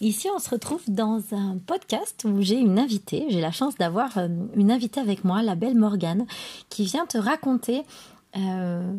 Ici, 0.00 0.28
on 0.32 0.38
se 0.38 0.50
retrouve 0.50 0.82
dans 0.86 1.20
un 1.32 1.58
podcast 1.66 2.24
où 2.24 2.40
j'ai 2.40 2.54
une 2.54 2.78
invitée. 2.78 3.26
J'ai 3.30 3.40
la 3.40 3.50
chance 3.50 3.74
d'avoir 3.74 4.16
euh, 4.16 4.28
une 4.54 4.70
invitée 4.70 5.00
avec 5.00 5.24
moi, 5.24 5.42
la 5.42 5.56
belle 5.56 5.74
Morgane, 5.74 6.24
qui 6.68 6.84
vient 6.84 7.04
te 7.04 7.18
raconter 7.18 7.82
euh, 8.36 8.94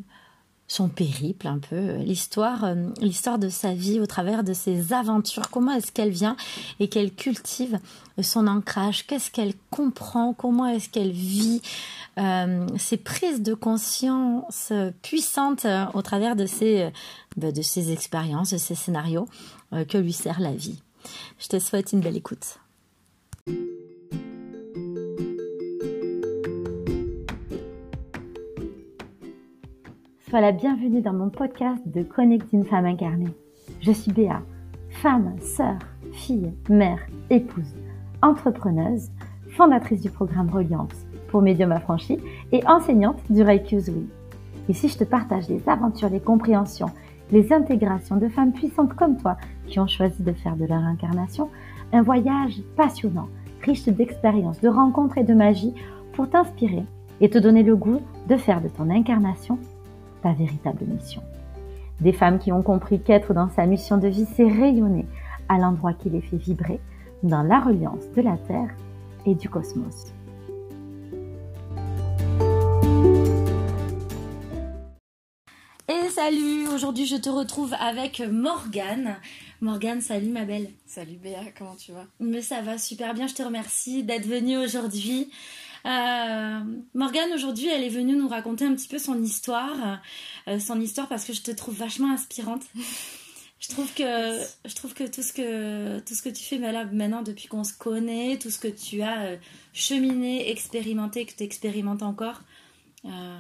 son 0.68 0.90
périple 0.90 1.48
un 1.48 1.60
peu, 1.60 1.78
euh, 1.78 1.98
l'histoire, 2.00 2.76
l'histoire 3.00 3.40
de 3.40 3.48
sa 3.48 3.74
vie 3.74 4.02
au 4.02 4.08
travers 4.08 4.44
de 4.44 4.52
ses 4.52 4.92
aventures. 4.92 5.50
Comment 5.52 5.72
est-ce 5.72 5.94
qu'elle 5.94 6.10
vient 6.10 6.36
et 6.82 6.90
qu'elle 6.90 7.14
cultive 7.14 7.80
son 8.22 8.46
ancrage? 8.48 9.08
Qu'est-ce 9.08 9.32
qu'elle 9.32 9.54
comprend? 9.72 10.34
Comment 10.34 10.68
est-ce 10.68 10.90
qu'elle 10.90 11.12
vit 11.12 11.62
ses 12.76 12.98
prises 12.98 13.42
de 13.42 13.54
conscience 13.54 14.74
puissantes 15.02 15.66
au 15.94 16.02
travers 16.02 16.36
de 16.36 16.46
ses, 16.46 16.92
de 17.38 17.62
ses 17.62 17.94
expériences, 17.94 18.52
de 18.52 18.58
ses 18.58 18.76
scénarios 18.76 19.30
que 19.88 19.98
lui 19.98 20.12
sert 20.12 20.42
la 20.42 20.52
vie? 20.52 20.82
Je 21.38 21.48
te 21.48 21.60
souhaite 21.60 21.94
une 21.94 22.02
belle 22.02 22.18
écoute. 22.18 22.60
Sois 30.30 30.42
la 30.42 30.52
bienvenue 30.52 31.02
dans 31.02 31.14
mon 31.14 31.30
podcast 31.30 31.82
de 31.88 32.04
Connect 32.04 32.54
une 32.54 32.66
femme 32.66 32.86
incarnée. 32.86 33.34
Je 33.82 33.92
suis 33.92 34.12
Béa, 34.12 34.44
femme, 34.90 35.36
sœur, 35.42 35.80
fille, 36.12 36.54
mère, 36.70 37.00
épouse, 37.30 37.74
entrepreneuse, 38.22 39.10
fondatrice 39.56 40.02
du 40.02 40.12
programme 40.12 40.50
Reliance 40.50 40.94
pour 41.30 41.42
médium 41.42 41.72
affranchis 41.72 42.20
et 42.52 42.66
enseignante 42.68 43.20
du 43.30 43.42
Reiki 43.42 43.78
Usui. 43.78 44.08
Ici, 44.68 44.88
je 44.88 45.00
te 45.00 45.04
partage 45.04 45.48
les 45.50 45.68
aventures, 45.68 46.10
les 46.10 46.20
compréhensions, 46.20 46.92
les 47.32 47.52
intégrations 47.52 48.18
de 48.18 48.30
femmes 48.30 48.54
puissantes 48.54 48.96
comme 48.96 49.18
toi 49.18 49.38
qui 49.70 49.80
ont 49.80 49.88
choisi 49.88 50.24
de 50.24 50.34
faire 50.34 50.56
de 50.56 50.66
leur 50.66 50.80
incarnation 50.80 51.50
un 51.94 52.02
voyage 52.02 52.62
passionnant, 52.76 53.30
riche 53.64 53.86
d'expériences, 53.86 54.62
de 54.62 54.70
rencontres 54.70 55.18
et 55.18 55.24
de 55.24 55.34
magie 55.34 55.74
pour 56.14 56.30
t'inspirer 56.30 56.84
et 57.22 57.30
te 57.30 57.38
donner 57.38 57.64
le 57.64 57.76
goût 57.76 58.02
de 58.28 58.38
faire 58.38 58.62
de 58.62 58.68
ton 58.68 58.90
incarnation 58.90 59.58
ta 60.22 60.34
véritable 60.34 60.86
mission. 60.86 61.22
Des 62.02 62.14
femmes 62.14 62.40
qui 62.40 62.52
ont 62.52 62.62
compris 62.62 63.02
qu'être 63.02 63.34
dans 63.34 63.50
sa 63.50 63.66
mission 63.66 63.98
de 63.98 64.08
vie, 64.08 64.26
c'est 64.36 64.48
rayonner 64.48 65.06
à 65.48 65.58
l'endroit 65.58 65.94
qui 65.94 66.10
les 66.10 66.22
fait 66.22 66.38
vibrer 66.38 66.80
dans 67.24 67.44
la 67.44 67.60
reliance 67.60 68.06
de 68.16 68.22
la 68.22 68.38
Terre 68.38 68.70
et 69.26 69.36
du 69.36 69.50
cosmos. 69.50 70.14
Et 75.90 76.10
salut, 76.10 76.68
aujourd'hui 76.68 77.08
je 77.08 77.16
te 77.16 77.30
retrouve 77.30 77.74
avec 77.74 78.20
Morgane. 78.20 79.16
Morgane, 79.60 80.02
salut 80.02 80.30
ma 80.30 80.46
belle. 80.46 80.70
Salut 80.86 81.18
Béa, 81.18 81.40
comment 81.58 81.76
tu 81.76 81.94
vas? 81.94 82.06
Mais 82.20 82.44
ça 82.44 82.62
va 82.62 82.78
super 82.78 83.16
bien, 83.16 83.26
je 83.26 83.34
te 83.34 83.42
remercie 83.42 84.04
d'être 84.04 84.28
venue 84.28 84.56
aujourd'hui. 84.60 85.32
Euh, 85.88 86.60
Morgane, 86.94 87.34
aujourd'hui, 87.34 87.70
elle 87.70 87.84
est 87.84 87.90
venue 87.90 88.16
nous 88.16 88.28
raconter 88.28 88.66
un 88.66 88.76
petit 88.76 88.88
peu 88.88 89.00
son 89.00 89.20
histoire. 89.24 90.00
Euh, 90.48 90.60
son 90.60 90.80
histoire 90.80 91.08
parce 91.08 91.26
que 91.26 91.34
je 91.34 91.42
te 91.42 91.50
trouve 91.50 91.76
vachement 91.76 92.12
inspirante. 92.12 92.62
Je 93.60 93.70
trouve 93.70 93.92
que 93.96 94.40
je 94.66 94.76
trouve 94.76 94.94
que 94.94 95.04
tout 95.04 95.24
ce 95.24 95.34
que 95.34 96.00
tout 96.02 96.14
ce 96.14 96.22
que 96.22 96.30
tu 96.30 96.44
fais 96.44 96.60
là, 96.60 96.86
maintenant 96.86 97.24
depuis 97.24 97.48
qu'on 97.48 97.64
se 97.64 97.74
connaît, 97.74 98.38
tout 98.38 98.52
ce 98.52 98.60
que 98.60 98.68
tu 98.68 99.02
as 99.02 99.22
euh, 99.24 99.38
cheminé, 99.74 100.52
expérimenté, 100.52 101.26
que 101.26 101.34
tu 101.34 101.44
expérimentes 101.44 102.04
encore. 102.04 102.42
Euh, 103.06 103.40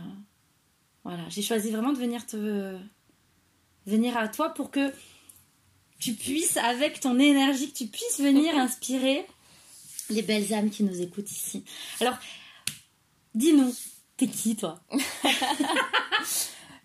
voilà, 1.10 1.28
j'ai 1.30 1.42
choisi 1.42 1.72
vraiment 1.72 1.92
de 1.92 1.98
venir 1.98 2.24
te 2.28 2.78
venir 3.88 4.16
à 4.16 4.28
toi 4.28 4.50
pour 4.50 4.70
que 4.70 4.94
tu 5.98 6.14
puisses, 6.14 6.56
avec 6.58 7.00
ton 7.00 7.18
énergie, 7.18 7.72
que 7.72 7.78
tu 7.78 7.88
puisses 7.88 8.20
venir 8.20 8.56
inspirer 8.56 9.26
les 10.12 10.22
belles 10.22 10.54
âmes 10.54 10.70
qui 10.70 10.84
nous 10.84 11.02
écoutent 11.02 11.32
ici. 11.32 11.66
Alors, 12.00 12.14
dis-nous, 13.34 13.74
t'es 14.18 14.28
qui 14.28 14.56
toi? 14.56 14.80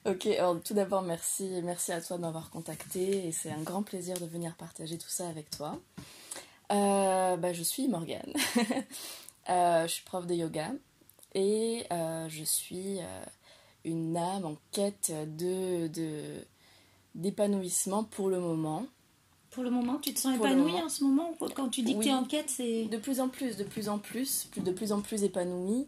Ok, 0.06 0.26
alors 0.26 0.62
tout 0.62 0.75
d'abord 0.75 1.00
merci, 1.00 1.49
merci 1.62 1.91
à 1.91 1.99
toi 1.99 2.19
de 2.19 2.20
m'avoir 2.20 2.50
contacté 2.50 3.26
et 3.26 3.32
c'est 3.32 3.50
un 3.50 3.62
grand 3.62 3.82
plaisir 3.82 4.20
de 4.20 4.26
venir 4.26 4.54
partager 4.54 4.99
tout 4.99 5.09
ça 5.09 5.26
avec 5.26 5.49
toi. 5.49 5.81
Euh, 6.72 7.38
bah, 7.38 7.54
je 7.54 7.62
suis 7.62 7.88
Morgane, 7.88 8.34
euh, 9.49 9.87
je 9.87 9.93
suis 9.93 10.04
prof 10.04 10.26
de 10.26 10.34
yoga 10.34 10.72
et 11.32 11.87
euh, 11.91 12.28
je 12.28 12.44
suis 12.44 12.99
une 13.84 14.17
âme 14.17 14.45
en 14.45 14.56
quête 14.72 15.12
de 15.37 15.89
d'épanouissement 17.15 18.05
pour 18.05 18.28
le 18.28 18.41
moment. 18.41 18.87
Pour 19.50 19.62
le 19.62 19.71
moment, 19.71 19.99
tu 19.99 20.12
te 20.12 20.19
sens 20.19 20.34
épanouie 20.34 20.72
en 20.83 20.89
ce 20.89 21.05
moment 21.05 21.33
Quand 21.55 21.69
tu 21.69 21.83
dis 21.83 21.97
que 21.97 22.03
tu 22.03 22.09
es 22.09 22.12
en 22.12 22.25
quête, 22.25 22.50
c'est... 22.50 22.87
De 22.87 22.97
plus 22.97 23.21
en 23.21 23.28
plus, 23.28 23.56
de 23.56 23.62
plus 23.62 23.89
en 23.89 24.00
plus, 24.00 24.49
de 24.56 24.73
plus 24.73 24.91
en 24.91 25.00
plus 25.00 25.23
épanouie. 25.23 25.87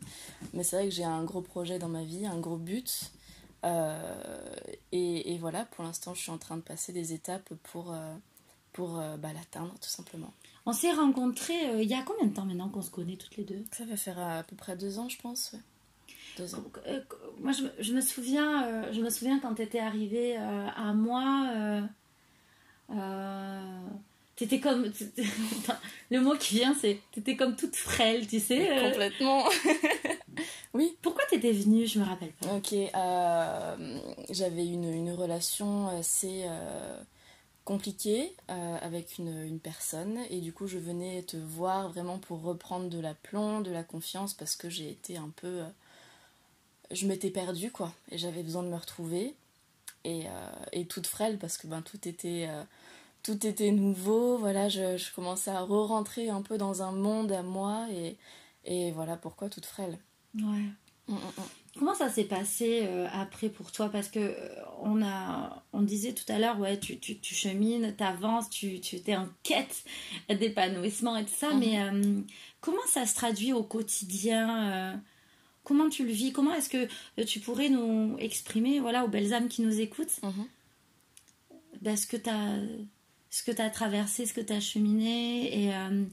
Mais 0.53 0.63
c'est 0.63 0.77
vrai 0.77 0.85
que 0.85 0.95
j'ai 0.95 1.03
un 1.03 1.25
gros 1.25 1.41
projet 1.41 1.81
dans 1.81 1.89
ma 1.89 2.05
vie, 2.05 2.27
un 2.27 2.39
gros 2.39 2.59
but. 2.59 3.11
Euh, 3.65 4.55
et, 4.93 5.37
voilà, 5.39 5.65
pour 5.65 5.83
l'instant, 5.83 6.15
je 6.15 6.23
suis 6.23 6.31
en 6.31 6.39
train 6.39 6.57
de 6.57 6.63
passer 6.63 6.93
des 6.93 7.13
étapes 7.13 7.53
pour, 7.65 7.93
euh, 7.93 8.15
pour 8.73 9.01
euh, 9.01 9.17
bah, 9.17 9.33
l'atteindre, 9.33 9.75
tout 9.81 9.89
simplement. 9.89 10.33
On 10.65 10.73
s'est 10.73 10.93
rencontrés 10.93 11.83
il 11.83 11.89
y 11.89 11.95
a 11.95 12.03
combien 12.03 12.27
de 12.27 12.35
temps 12.35 12.45
maintenant 12.45 12.69
qu'on 12.69 12.83
se 12.83 12.91
connaît 12.91 13.17
toutes 13.17 13.37
les 13.37 13.45
deux? 13.45 13.65
Ça 13.73 13.85
va 13.85 13.97
faire 13.97 14.19
à 14.21 14.45
peu 14.45 14.55
près 14.55 14.77
deux 14.77 15.01
ans, 15.01 15.09
je 15.09 15.19
pense. 15.19 15.57
Deux 16.37 16.55
ans. 16.55 16.65
moi, 17.41 17.53
je, 17.53 17.93
me 17.93 18.01
souviens, 18.01 18.93
je 18.93 19.01
me 19.01 19.11
souviens 19.11 19.39
quand 19.39 19.55
tu 19.55 19.63
étais 19.63 19.79
arrivée 19.79 20.37
à 20.37 20.93
moi 20.93 21.89
euh, 22.91 23.89
t'étais 24.37 24.61
comme. 24.61 24.93
Le 26.11 26.21
mot 26.21 26.37
qui 26.37 26.57
vient, 26.57 26.75
c'est. 26.75 27.01
T'étais 27.13 27.37
comme 27.37 27.57
toute 27.57 27.77
frêle, 27.77 28.27
tu 28.27 28.41
sais. 28.41 28.71
Euh. 28.71 28.91
Complètement. 28.91 29.45
oui. 30.75 30.97
Pourquoi 31.03 31.25
t'étais 31.29 31.53
venue 31.53 31.87
Je 31.87 31.99
me 31.99 32.05
rappelle 32.05 32.33
pas. 32.33 32.55
Ok. 32.55 32.73
Euh, 32.73 33.99
j'avais 34.31 34.67
une, 34.67 34.93
une, 34.93 35.13
relation 35.13 35.89
assez 35.89 36.45
compliquée 37.65 38.33
avec 38.49 39.19
une, 39.19 39.43
une, 39.43 39.59
personne 39.59 40.21
et 40.31 40.41
du 40.41 40.53
coup 40.53 40.69
je 40.69 40.79
venais 40.79 41.25
te 41.25 41.37
voir 41.37 41.89
vraiment 41.89 42.19
pour 42.19 42.41
reprendre 42.43 42.89
de 42.89 43.01
l'aplomb, 43.01 43.61
de 43.61 43.73
la 43.73 43.83
confiance 43.83 44.35
parce 44.35 44.55
que 44.55 44.71
j'ai 44.71 44.89
été 44.89 45.17
un 45.17 45.33
peu... 45.35 45.63
je 46.91 47.07
m'étais 47.07 47.31
perdue 47.31 47.71
quoi 47.71 47.93
et 48.11 48.19
j'avais 48.19 48.43
besoin 48.43 48.63
de 48.63 48.69
me 48.69 48.77
retrouver 48.77 49.35
et, 50.05 50.25
et 50.73 50.87
toute 50.87 51.07
frêle 51.07 51.37
parce 51.39 51.59
que 51.59 51.67
ben, 51.67 51.83
tout 51.83 52.09
était 52.09 52.49
tout 53.27 53.45
était 53.45 53.73
nouveau, 53.73 54.39
voilà, 54.39 54.69
je, 54.69 55.13
commençais 55.15 55.51
à 55.51 55.63
re-rentrer 55.63 56.31
un 56.31 56.43
peu 56.43 56.59
dans 56.59 56.83
un 56.83 56.93
monde 56.93 57.33
à 57.33 57.43
moi 57.43 57.87
et, 57.91 58.17
et 58.65 58.93
voilà 58.93 59.17
pourquoi 59.17 59.49
toute 59.49 59.67
frêle. 59.67 59.99
Ouais. 60.37 60.43
Mm, 61.09 61.15
mm, 61.15 61.17
mm. 61.17 61.43
Comment 61.77 61.95
ça 61.95 62.09
s'est 62.09 62.25
passé 62.25 62.85
euh, 62.85 63.09
après 63.13 63.49
pour 63.49 63.73
toi? 63.73 63.89
Parce 63.89 64.09
que 64.09 64.21
euh, 64.21 64.55
on 64.81 65.03
a, 65.03 65.65
on 65.73 65.83
disait 65.83 66.13
tout 66.13 66.25
à 66.33 66.39
l'heure, 66.39 66.61
ouais, 66.61 66.79
tu, 66.79 67.01
tu, 67.01 67.19
tu 67.19 67.35
chemines, 67.35 67.97
tu 67.99 68.05
avances, 68.05 68.49
tu, 68.49 68.81
tu 68.81 69.01
es 69.05 69.17
en 69.17 69.29
quête 69.43 69.83
d'épanouissement 70.31 71.17
et 71.17 71.25
tout 71.25 71.35
ça, 71.37 71.53
mais 71.53 71.81
euh, 71.81 72.21
comment 72.61 72.87
ça 72.87 73.07
se 73.07 73.15
traduit 73.17 73.53
au 73.53 73.65
quotidien 73.65 75.03
Comment 75.67 75.89
tu 75.89 76.07
le 76.07 76.13
vis 76.13 76.31
Comment 76.31 76.55
est-ce 76.55 76.69
que 76.69 77.23
tu 77.25 77.41
pourrais 77.41 77.69
nous 77.69 78.17
exprimer, 78.21 78.79
voilà, 78.79 79.05
aux 79.05 79.09
belles 79.09 79.35
âmes 79.35 79.49
qui 79.49 79.63
nous 79.63 79.81
écoutent, 79.81 80.21
ben, 81.83 81.97
ce 81.97 82.07
que 82.07 82.17
tu 82.17 82.31
as 82.31 82.61
ce 83.31 83.43
que 83.43 83.51
tu 83.51 83.61
as 83.61 83.69
traversé, 83.69 84.27
ce 84.27 84.33
que 84.33 84.41
tu 84.41 84.53
as 84.53 84.61
cheminé 84.61 85.65
et 85.65 85.75
euh, 85.75 86.05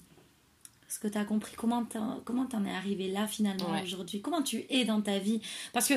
ce 0.87 0.97
que 0.97 1.07
tu 1.07 1.19
as 1.19 1.23
compris. 1.23 1.53
Comment 1.55 1.87
comment 2.25 2.47
t'en 2.47 2.65
es 2.65 2.71
arrivé 2.71 3.11
là 3.11 3.27
finalement 3.27 3.79
aujourd'hui? 3.83 4.21
Comment 4.21 4.41
tu 4.41 4.65
es 4.71 4.85
dans 4.85 5.01
ta 5.01 5.19
vie? 5.19 5.39
Parce 5.71 5.87
que 5.87 5.93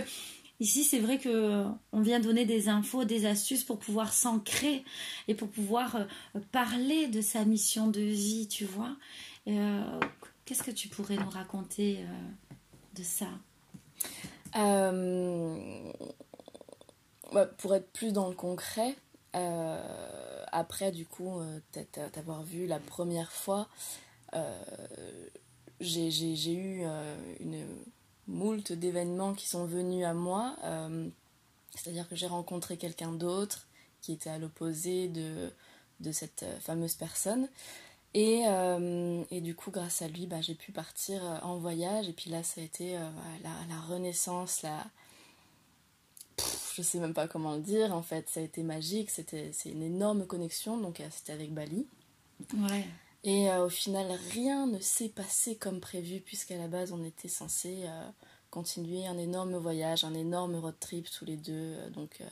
ici, 0.61 0.85
c'est 0.85 0.99
vrai 0.99 1.19
que 1.19 1.65
on 1.93 2.03
vient 2.03 2.21
donner 2.21 2.45
des 2.45 2.69
infos, 2.69 3.07
des 3.07 3.25
astuces 3.25 3.65
pour 3.65 3.79
pouvoir 3.79 4.13
s'ancrer 4.13 4.85
et 5.29 5.35
pour 5.35 5.49
pouvoir 5.49 5.97
euh, 5.97 6.41
parler 6.53 7.09
de 7.09 7.23
sa 7.23 7.47
mission 7.47 7.87
de 7.87 8.03
vie, 8.03 8.49
tu 8.49 8.67
vois? 8.67 8.95
Euh, 9.49 10.01
qu'est-ce 10.45 10.63
que 10.63 10.71
tu 10.71 10.89
pourrais 10.89 11.17
nous 11.17 11.31
raconter 11.31 12.01
ça 13.03 13.27
bah, 17.33 17.47
Pour 17.59 17.75
être 17.75 17.91
plus 17.93 18.13
dans 18.13 18.29
le 18.29 18.35
concret, 18.35 18.97
euh, 19.37 20.45
après, 20.53 20.93
du 20.93 21.07
coup, 21.07 21.41
euh, 21.41 21.61
t'avoir 22.13 22.43
vu 22.43 22.67
la 22.67 22.79
première 22.79 23.31
fois, 23.33 23.69
euh, 24.35 24.59
j'ai 25.81 26.55
eu 26.55 26.85
une 27.41 27.67
moult 28.27 28.73
d'événements 28.73 29.35
qui 29.35 29.47
sont 29.47 29.67
venus 29.67 30.05
à 30.05 30.15
moi. 30.15 30.57
C'est-à-dire 31.75 32.09
que 32.09 32.17
j'ai 32.17 32.27
rencontré 32.27 32.79
quelqu'un 32.79 33.13
d'autre 33.13 33.67
qui 34.01 34.13
était 34.13 34.31
à 34.31 34.39
l'opposé 34.39 35.09
de 35.09 36.13
cette 36.13 36.45
fameuse 36.61 36.95
personne. 36.95 37.49
Et, 38.19 38.45
et, 39.31 39.41
du 39.43 39.55
coup, 39.55 39.71
grâce 39.71 40.01
à 40.01 40.09
lui, 40.09 40.27
bah, 40.27 40.41
j'ai 40.41 40.55
pu 40.55 40.73
partir 40.73 41.23
en 41.43 41.59
voyage. 41.59 42.09
Et 42.09 42.15
puis 42.15 42.31
là, 42.31 42.43
ça 42.43 42.63
a 42.63 42.65
été 42.65 42.95
la, 42.95 43.51
la, 43.69 43.81
renaissance, 43.81 44.63
la, 44.63 44.87
je 46.77 46.83
sais 46.83 46.99
même 46.99 47.15
pas 47.15 47.27
comment 47.27 47.55
le 47.55 47.63
dire, 47.63 47.95
en 47.95 48.03
fait, 48.03 48.29
ça 48.29 48.41
a 48.41 48.43
été 48.43 48.63
magique, 48.63 49.11
c'était, 49.11 49.51
c'est 49.53 49.71
une 49.71 49.83
énorme 49.83 50.27
connexion, 50.27 50.77
donc 50.77 51.01
euh, 51.01 51.09
c'était 51.11 51.33
avec 51.33 51.55
Bali. 51.55 51.87
Ouais. 52.55 52.87
Et 53.25 53.51
euh, 53.51 53.65
au 53.65 53.69
final, 53.71 54.07
rien 54.33 54.67
ne 54.67 54.79
s'est 54.79 55.09
passé 55.09 55.57
comme 55.57 55.81
prévu, 55.81 56.21
puisqu'à 56.21 56.59
la 56.59 56.69
base, 56.69 56.93
on 56.93 57.03
était 57.03 57.29
censé 57.29 57.85
euh, 57.87 58.09
continuer 58.51 59.07
un 59.07 59.17
énorme 59.17 59.57
voyage, 59.57 60.05
un 60.05 60.15
énorme 60.15 60.57
road 60.57 60.77
trip 60.79 61.09
tous 61.11 61.25
les 61.25 61.37
deux. 61.37 61.53
euh, 61.53 61.91
donc, 61.91 62.19
euh, 62.21 62.29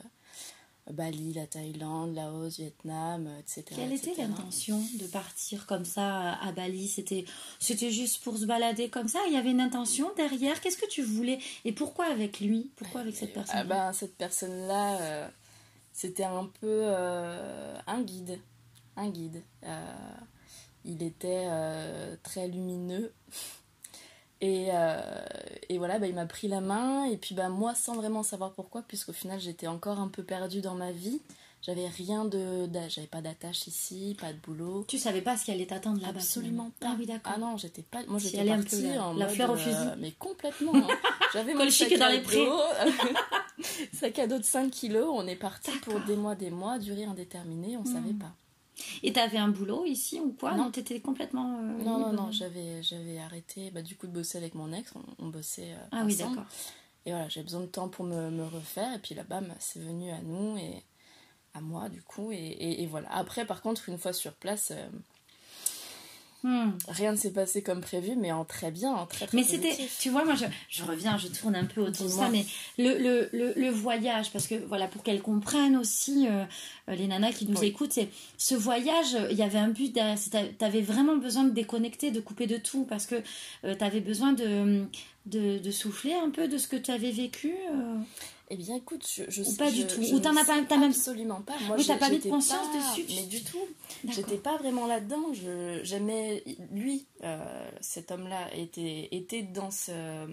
Bali, 0.91 1.33
la 1.33 1.47
Thaïlande, 1.47 2.13
Laos, 2.13 2.57
Vietnam, 2.57 3.27
euh, 3.27 3.39
etc. 3.39 3.63
Quelle 3.75 3.93
était 3.93 4.13
l'intention 4.17 4.79
de 4.99 5.07
partir 5.07 5.65
comme 5.65 5.83
ça 5.85 6.33
à 6.33 6.51
Bali? 6.51 6.87
C'était 6.87 7.25
c'était 7.59 7.91
juste 7.91 8.23
pour 8.23 8.37
se 8.37 8.45
balader 8.45 8.89
comme 8.89 9.07
ça? 9.07 9.19
Il 9.27 9.33
y 9.33 9.37
avait 9.37 9.49
une 9.49 9.61
intention 9.61 10.11
derrière? 10.15 10.61
Qu'est-ce 10.61 10.77
que 10.77 10.87
tu 10.87 11.01
voulais? 11.01 11.39
Et 11.63 11.71
pourquoi 11.71 12.05
avec 12.05 12.39
lui? 12.39 12.71
Pourquoi 12.75 13.01
avec 13.01 13.15
cette 13.15 13.33
personne 13.33 13.55
Ah 13.57 13.63
ben, 13.63 13.93
cette 13.93 14.15
personne-là, 14.15 15.01
euh, 15.01 15.27
c'était 15.91 16.23
un 16.23 16.45
peu 16.61 16.81
euh, 16.83 17.77
un 17.87 18.01
guide. 18.01 18.39
Un 18.95 19.09
guide. 19.09 19.41
Euh, 19.63 19.95
il 20.83 21.01
était 21.01 21.47
très 22.21 22.47
lumineux. 22.47 23.11
Et, 24.41 24.67
euh, 24.71 24.99
et 25.69 25.77
voilà, 25.77 25.97
bah, 25.99 26.07
il 26.07 26.13
m'a 26.15 26.25
pris 26.25 26.47
la 26.47 26.61
main. 26.61 27.05
Et 27.05 27.17
puis 27.17 27.33
bah, 27.35 27.49
moi, 27.49 27.73
sans 27.75 27.95
vraiment 27.95 28.23
savoir 28.23 28.51
pourquoi, 28.53 28.81
puisqu'au 28.81 29.13
final, 29.13 29.39
j'étais 29.39 29.67
encore 29.67 29.99
un 29.99 30.07
peu 30.09 30.23
perdue 30.23 30.61
dans 30.61 30.75
ma 30.75 30.91
vie. 30.91 31.21
J'avais 31.61 31.87
rien 31.87 32.25
de. 32.25 32.67
J'avais 32.89 33.07
pas 33.07 33.21
d'attache 33.21 33.65
ici, 33.65 34.15
pas 34.21 34.31
de 34.33 34.37
boulot. 34.37 34.85
Tu 34.87 34.99
savais 34.99 35.21
pas 35.21 35.35
ce 35.35 35.45
qui 35.45 35.51
allait 35.51 35.65
t'attendre 35.65 35.99
là-bas 35.99 36.19
Absolument 36.19 36.69
pas. 36.79 36.89
Ah 36.91 36.95
oui, 36.99 37.07
d'accord. 37.07 37.33
Ah 37.35 37.39
non, 37.39 37.57
j'étais 37.57 37.81
pas. 37.81 38.03
Moi, 38.07 38.19
j'étais 38.19 38.45
partie 38.45 38.83
la- 38.83 39.03
en 39.03 39.13
la 39.13 39.25
mode, 39.25 39.33
fleur 39.33 39.49
au 39.49 39.53
euh, 39.53 39.57
fusil. 39.57 39.89
mais 39.97 40.11
complètement. 40.11 40.75
hein. 40.75 40.87
J'avais 41.33 41.55
mon 41.55 41.67
sac 41.71 41.97
dans 41.97 42.07
les 42.09 42.21
prés. 42.21 42.45
sac 43.93 44.19
à 44.19 44.27
dos 44.27 44.37
de 44.37 44.43
5 44.43 44.69
kilos. 44.69 45.07
On 45.09 45.25
est 45.27 45.35
parti 45.35 45.71
pour 45.81 45.99
des 46.01 46.15
mois, 46.15 46.35
des 46.35 46.51
mois, 46.51 46.77
durée 46.77 47.05
indéterminée. 47.05 47.77
On 47.77 47.81
Hmm. 47.81 47.93
savait 47.93 48.13
pas. 48.13 48.31
Et 49.03 49.13
t'avais 49.13 49.37
un 49.37 49.47
boulot 49.49 49.85
ici 49.85 50.19
ou 50.19 50.33
quoi 50.33 50.55
Non. 50.55 50.71
T'étais 50.71 50.99
complètement. 50.99 51.59
euh, 51.59 51.83
Non, 51.83 51.97
non, 51.99 52.13
non. 52.13 52.31
J'avais, 52.31 52.81
j'avais 52.83 53.17
arrêté. 53.19 53.71
Bah, 53.71 53.81
du 53.81 53.95
coup, 53.95 54.07
de 54.07 54.11
bosser 54.11 54.37
avec 54.37 54.55
mon 54.55 54.71
ex. 54.73 54.91
On, 54.95 55.25
on 55.25 55.29
bossait. 55.29 55.73
euh, 55.73 55.87
Ah 55.91 56.03
oui, 56.05 56.15
d'accord. 56.15 56.45
Et 57.05 57.11
voilà, 57.11 57.29
j'ai 57.29 57.43
besoin 57.43 57.61
de 57.61 57.67
temps 57.67 57.87
pour 57.89 58.05
me, 58.05 58.29
me 58.31 58.43
refaire. 58.45 58.93
Et 58.95 58.99
puis 58.99 59.13
là, 59.15 59.23
bam, 59.23 59.53
c'est 59.59 59.79
venu 59.79 60.11
à 60.11 60.21
nous 60.21 60.57
et 60.57 60.83
à 61.53 61.61
moi, 61.61 61.87
du 61.89 62.01
coup. 62.01 62.31
Et, 62.31 62.35
et- 62.37 62.83
et 62.83 62.87
voilà. 62.87 63.11
Après, 63.11 63.45
par 63.45 63.61
contre, 63.61 63.87
une 63.89 63.97
fois 63.97 64.11
sur 64.13 64.33
place. 64.33 64.71
euh, 64.71 64.87
Hmm. 66.43 66.71
Rien 66.89 67.11
ne 67.13 67.17
s'est 67.17 67.31
passé 67.33 67.63
comme 67.63 67.81
prévu, 67.81 68.15
mais 68.15 68.31
en 68.31 68.45
très 68.45 68.69
bien, 68.69 68.91
en 68.93 69.07
très 69.07 69.25
très 69.25 69.35
Mais 69.35 69.43
c'était, 69.43 69.75
tu 69.99 70.11
vois, 70.11 70.23
moi 70.25 70.35
je, 70.35 70.45
je 70.69 70.83
reviens, 70.83 71.17
je 71.17 71.27
tourne 71.27 71.55
un 71.55 71.65
peu 71.65 71.81
autour 71.81 72.05
de 72.05 72.11
ça, 72.11 72.29
mais 72.29 72.45
le, 72.77 72.99
le, 72.99 73.29
le, 73.33 73.53
le 73.55 73.69
voyage, 73.71 74.31
parce 74.31 74.45
que 74.45 74.53
voilà, 74.67 74.87
pour 74.87 75.01
qu'elles 75.01 75.23
comprennent 75.23 75.75
aussi, 75.75 76.27
euh, 76.27 76.43
euh, 76.89 76.95
les 76.95 77.07
nanas 77.07 77.31
qui 77.31 77.47
nous 77.47 77.57
Oui. 77.61 77.67
écoutent, 77.67 77.93
c'est 77.93 78.09
ce 78.37 78.53
voyage, 78.53 79.17
il 79.31 79.37
y 79.37 79.41
avait 79.41 79.57
un 79.57 79.69
but 79.69 79.97
t'avais 80.59 80.81
vraiment 80.81 81.15
besoin 81.15 81.45
de 81.45 81.49
déconnecter, 81.51 82.11
de 82.11 82.19
couper 82.19 82.45
de 82.45 82.57
tout, 82.57 82.83
parce 82.83 83.07
que 83.07 83.15
euh, 83.63 83.73
t'avais 83.73 84.01
besoin 84.01 84.33
de, 84.33 84.83
de, 85.25 85.57
de 85.57 85.71
souffler 85.71 86.13
un 86.13 86.29
peu 86.29 86.47
de 86.47 86.59
ce 86.59 86.67
que 86.67 86.75
tu 86.75 86.91
avais 86.91 87.11
vécu. 87.11 87.53
euh? 87.71 87.95
Eh 88.49 88.57
bien, 88.57 88.75
écoute, 88.75 89.07
je, 89.11 89.23
je 89.27 89.41
Ou 89.43 89.55
pas 89.55 89.69
je- 89.69 89.75
du 89.83 89.87
tout. 89.87 90.01
Ou 90.15 90.19
t'en 90.19 90.35
as 90.37 90.45
pas- 90.45 90.61
t'as 90.67 90.77
même- 90.77 90.91
absolument 90.91 91.41
pas. 91.41 91.57
Moi, 91.61 91.77
Oui, 91.77 91.85
t'as 91.85 91.97
pas 91.97 92.09
mis 92.11 92.19
de 92.19 92.29
conscience 92.29 92.67
pas- 92.67 92.77
dessus. 92.95 93.05
Mais 93.15 93.25
du 93.25 93.43
tout. 93.43 93.57
J'étais 94.07 94.37
pas 94.37 94.57
vraiment 94.57 94.85
là-dedans. 94.85 95.33
J'aimais 95.83 96.43
lui, 96.71 97.05
euh, 97.23 97.69
cet 97.81 98.11
homme-là 98.11 98.53
était 98.55 99.09
était 99.11 99.41
dans 99.41 99.71
ce 99.71 100.27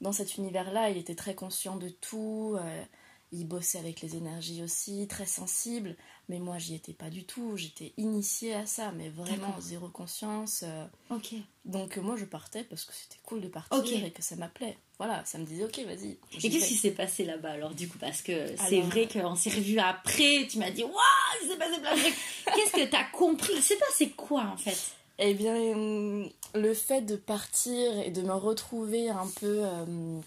dans 0.00 0.12
cet 0.12 0.36
univers-là. 0.36 0.90
Il 0.90 0.96
était 0.98 1.14
très 1.14 1.34
conscient 1.34 1.76
de 1.76 1.88
tout. 1.88 2.56
euh, 2.58 2.82
il 3.32 3.46
bossait 3.46 3.78
avec 3.78 4.00
les 4.00 4.16
énergies 4.16 4.60
aussi, 4.62 5.06
très 5.08 5.24
sensible. 5.26 5.96
Mais 6.28 6.40
moi, 6.40 6.58
j'y 6.58 6.74
étais 6.74 6.92
pas 6.92 7.10
du 7.10 7.24
tout. 7.24 7.56
J'étais 7.56 7.92
initiée 7.96 8.54
à 8.54 8.66
ça, 8.66 8.90
mais 8.92 9.08
vraiment 9.08 9.54
zéro 9.60 9.88
conscience. 9.88 10.62
euh, 10.66 10.84
Ok. 11.10 11.34
donc 11.64 11.96
moi, 11.98 12.16
je 12.16 12.24
partais 12.24 12.64
parce 12.64 12.84
que 12.84 12.92
c'était 12.92 13.20
cool 13.24 13.40
de 13.40 13.48
partir 13.48 14.04
et 14.04 14.10
que 14.10 14.22
ça 14.22 14.34
m'appelait. 14.36 14.76
Voilà, 15.00 15.24
ça 15.24 15.38
me 15.38 15.46
disait 15.46 15.64
ok, 15.64 15.78
vas-y. 15.86 16.18
Et 16.44 16.50
qu'est-ce 16.50 16.68
qui 16.68 16.76
s'est 16.76 16.90
passé 16.90 17.24
là-bas 17.24 17.52
alors 17.52 17.74
du 17.74 17.88
coup? 17.88 17.96
Parce 17.96 18.20
que 18.20 18.54
c'est 18.68 18.76
Alors- 18.80 18.90
vrai 18.90 19.08
qu'on 19.08 19.34
s'est 19.34 19.48
revus 19.48 19.78
après, 19.78 20.46
tu 20.46 20.58
m'as 20.58 20.70
dit 20.70 20.82
Waouh, 20.84 20.94
il 21.42 21.48
s'est 21.48 21.56
passé 21.56 21.80
plein 21.80 21.94
de 21.96 22.00
trucs. 22.00 22.14
Qu'est-ce 22.54 22.72
que 22.72 22.90
t'as 22.90 23.04
compris? 23.04 23.54
Il 23.56 23.62
s'est 23.62 23.78
passé 23.78 24.10
quoi 24.10 24.42
en 24.44 24.58
fait? 24.58 24.76
Eh 25.18 25.32
bien, 25.32 25.54
euh, 25.56 26.26
le 26.54 26.74
fait 26.74 27.00
de 27.00 27.16
partir 27.16 27.98
et 28.00 28.10
de 28.10 28.20
me 28.20 28.34
retrouver 28.34 29.08
un 29.08 29.26
peu 29.40 29.60
euh, 29.64 30.20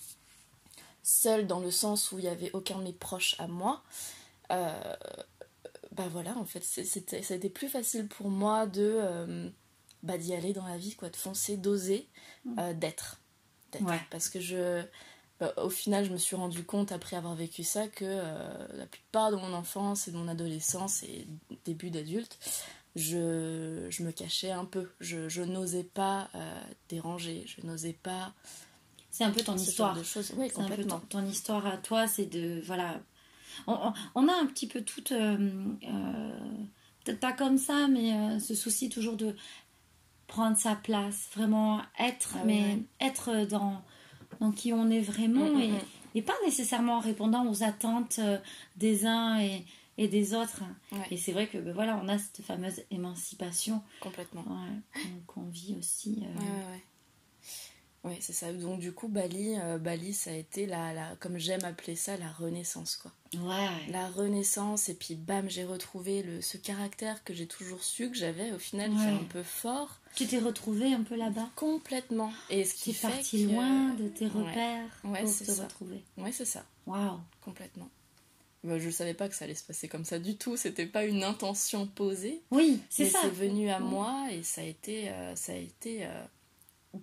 seule 1.03 1.45
dans 1.47 1.59
le 1.59 1.71
sens 1.71 2.11
où 2.11 2.17
il 2.19 2.23
n'y 2.23 2.29
avait 2.31 2.51
aucun 2.53 2.77
de 2.79 2.83
mes 2.83 2.93
proches 2.93 3.35
à 3.39 3.47
moi, 3.47 3.83
euh, 4.51 4.95
bah 5.91 6.05
voilà, 6.11 6.35
en 6.37 6.45
fait, 6.45 6.63
c'est- 6.63 6.85
c'était, 6.85 7.21
ça 7.21 7.33
a 7.35 7.37
été 7.37 7.49
plus 7.49 7.69
facile 7.69 8.07
pour 8.07 8.29
moi 8.29 8.65
de 8.65 8.81
euh, 8.99 9.49
bah, 10.01 10.17
d'y 10.17 10.33
aller 10.33 10.53
dans 10.53 10.65
la 10.65 10.77
vie, 10.77 10.95
quoi, 10.95 11.09
de 11.09 11.15
foncer, 11.15 11.57
d'oser, 11.57 12.07
euh, 12.57 12.73
d'être. 12.73 13.19
Ouais. 13.81 13.99
Parce 14.09 14.29
que 14.29 14.39
je. 14.39 14.81
bah, 15.39 15.53
au 15.57 15.69
final, 15.69 16.05
je 16.05 16.11
me 16.11 16.17
suis 16.17 16.35
rendu 16.35 16.63
compte 16.63 16.91
après 16.91 17.15
avoir 17.15 17.35
vécu 17.35 17.63
ça 17.63 17.87
que 17.87 18.05
euh, 18.05 18.67
la 18.73 18.85
plupart 18.85 19.31
de 19.31 19.35
mon 19.37 19.53
enfance 19.53 20.07
et 20.07 20.11
de 20.11 20.17
mon 20.17 20.27
adolescence 20.27 21.03
et 21.03 21.27
début 21.65 21.89
d'adulte, 21.89 22.37
je, 22.95 23.87
je 23.89 24.03
me 24.03 24.11
cachais 24.11 24.51
un 24.51 24.65
peu. 24.65 24.89
Je, 24.99 25.27
je 25.29 25.41
n'osais 25.41 25.83
pas 25.83 26.29
euh, 26.35 26.61
déranger, 26.89 27.43
je 27.47 27.65
n'osais 27.65 27.93
pas 27.93 28.33
C'est 29.09 29.23
un 29.23 29.31
peu 29.31 29.41
ton 29.41 29.55
histoire. 29.55 29.93
genre 29.95 29.99
de 30.03 30.07
choses. 30.07 30.31
Oui, 30.37 30.47
C'est 30.49 30.59
un 30.59 30.63
peu 30.65 30.69
complètement. 30.75 30.99
ton, 31.09 31.21
ton 31.21 31.25
histoire 31.25 31.65
à 31.65 31.77
toi, 31.77 32.07
c'est 32.07 32.25
de. 32.27 32.61
Voilà. 32.65 32.99
On, 33.67 33.73
on- 33.73 33.93
on 34.15 34.27
a 34.27 34.33
un 34.33 34.45
petit 34.45 34.67
peu 34.67 34.81
toute. 34.83 35.11
euh, 35.11 35.37
euh, 35.87 36.39
Peut-être 37.03 37.19
pas 37.19 37.33
comme 37.33 37.57
ça, 37.57 37.87
mais 37.89 38.13
euh, 38.13 38.39
ce 38.39 38.55
souci 38.55 38.87
toujours 38.87 39.17
de 39.17 39.35
prendre 40.33 40.57
sa 40.57 40.75
place, 40.75 41.29
vraiment 41.35 41.79
être, 41.99 42.35
Ah 42.39 42.43
mais 42.45 42.61
ouais. 42.61 42.83
être 42.99 43.45
dans, 43.47 43.81
dans 44.39 44.51
qui 44.51 44.73
on 44.73 44.89
est 44.89 44.99
vraiment 45.01 45.45
Mm, 45.45 45.57
mm, 45.57 45.61
et, 45.61 45.71
mm. 45.71 45.79
et 46.15 46.21
pas 46.23 46.33
nécessairement 46.43 46.95
en 46.97 46.99
répondant 46.99 47.45
aux 47.47 47.61
attentes 47.63 48.17
euh, 48.19 48.39
des 48.75 49.05
uns 49.05 49.39
et, 49.39 49.63
et 49.99 50.07
des 50.07 50.33
autres. 50.33 50.63
Ouais. 50.91 51.05
Et 51.11 51.17
c'est 51.17 51.33
vrai 51.33 51.45
que 51.47 51.59
ben 51.59 51.71
voilà, 51.73 51.99
on 52.03 52.07
a 52.09 52.17
cette 52.17 52.41
fameuse 52.43 52.81
émancipation 52.89 53.83
Complètement. 53.99 54.41
ouais, 54.41 55.01
qu'on 55.27 55.43
vit 55.49 55.75
aussi. 55.77 56.23
euh, 56.23 56.75
Ouais, 58.03 58.09
ouais, 58.09 58.09
ouais. 58.09 58.15
Ouais, 58.15 58.17
c'est 58.21 58.33
ça. 58.33 58.51
Donc, 58.53 58.79
du 58.79 58.91
coup, 58.91 59.07
Bali, 59.07 59.55
euh, 59.59 59.77
Bali, 59.77 60.13
ça 60.13 60.31
a 60.31 60.33
été 60.33 60.65
la, 60.65 60.93
la, 60.93 61.15
comme 61.19 61.37
j'aime 61.37 61.63
appeler 61.63 61.95
ça, 61.95 62.17
la 62.17 62.31
renaissance, 62.31 62.95
quoi. 62.97 63.11
ouais. 63.35 63.69
La 63.91 64.07
renaissance, 64.09 64.89
et 64.89 64.93
puis 64.93 65.15
bam, 65.15 65.49
j'ai 65.49 65.63
retrouvé 65.63 66.21
le, 66.23 66.41
ce 66.41 66.57
caractère 66.57 67.23
que 67.23 67.33
j'ai 67.33 67.47
toujours 67.47 67.83
su 67.83 68.09
que 68.11 68.17
j'avais, 68.17 68.51
au 68.51 68.59
final, 68.59 68.89
qui 68.91 68.97
Ouais. 68.97 69.05
est 69.07 69.15
un 69.15 69.23
peu 69.29 69.43
fort. 69.43 69.99
Tu 70.15 70.27
t'es 70.27 70.39
retrouvée 70.39 70.93
un 70.93 71.03
peu 71.03 71.15
là-bas 71.15 71.49
Complètement. 71.55 72.31
Et 72.49 72.65
ce 72.65 72.75
qui 72.75 72.91
es 72.91 72.93
fait 72.93 73.07
partie 73.07 73.45
que- 73.47 73.51
loin 73.51 73.93
de 73.95 74.07
tes 74.09 74.25
Ouais. 74.25 74.31
repères 74.31 74.89
Ouais, 75.05 75.21
pour 75.21 75.29
c'est 75.29 75.45
te 75.45 75.51
ça. 75.51 75.63
retrouver. 75.63 76.03
Ouais, 76.17 76.31
c'est 76.31 76.45
ça. 76.45 76.63
Waouh. 76.85 77.19
Complètement. 77.41 77.89
Bah, 78.63 78.79
je 78.79 78.89
savais 78.89 79.13
pas 79.13 79.27
que 79.27 79.35
ça 79.35 79.45
allait 79.45 79.55
se 79.55 79.63
passer 79.63 79.87
comme 79.89 80.05
ça 80.05 80.19
du 80.19 80.35
tout. 80.37 80.55
C'était 80.55 80.85
pas 80.85 81.03
une 81.05 81.23
intention 81.23 81.85
posée. 81.87 82.41
Oui, 82.51 82.79
c'est 82.89 83.03
mais 83.05 83.09
ça. 83.09 83.19
c'est 83.23 83.29
venu 83.29 83.69
à 83.69 83.79
Ouais. 83.79 83.83
moi 83.83 84.27
et 84.31 84.43
ça 84.43 84.61
a 84.61 84.63
été, 84.65 85.09
euh, 85.09 85.35
ça 85.35 85.51
a 85.53 85.55
été 85.55 86.05
euh, 86.05 86.23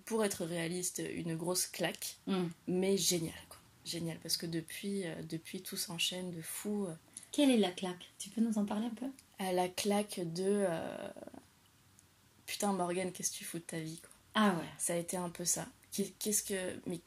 pour 0.05 0.23
être 0.23 0.45
réaliste, 0.45 1.01
une 1.15 1.35
grosse 1.35 1.65
claque, 1.67 2.17
Hum. 2.27 2.49
mais 2.67 2.97
génial 2.97 3.33
quoi. 3.49 3.57
Génial 3.85 4.17
parce 4.19 4.37
que 4.37 4.45
depuis, 4.45 5.05
euh, 5.07 5.15
depuis 5.23 5.61
tout 5.61 5.77
s'enchaîne 5.77 6.31
de 6.31 6.41
fou. 6.41 6.85
euh, 6.85 6.93
Quelle 7.31 7.49
est 7.51 7.57
la 7.57 7.71
claque? 7.71 8.11
Tu 8.19 8.29
peux 8.29 8.41
nous 8.41 8.57
en 8.57 8.65
parler 8.65 8.85
un 8.87 8.95
peu? 8.95 9.07
À 9.39 9.51
la 9.53 9.67
claque 9.69 10.19
de 10.33 10.43
euh, 10.47 11.09
putain 12.45 12.73
Morgane, 12.73 13.11
qu'est-ce 13.11 13.31
que 13.31 13.37
tu 13.37 13.43
fous 13.43 13.57
de 13.59 13.63
ta 13.63 13.79
vie 13.79 13.99
quoi? 14.01 14.09
Ah 14.35 14.55
ouais. 14.57 14.65
Ça 14.77 14.93
a 14.93 14.97
été 14.97 15.17
un 15.17 15.29
peu 15.29 15.45
ça. 15.45 15.67
Qu'est- 15.91 16.13
Qu'est-ce 16.19 16.43
que 16.43 16.79
mais 16.85 16.99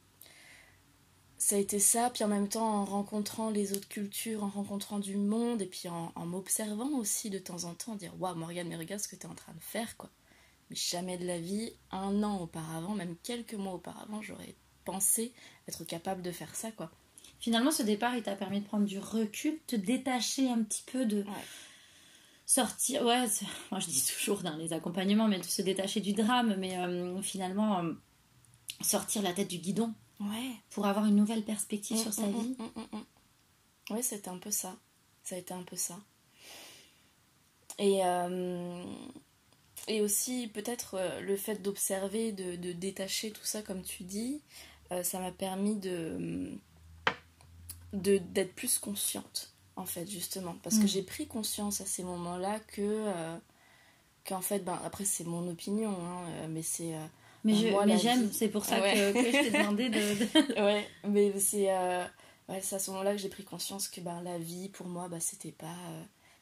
ça 1.37 1.55
a 1.57 1.59
été 1.59 1.79
ça, 1.79 2.09
puis 2.09 2.23
en 2.23 2.27
même 2.27 2.47
temps 2.49 2.65
en 2.81 2.85
rencontrant 2.85 3.49
les 3.49 3.73
autres 3.73 3.87
cultures, 3.87 4.43
en 4.43 4.49
rencontrant 4.49 4.99
du 4.99 5.15
monde, 5.17 5.61
et 5.61 5.65
puis 5.67 5.87
en, 5.89 6.11
en 6.15 6.25
m'observant 6.25 6.89
aussi 6.97 7.29
de 7.29 7.37
temps 7.39 7.65
en 7.65 7.73
temps, 7.75 7.95
dire 7.95 8.13
Waouh, 8.19 8.35
Morgane, 8.35 8.67
mais 8.67 8.77
regarde 8.77 9.01
ce 9.01 9.07
que 9.07 9.15
tu 9.15 9.23
es 9.23 9.29
en 9.29 9.35
train 9.35 9.53
de 9.53 9.59
faire, 9.61 9.95
quoi. 9.97 10.09
Mais 10.69 10.75
jamais 10.75 11.17
de 11.17 11.25
la 11.25 11.39
vie, 11.39 11.73
un 11.91 12.23
an 12.23 12.39
auparavant, 12.39 12.95
même 12.95 13.15
quelques 13.23 13.53
mois 13.53 13.73
auparavant, 13.73 14.21
j'aurais 14.21 14.55
pensé 14.83 15.33
être 15.67 15.83
capable 15.83 16.21
de 16.21 16.31
faire 16.31 16.55
ça, 16.55 16.71
quoi. 16.71 16.91
Finalement, 17.39 17.71
ce 17.71 17.83
départ, 17.83 18.15
il 18.15 18.23
t'a 18.23 18.35
permis 18.35 18.61
de 18.61 18.65
prendre 18.65 18.85
du 18.85 18.97
recul, 18.97 19.59
te 19.67 19.75
détacher 19.75 20.49
un 20.49 20.63
petit 20.63 20.83
peu 20.83 21.05
de. 21.05 21.17
Ouais. 21.23 21.45
Sortir. 22.47 23.03
Ouais, 23.03 23.25
moi 23.71 23.79
je 23.79 23.87
dis 23.87 24.05
toujours 24.05 24.41
dans 24.43 24.55
les 24.55 24.71
accompagnements, 24.71 25.27
mais 25.27 25.39
de 25.39 25.43
se 25.43 25.63
détacher 25.63 25.99
du 25.99 26.13
drame, 26.13 26.55
mais 26.59 26.77
euh, 26.77 27.19
finalement, 27.23 27.79
euh, 27.83 27.93
sortir 28.81 29.23
la 29.23 29.33
tête 29.33 29.47
du 29.47 29.57
guidon 29.57 29.93
Ouais. 30.19 30.51
pour 30.69 30.85
avoir 30.85 31.05
une 31.05 31.15
nouvelle 31.15 31.43
perspective 31.43 31.97
sur 31.97 32.13
sa 32.13 32.27
vie. 32.27 32.55
Ouais, 33.89 34.01
c'était 34.03 34.29
un 34.29 34.37
peu 34.37 34.51
ça. 34.51 34.75
Ça 35.23 35.35
a 35.35 35.39
été 35.39 35.53
un 35.55 35.63
peu 35.63 35.75
ça. 35.75 35.97
Et, 37.79 38.05
euh, 38.05 38.83
et 39.87 40.01
aussi, 40.01 40.47
peut-être, 40.47 40.95
euh, 40.95 41.19
le 41.21 41.35
fait 41.37 41.61
d'observer, 41.61 42.31
de, 42.31 42.55
de 42.55 42.71
détacher 42.71 43.31
tout 43.31 43.43
ça, 43.45 43.61
comme 43.61 43.81
tu 43.83 44.03
dis, 44.03 44.41
euh, 44.91 45.03
ça 45.03 45.19
m'a 45.19 45.31
permis 45.31 45.75
de 45.75 46.51
de- 47.93 48.17
d'être 48.17 48.53
plus 48.53 48.77
consciente, 48.77 49.53
en 49.77 49.85
fait, 49.85 50.05
justement. 50.09 50.55
Parce 50.63 50.77
que 50.77 50.83
Mm. 50.83 50.87
j'ai 50.87 51.01
pris 51.03 51.27
conscience 51.27 51.79
à 51.81 51.85
ces 51.85 52.03
moments-là 52.03 52.59
que, 52.59 52.81
euh, 52.81 53.37
qu'en 54.25 54.41
fait, 54.41 54.59
ben, 54.59 54.77
après, 54.83 55.05
c'est 55.05 55.23
mon 55.23 55.47
opinion, 55.47 55.95
hein, 56.05 56.47
mais 56.49 56.61
c'est. 56.61 56.93
mais 57.43 57.71
ben, 57.85 57.97
j'aime, 57.97 58.31
c'est 58.33 58.49
pour 58.49 58.65
ça 58.65 58.81
que, 58.81 59.13
que, 59.13 59.31
je 59.31 59.43
t'ai 59.43 59.51
demandé 59.51 59.89
de. 59.89 60.01
ouais, 60.61 60.87
mais 61.07 61.39
c'est. 61.39 61.67
Ouais, 62.49 62.61
c'est 62.61 62.75
à 62.75 62.79
ce 62.79 62.91
moment-là 62.91 63.13
que 63.13 63.17
j'ai 63.17 63.29
pris 63.29 63.43
conscience 63.43 63.87
que 63.87 64.01
ben, 64.01 64.21
la 64.21 64.37
vie, 64.37 64.69
pour 64.69 64.87
moi, 64.87 65.07
ben, 65.07 65.19
c'était 65.19 65.51
pas 65.51 65.73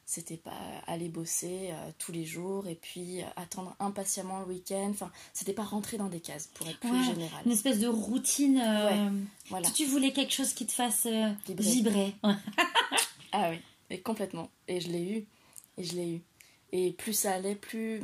c'était 0.06 0.36
pas 0.36 0.52
aller 0.86 1.08
bosser 1.08 1.70
euh, 1.70 1.90
tous 1.98 2.12
les 2.12 2.24
jours 2.24 2.66
et 2.68 2.74
puis 2.74 3.22
euh, 3.22 3.26
attendre 3.36 3.74
impatiemment 3.78 4.40
le 4.40 4.46
week-end. 4.46 4.90
Enfin, 4.90 5.10
c'était 5.32 5.52
pas 5.52 5.64
rentrer 5.64 5.96
dans 5.96 6.08
des 6.08 6.20
cases 6.20 6.48
pour 6.54 6.68
être 6.68 6.80
plus 6.80 7.04
général. 7.04 7.42
Une 7.46 7.52
espèce 7.52 7.78
de 7.78 7.86
routine. 7.86 8.60
Euh, 8.62 9.10
voilà. 9.48 9.70
Tu 9.70 9.86
voulais 9.86 10.12
quelque 10.12 10.32
chose 10.32 10.52
qui 10.52 10.66
te 10.66 10.72
fasse 10.72 11.06
vibrer. 11.48 12.14
ah 13.32 13.50
oui, 13.50 13.58
et 13.90 14.00
complètement. 14.00 14.50
Et 14.68 14.80
je 14.80 14.88
l'ai 14.88 15.02
eu. 15.02 15.26
Et 15.78 15.84
je 15.84 15.94
l'ai 15.94 16.10
eu. 16.16 16.22
Et 16.72 16.92
plus 16.92 17.12
ça 17.12 17.34
allait, 17.34 17.54
plus 17.54 18.02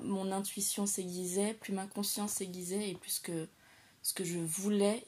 mon 0.00 0.30
intuition 0.30 0.86
s'aiguisait, 0.86 1.54
plus 1.54 1.72
ma 1.72 1.86
conscience 1.86 2.32
s'aiguisait 2.32 2.90
et 2.90 2.94
plus 2.94 3.18
que 3.18 3.48
ce 4.02 4.14
que 4.14 4.24
je 4.24 4.38
voulais 4.38 5.04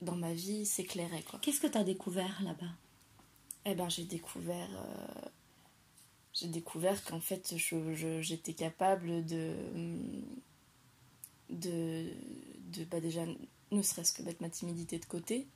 dans 0.00 0.14
ma 0.14 0.32
vie 0.32 0.64
s'éclairait. 0.64 1.24
Qu'est-ce 1.42 1.60
que 1.60 1.66
tu 1.66 1.76
as 1.76 1.82
découvert 1.82 2.40
là-bas? 2.44 2.70
Eh 3.64 3.74
ben, 3.74 3.88
j'ai 3.88 4.04
découvert 4.04 4.68
j'ai 6.40 6.48
découvert 6.48 7.02
qu'en 7.04 7.20
fait 7.20 7.54
j'étais 8.20 8.52
capable 8.54 9.24
de 9.24 9.54
de, 11.50 12.04
de 12.72 12.84
bah 12.84 13.00
déjà 13.00 13.22
ne 13.70 13.82
serait-ce 13.82 14.12
que 14.12 14.22
mettre 14.22 14.42
ma 14.42 14.50
timidité 14.50 14.98
de 14.98 15.04
côté. 15.04 15.46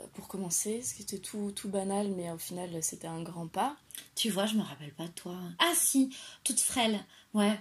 Euh, 0.00 0.04
pour 0.14 0.28
commencer 0.28 0.82
ce 0.82 0.94
qui 0.94 1.02
était 1.02 1.18
tout, 1.18 1.52
tout 1.54 1.68
banal 1.68 2.08
mais 2.16 2.30
au 2.30 2.38
final 2.38 2.82
c'était 2.82 3.06
un 3.06 3.22
grand 3.22 3.46
pas. 3.46 3.76
Tu 4.14 4.30
vois 4.30 4.46
je 4.46 4.54
me 4.54 4.62
rappelle 4.62 4.92
pas 4.92 5.06
de 5.06 5.12
toi. 5.12 5.36
Ah 5.58 5.72
si 5.74 6.14
toute 6.44 6.60
frêle. 6.60 7.04
Ouais. 7.34 7.58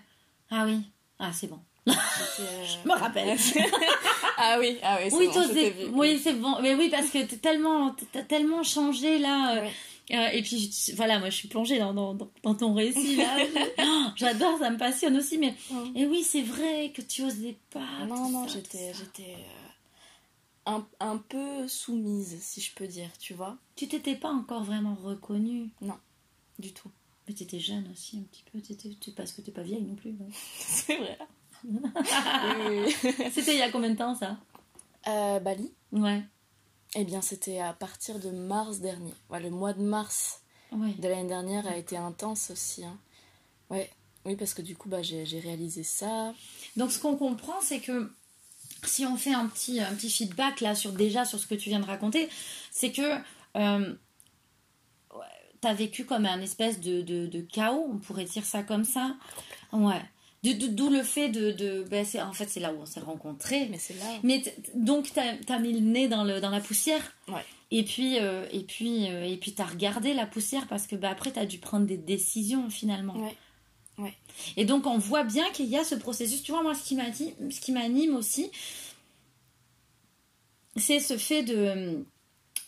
Ah 0.49 0.65
oui. 0.65 0.81
Ah 1.19 1.31
c'est 1.33 1.47
bon. 1.47 1.59
Euh, 2.37 2.65
je 2.65 2.87
me 2.87 2.93
rappelle. 2.93 3.37
Ah 4.37 4.57
oui 4.59 4.77
ah 4.83 4.97
oui 5.01 5.09
oui, 5.13 5.27
bon, 5.27 5.99
oui 5.99 6.19
c'est 6.21 6.33
bon. 6.33 6.61
Mais 6.61 6.75
oui 6.75 6.89
parce 6.89 7.09
que 7.09 7.23
t'as 7.23 7.37
tellement 7.37 7.95
as 8.15 8.23
tellement 8.23 8.63
changé 8.63 9.17
là 9.17 9.55
euh, 9.55 9.69
euh, 10.11 10.27
et 10.33 10.41
puis 10.43 10.71
voilà, 10.95 11.19
moi 11.19 11.29
je 11.29 11.35
suis 11.35 11.47
plongée 11.47 11.79
dans, 11.79 11.93
dans, 11.93 12.15
dans 12.43 12.55
ton 12.55 12.73
récit 12.73 13.15
là. 13.17 13.37
Oh, 13.79 14.07
j'adore, 14.15 14.59
ça 14.59 14.69
me 14.69 14.77
passionne 14.77 15.17
aussi. 15.17 15.37
Mais 15.37 15.55
et 15.95 16.05
oui, 16.05 16.23
c'est 16.23 16.41
vrai 16.41 16.91
que 16.93 17.01
tu 17.01 17.23
osais 17.23 17.57
pas. 17.71 18.05
Non, 18.07 18.29
non, 18.29 18.47
j'étais 18.47 18.93
j'étais 18.93 19.33
euh, 19.33 20.71
un, 20.71 20.87
un 20.99 21.17
peu 21.17 21.67
soumise, 21.67 22.37
si 22.41 22.61
je 22.61 22.73
peux 22.73 22.87
dire, 22.87 23.09
tu 23.19 23.33
vois. 23.33 23.57
Tu 23.75 23.87
t'étais 23.87 24.15
pas 24.15 24.29
encore 24.29 24.63
vraiment 24.63 24.95
reconnue? 24.95 25.69
Non, 25.81 25.97
du 26.59 26.71
tout. 26.71 26.89
Mais 27.27 27.33
tu 27.33 27.43
étais 27.43 27.59
jeune 27.59 27.89
aussi 27.91 28.17
un 28.19 28.23
petit 28.23 28.43
peu. 28.51 28.59
Étais, 28.59 28.89
parce 29.15 29.31
que 29.31 29.41
t'es 29.41 29.51
pas 29.51 29.63
vieille 29.63 29.83
non 29.83 29.95
plus. 29.95 30.13
c'est 30.59 30.97
vrai. 30.97 31.17
C'était 33.31 33.53
il 33.53 33.59
y 33.59 33.63
a 33.63 33.71
combien 33.71 33.89
de 33.89 33.97
temps 33.97 34.13
ça? 34.13 34.37
Euh, 35.07 35.39
Bali. 35.39 35.71
Ouais. 35.91 36.23
Eh 36.93 37.03
bien, 37.03 37.21
c'était 37.21 37.59
à 37.59 37.73
partir 37.73 38.19
de 38.19 38.29
mars 38.29 38.79
dernier. 38.79 39.13
le 39.31 39.49
mois 39.49 39.73
de 39.73 39.81
mars 39.81 40.41
de 40.71 41.07
l'année 41.07 41.27
dernière 41.27 41.67
a 41.67 41.77
été 41.77 41.97
intense 41.97 42.51
aussi. 42.51 42.83
Hein. 42.83 42.97
Ouais. 43.69 43.89
Oui, 44.25 44.35
parce 44.35 44.53
que 44.53 44.61
du 44.61 44.75
coup, 44.75 44.89
bah, 44.89 45.03
j'ai 45.03 45.39
réalisé 45.39 45.83
ça. 45.83 46.33
Donc, 46.77 46.91
ce 46.91 46.99
qu'on 46.99 47.15
comprend, 47.15 47.61
c'est 47.61 47.79
que 47.79 48.11
si 48.83 49.05
on 49.05 49.17
fait 49.17 49.33
un 49.33 49.47
petit, 49.47 49.79
un 49.79 49.93
petit 49.93 50.09
feedback 50.09 50.61
là 50.61 50.73
sur 50.75 50.91
déjà 50.93 51.25
sur 51.25 51.39
ce 51.39 51.47
que 51.47 51.55
tu 51.55 51.69
viens 51.69 51.79
de 51.79 51.85
raconter, 51.85 52.29
c'est 52.71 52.91
que 52.91 53.17
euh, 53.55 53.95
tu 55.61 55.67
as 55.67 55.73
vécu 55.73 56.05
comme 56.05 56.25
un 56.25 56.41
espèce 56.41 56.79
de, 56.79 57.01
de, 57.01 57.27
de, 57.27 57.41
chaos, 57.41 57.87
on 57.91 57.97
pourrait 57.97 58.25
dire 58.25 58.45
ça 58.45 58.63
comme 58.63 58.83
ça. 58.83 59.15
Ouais. 59.71 60.01
D'où 60.53 60.89
le 60.89 61.03
fait 61.03 61.29
de. 61.29 61.51
de 61.51 61.83
ben 61.89 62.05
en 62.21 62.33
fait, 62.33 62.49
c'est 62.49 62.59
là 62.59 62.73
où 62.73 62.81
on 62.81 62.85
s'est 62.85 62.99
rencontrés. 62.99 63.67
Mais 63.69 63.77
c'est 63.77 63.95
là. 63.95 64.05
Mais 64.23 64.43
donc, 64.73 65.11
tu 65.11 65.19
as, 65.19 65.59
mis 65.59 65.73
le 65.73 65.79
nez 65.79 66.07
dans, 66.07 66.23
le, 66.23 66.39
dans 66.39 66.49
la 66.49 66.59
poussière. 66.59 67.01
Ouais. 67.27 67.43
Et 67.71 67.83
puis, 67.83 68.19
euh, 68.19 68.45
et 68.51 68.61
puis, 68.61 69.09
euh, 69.09 69.25
et 69.25 69.37
puis 69.37 69.53
tu 69.53 69.61
as 69.61 69.65
regardé 69.65 70.13
la 70.13 70.25
poussière 70.25 70.67
parce 70.67 70.87
que 70.87 70.95
ben, 70.95 71.09
après, 71.09 71.31
tu 71.31 71.39
as 71.39 71.45
dû 71.45 71.57
prendre 71.57 71.85
des 71.85 71.97
décisions 71.97 72.69
finalement. 72.69 73.15
Ouais. 73.15 73.35
Ouais. 73.97 74.13
Et 74.57 74.65
donc, 74.65 74.85
on 74.87 74.97
voit 74.97 75.23
bien 75.23 75.49
qu'il 75.51 75.67
y 75.67 75.77
a 75.77 75.83
ce 75.83 75.95
processus. 75.95 76.43
Tu 76.43 76.51
vois, 76.51 76.61
moi, 76.61 76.73
ce 76.75 76.83
qui 76.83 77.71
m'anime 77.71 78.15
aussi, 78.15 78.51
c'est 80.75 80.99
ce 80.99 81.17
fait 81.17 81.43
de 81.43 82.05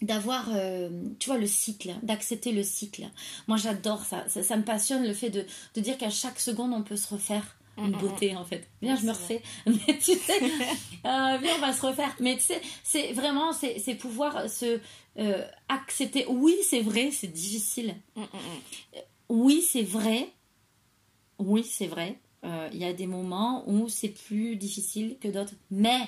d'avoir 0.01 0.49
euh, 0.53 0.89
tu 1.19 1.29
vois 1.29 1.39
le 1.39 1.47
cycle 1.47 1.95
d'accepter 2.03 2.51
le 2.51 2.61
cycle 2.61 3.07
moi 3.47 3.57
j'adore 3.57 4.05
ça. 4.05 4.25
ça. 4.27 4.55
me 4.55 4.63
passionne 4.63 5.03
le 5.03 5.13
fait 5.13 5.31
de, 5.31 5.43
de 5.73 5.81
dire 5.81 5.97
qu'à 5.97 6.11
chaque 6.11 6.39
seconde 6.39 6.71
on 6.73 6.83
peut 6.83 6.97
se 6.97 7.07
refaire 7.07 7.57
une 7.77 7.91
beauté 7.91 8.35
en 8.35 8.43
fait. 8.43 8.67
Viens, 8.81 8.95
je 8.95 9.05
me 9.05 9.11
refais. 9.11 9.41
Mais 9.65 9.97
tu 9.97 10.13
sais, 10.15 10.41
euh, 10.41 11.37
viens, 11.41 11.55
on 11.55 11.59
va 11.59 11.73
se 11.73 11.85
refaire. 11.85 12.15
Mais 12.19 12.35
tu 12.35 12.43
sais, 12.43 12.61
c'est 12.83 13.13
vraiment, 13.13 13.51
c'est 13.53 13.95
pouvoir 13.95 14.49
se 14.49 14.79
euh, 15.19 15.45
accepter. 15.69 16.25
Oui, 16.27 16.55
c'est 16.63 16.81
vrai, 16.81 17.11
c'est 17.11 17.31
difficile. 17.31 17.95
Oui, 19.29 19.61
c'est 19.61 19.83
vrai. 19.83 20.29
Oui, 21.39 21.63
c'est 21.63 21.87
vrai. 21.87 22.19
Euh, 22.43 22.69
il 22.71 22.79
y 22.79 22.85
a 22.85 22.93
des 22.93 23.07
moments 23.07 23.63
où 23.67 23.89
c'est 23.89 24.09
plus 24.09 24.55
difficile 24.55 25.17
que 25.19 25.27
d'autres. 25.27 25.53
Mais 25.71 26.07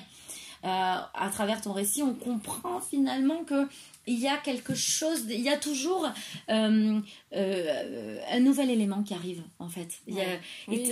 à 0.62 1.30
travers 1.32 1.62
ton 1.62 1.72
récit, 1.72 2.02
on 2.02 2.14
comprend 2.14 2.80
finalement 2.80 3.44
que 3.44 3.66
il 4.10 4.18
y 4.18 4.26
a 4.26 4.36
quelque 4.38 4.74
chose, 4.74 5.24
il 5.28 5.40
y 5.40 5.48
a 5.48 5.56
toujours 5.56 6.10
euh, 6.50 7.00
euh, 7.32 8.18
un 8.28 8.40
nouvel 8.40 8.70
élément 8.70 9.04
qui 9.04 9.14
arrive 9.14 9.42
en 9.60 9.68
fait. 9.68 10.00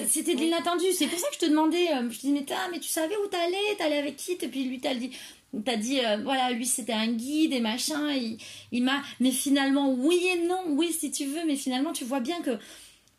C'était 0.06 0.36
de 0.36 0.40
l'inattendu, 0.40 0.84
c'est 0.96 1.08
pour 1.08 1.18
ça 1.18 1.26
que 1.28 1.34
je 1.34 1.40
te 1.40 1.46
demandais, 1.46 1.92
euh, 1.94 2.08
je 2.10 2.16
te 2.16 2.26
dis 2.26 2.32
mais, 2.32 2.46
mais 2.70 2.78
tu 2.78 2.88
savais 2.88 3.16
où 3.16 3.26
t'allais, 3.26 3.76
t'allais 3.76 3.98
avec 3.98 4.16
qui? 4.16 4.32
Et 4.32 4.48
puis 4.48 4.64
lui 4.64 4.80
t'as 4.80 4.94
dit, 4.94 5.10
t'as 5.64 5.76
dit 5.76 5.98
voilà 6.22 6.52
lui 6.52 6.64
c'était 6.64 6.92
un 6.92 7.08
guide 7.08 7.52
et 7.52 7.60
machin, 7.60 8.12
il, 8.12 8.38
il 8.70 8.84
m'a, 8.84 9.02
mais 9.18 9.32
finalement 9.32 9.92
oui 9.92 10.20
et 10.32 10.46
non, 10.46 10.62
oui 10.68 10.92
si 10.92 11.10
tu 11.10 11.26
veux, 11.26 11.44
mais 11.44 11.56
finalement 11.56 11.92
tu 11.92 12.04
vois 12.04 12.20
bien 12.20 12.40
que 12.40 12.56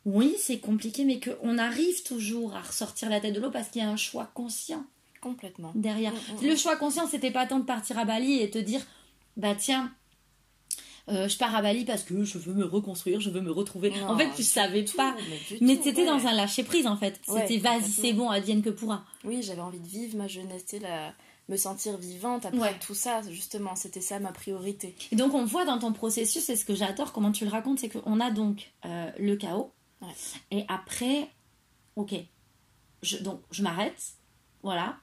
oui 0.06 0.34
c'est 0.40 0.60
compliqué, 0.60 1.04
mais 1.04 1.20
qu'on 1.20 1.58
arrive 1.58 2.04
toujours 2.04 2.56
à 2.56 2.62
ressortir 2.62 3.10
la 3.10 3.20
tête 3.20 3.34
de 3.34 3.42
l'eau 3.42 3.52
parce 3.52 3.68
qu'il 3.68 3.82
y 3.82 3.86
a 3.86 3.90
un 3.90 3.98
choix 3.98 4.32
conscient. 4.34 4.86
Complètement. 5.22 5.74
Derrière. 5.76 6.14
Mm, 6.14 6.16
mm, 6.16 6.48
Le 6.48 6.54
mm. 6.54 6.58
choix 6.58 6.78
conscient, 6.78 7.06
c'était 7.06 7.32
pas 7.32 7.46
tant 7.46 7.60
de 7.60 7.66
partir 7.66 8.00
à 8.00 8.06
Bali 8.06 8.42
et 8.42 8.50
te 8.50 8.58
dire 8.58 8.80
bah 9.40 9.56
tiens, 9.56 9.92
euh, 11.08 11.28
je 11.28 11.38
pars 11.38 11.56
à 11.56 11.62
Bali 11.62 11.86
parce 11.86 12.04
que 12.04 12.24
je 12.24 12.38
veux 12.38 12.54
me 12.54 12.66
reconstruire, 12.66 13.20
je 13.20 13.30
veux 13.30 13.42
me 13.42 13.52
retrouver. 13.52 13.92
en 14.04 14.18
fait, 14.18 14.30
tu 14.36 14.44
savais 14.44 14.84
pas. 14.96 15.16
Mais, 15.62 15.80
c'était 15.82 16.06
dans 16.06 16.28
un 16.28 16.34
lâcher 16.34 16.64
prise 16.64 16.86
en 16.86 16.98
fait. 16.98 17.20
C'était 17.26 17.58
vas-y, 17.58 17.90
c'est 17.90 18.14
bon, 18.14 18.30
advienne 18.30 18.62
que 18.62 18.70
pourra. 18.70 19.06
Oui, 19.24 19.42
j'avais 19.42 19.62
envie 19.62 19.80
de 19.80 19.88
vivre 19.88 20.18
ma 20.18 20.28
jeunesse, 20.28 20.66
la... 20.82 21.14
me 21.48 21.56
sentir 21.56 21.98
vivante 21.98 22.46
après 22.46 22.78
tout 22.80 22.94
ça, 22.94 23.22
justement, 23.32 23.76
c'était 23.76 24.02
ça 24.02 24.20
ma 24.20 24.32
priorité. 24.32 24.94
Et 25.12 25.16
donc 25.16 25.34
on 25.34 25.46
voit 25.46 25.66
dans 25.66 25.80
ton 25.80 25.94
processus, 25.94 26.50
et 26.50 26.56
ce 26.56 26.66
que 26.66 26.76
j'adore, 26.76 27.14
comment 27.14 27.32
tu 27.32 27.46
le 27.46 27.50
racontes, 27.50 27.80
c'est 27.80 27.90
qu'on 27.90 28.20
a 28.20 28.30
donc 28.30 28.72
euh, 28.86 29.10
le 29.18 29.36
chaos. 29.36 29.72
Et 30.52 30.66
après, 30.68 31.30
ok, 31.96 32.14
je, 33.02 33.18
donc 33.18 33.42
je 33.52 33.64
m'arrête, 33.64 34.02
voilà, 34.64 34.98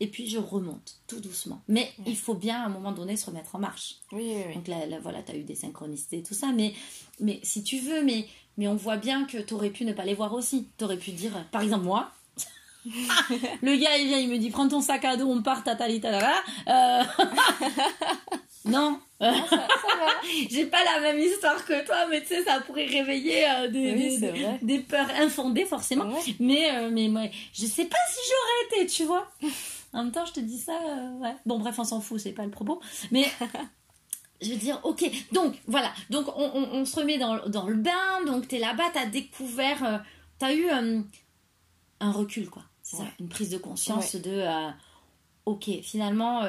et 0.00 0.06
puis 0.06 0.28
je 0.28 0.38
remonte 0.38 0.96
tout 1.06 1.20
doucement. 1.20 1.62
Mais 1.68 1.92
il 2.06 2.16
faut 2.16 2.34
bien 2.34 2.62
à 2.62 2.66
un 2.66 2.68
moment 2.68 2.92
donné 2.92 3.16
se 3.16 3.26
remettre 3.26 3.54
en 3.54 3.58
marche. 3.58 3.96
Oui, 4.12 4.34
oui, 4.46 4.54
Donc 4.54 4.68
là, 4.68 4.76
voilà, 5.02 5.22
tu 5.22 5.32
as 5.32 5.36
eu 5.36 5.44
des 5.44 5.54
synchronicités, 5.54 6.22
tout 6.22 6.34
ça, 6.34 6.52
mais, 6.52 6.74
mais 7.20 7.40
si 7.42 7.62
tu 7.62 7.78
veux, 7.78 8.02
mais, 8.02 8.26
mais 8.56 8.68
on 8.68 8.74
voit 8.74 8.96
bien 8.96 9.24
que 9.24 9.38
tu 9.38 9.54
aurais 9.54 9.70
pu 9.70 9.84
ne 9.84 9.92
pas 9.92 10.04
les 10.04 10.14
voir 10.14 10.32
aussi. 10.34 10.68
Tu 10.78 10.84
aurais 10.84 10.98
pu 10.98 11.12
dire, 11.12 11.32
par 11.50 11.62
exemple, 11.62 11.84
moi, 11.84 12.10
le 12.84 13.76
gars 13.76 13.96
il 13.98 14.08
vient, 14.08 14.18
il 14.18 14.28
me 14.28 14.38
dit 14.38 14.50
prends 14.50 14.68
ton 14.68 14.80
sac 14.80 15.04
à 15.04 15.16
dos, 15.16 15.26
on 15.26 15.42
part, 15.42 15.64
tatali, 15.64 16.00
tatala. 16.00 16.34
Euh... 16.68 17.02
non, 18.66 19.00
j'ai 20.50 20.66
pas 20.66 20.84
la 20.84 21.00
même 21.00 21.18
histoire 21.18 21.64
que 21.64 21.84
toi, 21.86 22.06
mais 22.10 22.20
tu 22.22 22.28
sais, 22.28 22.44
ça 22.44 22.60
pourrait 22.60 22.86
réveiller 22.86 23.44
euh, 23.48 23.68
des, 23.68 24.18
des, 24.60 24.78
peurs 24.80 25.10
infondées 25.18 25.64
forcément. 25.64 26.10
Mais, 26.40 26.70
euh, 26.74 26.90
mais 26.90 27.08
moi, 27.08 27.22
je 27.52 27.66
sais 27.66 27.84
pas 27.84 27.96
si 28.10 28.20
j'aurais 28.28 28.82
été, 28.82 28.90
tu 28.90 29.04
vois. 29.04 29.30
En 29.94 30.02
même 30.02 30.12
temps, 30.12 30.26
je 30.26 30.32
te 30.32 30.40
dis 30.40 30.58
ça, 30.58 30.72
euh, 30.72 31.10
ouais. 31.18 31.34
Bon, 31.46 31.58
bref, 31.58 31.78
on 31.78 31.84
s'en 31.84 32.00
fout, 32.00 32.20
c'est 32.20 32.32
pas 32.32 32.44
le 32.44 32.50
propos. 32.50 32.80
Mais 33.12 33.26
je 34.42 34.50
veux 34.50 34.56
dire, 34.56 34.80
ok, 34.82 35.08
donc 35.32 35.54
voilà, 35.66 35.92
donc 36.10 36.26
on, 36.36 36.84
se 36.84 36.96
remet 36.96 37.16
dans, 37.16 37.48
dans, 37.48 37.68
le 37.68 37.76
bain, 37.76 38.24
donc 38.26 38.48
t'es 38.48 38.58
là-bas, 38.58 38.90
t'as 38.92 39.06
découvert, 39.06 39.84
euh, 39.84 39.98
t'as 40.38 40.52
eu 40.52 40.68
euh, 40.68 41.00
un 42.00 42.12
recul, 42.12 42.50
quoi. 42.50 42.64
C'est 42.82 42.96
ça, 42.96 43.04
une 43.20 43.28
prise 43.28 43.50
de 43.50 43.56
conscience 43.56 44.16
de, 44.16 44.44
ok, 45.46 45.70
finalement, 45.82 46.42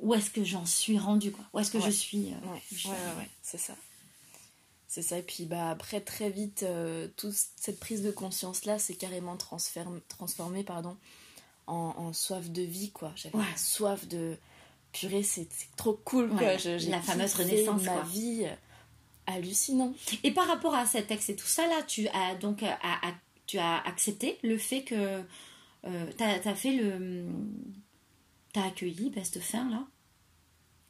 où 0.00 0.14
est-ce 0.14 0.30
que 0.30 0.42
j'en 0.42 0.66
suis 0.66 0.98
rendu, 0.98 1.30
quoi? 1.30 1.44
Où 1.52 1.60
est-ce 1.60 1.70
que 1.70 1.80
je 1.80 1.90
suis 1.90 2.32
Ouais, 2.44 2.90
ouais, 2.90 3.30
c'est 3.40 3.58
ça. 3.58 3.74
C'est 4.88 5.02
ça, 5.02 5.18
et 5.18 5.22
puis 5.22 5.44
bah, 5.44 5.70
après, 5.70 6.00
très 6.00 6.30
vite, 6.30 6.64
toute 7.16 7.34
cette 7.34 7.78
prise 7.78 8.02
de 8.02 8.10
conscience-là 8.10 8.80
s'est 8.80 8.96
carrément 8.96 9.36
transformée 9.36 10.64
pardon, 10.64 10.96
en, 11.68 12.12
soif 12.12 12.50
de 12.50 12.62
vie, 12.62 12.90
quoi. 12.90 13.12
J'avais 13.16 13.38
soif 13.56 14.08
de 14.08 14.36
purée, 14.92 15.22
c'est 15.22 15.48
trop 15.76 15.94
cool, 16.04 16.30
quoi. 16.30 16.54
la 16.88 17.00
fameuse 17.00 17.34
renaissance, 17.34 17.82
ma 17.82 18.02
vie 18.02 18.44
euh, 18.44 18.54
hallucinant. 19.26 19.92
Et 20.24 20.30
par 20.30 20.46
rapport 20.46 20.74
à 20.74 20.86
cet 20.86 21.08
texte 21.08 21.30
et 21.30 21.36
tout 21.36 21.46
ça, 21.46 21.66
là, 21.66 21.82
tu 21.86 22.08
as 22.08 22.34
donc 22.36 22.62
à, 22.62 22.76
tu 23.46 23.58
as 23.58 23.78
accepté 23.86 24.38
le 24.42 24.58
fait 24.58 24.82
que 24.82 25.22
euh, 25.84 26.06
tu 26.16 26.24
as, 26.24 26.54
fait 26.54 26.72
le. 26.72 27.26
Tu 28.52 28.60
as 28.60 28.64
accueilli 28.64 29.10
bah, 29.10 29.22
cette 29.24 29.42
fin-là 29.42 29.86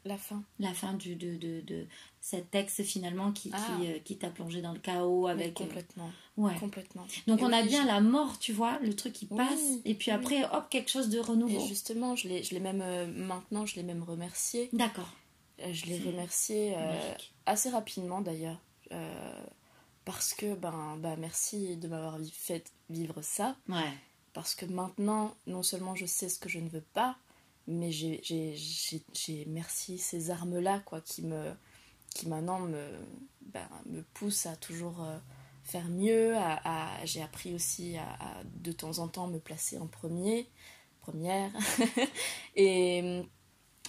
La 0.08 0.16
fin. 0.16 0.42
La 0.58 0.72
fin 0.72 0.94
du, 0.94 1.16
de, 1.16 1.36
de, 1.36 1.60
de 1.60 1.86
cet 2.22 2.50
texte 2.50 2.82
finalement 2.82 3.30
qui, 3.30 3.50
qui, 3.50 3.56
ah. 3.56 3.78
euh, 3.82 3.98
qui 3.98 4.16
t'a 4.16 4.30
plongé 4.30 4.62
dans 4.62 4.72
le 4.72 4.78
chaos 4.78 5.26
avec. 5.26 5.60
Euh, 5.60 5.64
complètement. 5.64 6.10
ouais. 6.38 6.54
Complètement. 6.58 7.06
Donc 7.26 7.42
on 7.42 7.52
a 7.52 7.62
bien 7.62 7.84
la 7.84 8.00
mort, 8.00 8.38
tu 8.38 8.54
vois, 8.54 8.78
le 8.78 8.96
truc 8.96 9.12
qui 9.12 9.26
passe, 9.26 9.60
et 9.84 9.94
puis 9.94 10.10
après, 10.10 10.44
hop, 10.44 10.64
quelque 10.70 10.90
chose 10.90 11.10
de 11.10 11.18
renouveau. 11.18 11.62
Et 11.62 11.68
justement, 11.68 12.16
je 12.16 12.26
l'ai 12.26 12.60
même. 12.60 12.82
maintenant, 13.12 13.66
je 13.66 13.76
l'ai 13.76 13.82
même 13.82 14.02
remercié. 14.02 14.70
D'accord. 14.72 15.12
Je 15.58 15.84
l'ai 15.84 15.98
remercié 15.98 16.74
assez 17.44 17.68
rapidement 17.68 18.22
d'ailleurs. 18.22 18.58
parce 20.06 20.32
que, 20.32 20.54
ben, 20.54 20.96
ben, 21.00 21.16
merci 21.18 21.76
de 21.76 21.86
m'avoir 21.86 22.16
fait 22.32 22.72
vivre 22.88 23.20
ça. 23.20 23.56
Ouais. 23.68 23.92
Parce 24.32 24.54
que 24.54 24.64
maintenant, 24.64 25.34
non 25.46 25.62
seulement 25.62 25.94
je 25.94 26.06
sais 26.06 26.30
ce 26.30 26.38
que 26.38 26.48
je 26.48 26.60
ne 26.60 26.68
veux 26.70 26.84
pas, 26.94 27.18
mais 27.68 27.92
j'ai, 27.92 29.44
merci 29.46 29.98
ces 29.98 30.30
armes-là, 30.30 30.80
quoi, 30.80 31.00
qui 31.02 31.22
me, 31.22 31.52
qui 32.14 32.26
maintenant 32.26 32.60
me, 32.60 32.82
ben, 33.42 33.68
me 33.86 34.02
poussent 34.02 34.46
à 34.46 34.56
toujours 34.56 35.04
euh, 35.04 35.18
faire 35.62 35.88
mieux. 35.88 36.34
À, 36.36 37.04
j'ai 37.04 37.22
appris 37.22 37.54
aussi 37.54 37.96
à, 37.98 38.42
de 38.44 38.72
temps 38.72 38.98
en 38.98 39.08
temps 39.08 39.28
me 39.28 39.38
placer 39.38 39.78
en 39.78 39.86
premier, 39.86 40.48
première. 41.02 41.52
Et 42.56 43.22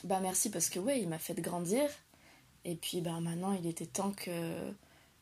ben, 0.03 0.19
merci 0.19 0.51
parce 0.51 0.69
que 0.69 0.79
ouais, 0.79 1.01
il 1.01 1.07
m'a 1.07 1.19
fait 1.19 1.39
grandir. 1.39 1.89
Et 2.65 2.75
puis 2.75 2.99
ben, 2.99 3.21
maintenant, 3.21 3.53
il 3.53 3.65
était 3.65 3.85
temps 3.85 4.11
que 4.11 4.73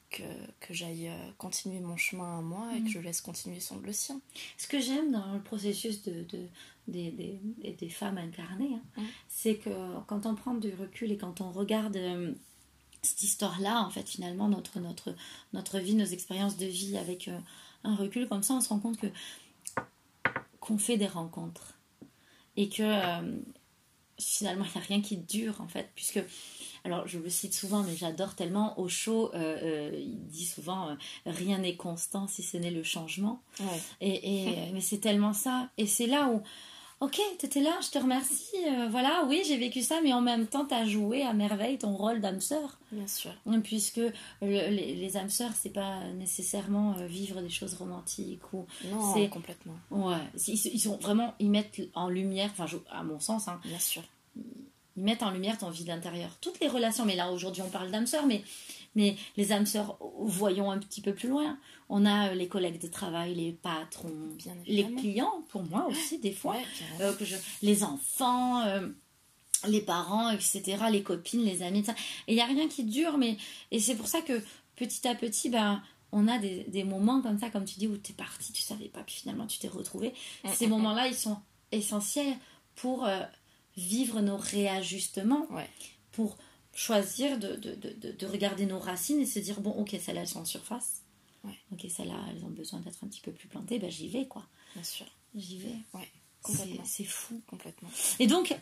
que, 0.10 0.24
que 0.60 0.74
j'aille 0.74 1.08
euh, 1.08 1.32
continuer 1.38 1.80
mon 1.80 1.98
chemin 1.98 2.40
à 2.40 2.42
moi 2.42 2.70
et 2.76 2.82
que 2.82 2.86
mm. 2.86 2.92
je 2.92 3.00
laisse 3.00 3.22
continuer 3.22 3.60
son, 3.60 3.80
le 3.80 3.94
sien. 3.94 4.20
Ce 4.58 4.68
que 4.68 4.80
j'aime 4.80 5.12
dans 5.12 5.34
le 5.34 5.42
processus 5.42 6.04
de, 6.04 6.24
de 6.24 6.48
des, 6.88 7.12
des, 7.12 7.74
des, 7.74 7.90
femmes 7.90 8.18
incarnées, 8.18 8.76
hein, 8.76 9.02
mm. 9.02 9.06
c'est 9.28 9.56
que 9.56 9.70
quand 10.08 10.26
on 10.26 10.36
prend 10.36 10.54
du 10.54 10.74
recul 10.74 11.12
et 11.12 11.18
quand 11.18 11.42
on 11.42 11.52
regarde 11.52 11.98
euh, 11.98 12.34
cette 13.02 13.24
histoire-là, 13.24 13.82
en 13.82 13.90
fait, 13.90 14.08
finalement, 14.08 14.48
notre, 14.48 14.80
notre, 14.80 15.14
notre 15.54 15.80
vie, 15.80 15.96
nos 15.96 16.06
expériences 16.06 16.58
de 16.58 16.66
vie 16.66 16.98
avec 16.98 17.28
euh, 17.28 17.38
un 17.84 17.96
recul 17.96 18.28
comme 18.28 18.44
ça, 18.44 18.54
on 18.54 18.62
se 18.62 18.70
rend 18.70 18.80
compte 18.80 18.98
que 18.98 19.08
qu'on 20.60 20.78
fait 20.78 20.98
des 20.98 21.08
rencontres 21.08 21.76
et 22.58 22.68
que 22.68 22.84
finalement, 24.20 24.66
il 24.66 24.72
n'y 24.80 24.84
a 24.84 24.88
rien 24.88 25.02
qui 25.02 25.18
dure, 25.18 25.62
en 25.62 25.68
fait, 25.68 25.90
puisque 25.96 26.22
alors 26.84 27.08
je 27.08 27.20
le 27.20 27.30
cite 27.30 27.54
souvent, 27.54 27.84
mais 27.84 27.96
j'adore 27.96 28.36
tellement, 28.36 28.80
au 28.80 28.88
show, 28.88 29.30
euh, 29.34 29.58
euh, 29.62 30.00
il 30.00 30.26
dit 30.28 30.46
souvent, 30.46 30.90
euh, 30.90 30.96
rien 31.26 31.58
n'est 31.58 31.76
constant 31.76 32.28
si 32.28 32.44
ce 32.44 32.56
n'est 32.56 32.72
le 32.72 32.84
changement. 32.84 33.42
Et, 34.00 34.56
mais 34.74 34.82
c'est 34.82 35.00
tellement 35.00 35.34
ça. 35.34 35.70
Et 35.78 35.86
c'est 35.86 36.08
là 36.08 36.30
où, 36.30 36.42
ok, 37.00 37.20
t'étais 37.40 37.62
là, 37.62 37.78
je 37.82 37.90
te 37.90 38.00
remercie, 38.00 38.56
voilà, 38.90 39.24
oui, 39.28 39.44
j'ai 39.48 39.58
vécu 39.58 39.82
ça, 39.82 40.00
mais 40.04 40.14
en 40.14 40.22
même 40.22 40.48
temps, 40.48 40.66
t'as 40.66 40.86
joué 40.86 41.24
à 41.24 41.34
merveille 41.34 41.78
ton 41.78 41.96
rôle 41.96 42.22
d'âme 42.22 42.42
sœur. 42.42 42.78
Bien 42.92 43.08
sûr. 43.08 43.32
Puisque 43.64 44.02
les, 44.42 44.96
les, 44.96 45.18
âmes 45.18 45.30
sœurs, 45.30 45.52
c'est 45.56 45.74
pas 45.74 46.04
nécessairement 46.16 46.94
vivre 47.08 47.42
des 47.42 47.50
choses 47.50 47.74
romantiques 47.76 48.54
ou. 48.54 48.66
Non, 48.92 49.14
c'est 49.14 49.30
complètement. 49.30 49.76
Ouais, 49.92 50.16
ils, 50.48 50.54
ils, 50.54 50.80
sont 50.80 50.98
vraiment, 50.98 51.34
ils 51.40 51.50
mettent 51.50 51.82
en 51.94 52.10
lumière, 52.10 52.52
enfin, 52.58 52.66
à 52.90 53.04
mon 53.04 53.20
sens, 53.20 53.48
hein, 53.48 53.60
Bien 53.64 53.80
sûr 53.80 54.04
ils 54.98 55.04
mettent 55.04 55.24
en 55.24 55.30
lumière 55.30 55.58
ton 55.58 55.70
vie 55.70 55.84
d'intérieur. 55.84 56.32
Toutes 56.42 56.60
les 56.60 56.68
relations, 56.68 57.06
mais 57.06 57.16
là 57.16 57.32
aujourd'hui 57.32 57.62
on 57.62 57.70
parle 57.70 57.92
d'âmes 57.92 58.08
sœurs, 58.08 58.26
mais, 58.26 58.44
mais 58.98 59.16
les 59.38 59.52
âmes 59.52 59.68
sœurs, 59.68 59.98
voyons 60.20 60.72
un 60.72 60.80
petit 60.80 61.02
peu 61.02 61.14
plus 61.14 61.30
loin. 61.30 61.58
On 61.88 62.04
a 62.04 62.30
euh, 62.30 62.34
les 62.34 62.48
collègues 62.48 62.82
de 62.82 62.88
travail, 62.88 63.36
les 63.36 63.52
patrons, 63.52 64.12
Bien 64.36 64.56
les 64.66 64.84
clients, 64.92 65.44
pour 65.50 65.64
moi 65.64 65.88
aussi 65.88 66.18
des 66.18 66.34
fois, 66.34 66.58
euh, 67.00 67.14
que 67.14 67.24
je, 67.24 67.38
les 67.62 67.84
enfants. 67.84 68.62
Euh, 68.66 68.90
les 69.68 69.82
parents, 69.82 70.30
etc., 70.30 70.78
les 70.92 71.02
copines, 71.02 71.44
les 71.44 71.64
amis, 71.64 71.84
ça. 71.84 71.96
Et 72.28 72.34
il 72.34 72.36
n'y 72.36 72.42
a 72.42 72.46
rien 72.46 72.68
qui 72.68 72.84
dure, 72.84 73.18
mais. 73.18 73.38
Et 73.72 73.80
c'est 73.80 73.96
pour 73.96 74.08
ça 74.08 74.22
que 74.22 74.40
petit 74.76 75.08
à 75.08 75.16
petit, 75.16 75.50
ben, 75.50 75.82
on 76.12 76.28
a 76.28 76.38
des, 76.38 76.64
des, 76.66 76.84
moments 76.84 77.24
comme 77.24 77.40
ça, 77.40 77.50
comme 77.50 77.66
tu 77.66 77.80
dis, 77.80 77.88
où 77.88 77.98
tu 77.98 78.12
es 78.12 78.16
parti, 78.16 78.54
tu 78.54 78.62
savais 78.62 78.88
pas, 78.88 79.02
puis 79.02 79.16
finalement 79.16 79.48
tu 79.48 79.58
t'es 79.58 79.68
retrouvé. 79.68 80.14
Mm, 80.44 80.50
Ces 80.54 80.66
mm, 80.66 80.70
mm. 80.70 80.72
moments-là, 80.74 81.08
ils 81.08 81.16
sont 81.16 81.38
essentiels 81.72 82.38
pour 82.76 83.10
vivre 83.76 84.22
nos 84.22 84.38
réajustements 84.38 85.48
pour 86.12 86.38
choisir 86.78 87.40
de, 87.40 87.56
de, 87.56 87.74
de, 87.74 88.12
de, 88.12 88.26
regarder 88.28 88.68
nos 88.68 88.78
racines 88.78 89.20
et 89.20 89.26
se 89.26 89.40
dire 89.40 89.60
bon 89.62 89.72
ok 89.72 89.98
celles-là 90.00 90.22
elles 90.22 90.28
sont 90.28 90.42
en 90.42 90.46
surface. 90.46 91.02
Ok 91.72 91.86
celles-là 91.90 92.20
elles 92.30 92.46
ont 92.46 92.50
besoin 92.50 92.80
d'être 92.82 93.04
un 93.04 93.08
petit 93.08 93.22
peu 93.22 93.32
plus 93.32 93.48
plantées 93.48 93.80
ben 93.80 93.90
j'y 93.90 94.08
vais 94.08 94.28
quoi. 94.28 94.44
Bien 94.76 94.84
sûr. 94.84 95.08
J'y 95.36 95.58
vais. 95.58 95.76
Ouais 95.94 96.08
c'est 96.86 97.04
fou. 97.04 97.42
Complètement. 97.48 97.90
Et 98.20 98.28
donc 98.28 98.56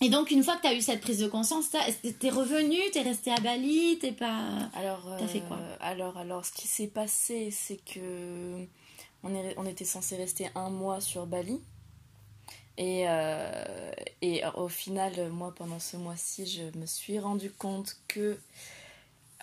et 0.00 0.08
donc 0.08 0.30
une 0.30 0.42
fois 0.42 0.56
que 0.56 0.62
tu 0.62 0.66
as 0.68 0.74
eu 0.74 0.80
cette 0.80 1.00
prise 1.02 1.18
de 1.18 1.26
conscience 1.26 1.70
t'es 1.70 2.30
revenu 2.30 2.78
t'es 2.92 3.02
resté 3.02 3.30
à 3.30 3.40
Bali 3.40 3.98
t'es 3.98 4.12
pas 4.12 4.70
alors 4.74 5.16
t'as 5.18 5.26
fait 5.26 5.40
quoi? 5.40 5.58
euh, 5.58 5.76
alors 5.80 6.18
alors 6.18 6.44
ce 6.44 6.52
qui 6.52 6.68
s'est 6.68 6.88
passé 6.88 7.50
c'est 7.50 7.78
que 7.78 8.66
on, 9.22 9.34
est, 9.34 9.54
on 9.56 9.64
était 9.64 9.86
censé 9.86 10.16
rester 10.16 10.48
un 10.54 10.68
mois 10.68 11.00
sur 11.00 11.26
Bali 11.26 11.60
et, 12.78 13.04
euh, 13.08 13.92
et 14.20 14.42
au 14.54 14.68
final, 14.68 15.30
moi, 15.30 15.54
pendant 15.54 15.78
ce 15.78 15.96
mois-ci, 15.96 16.46
je 16.46 16.78
me 16.78 16.86
suis 16.86 17.18
rendu 17.18 17.50
compte 17.50 17.96
que 18.06 18.38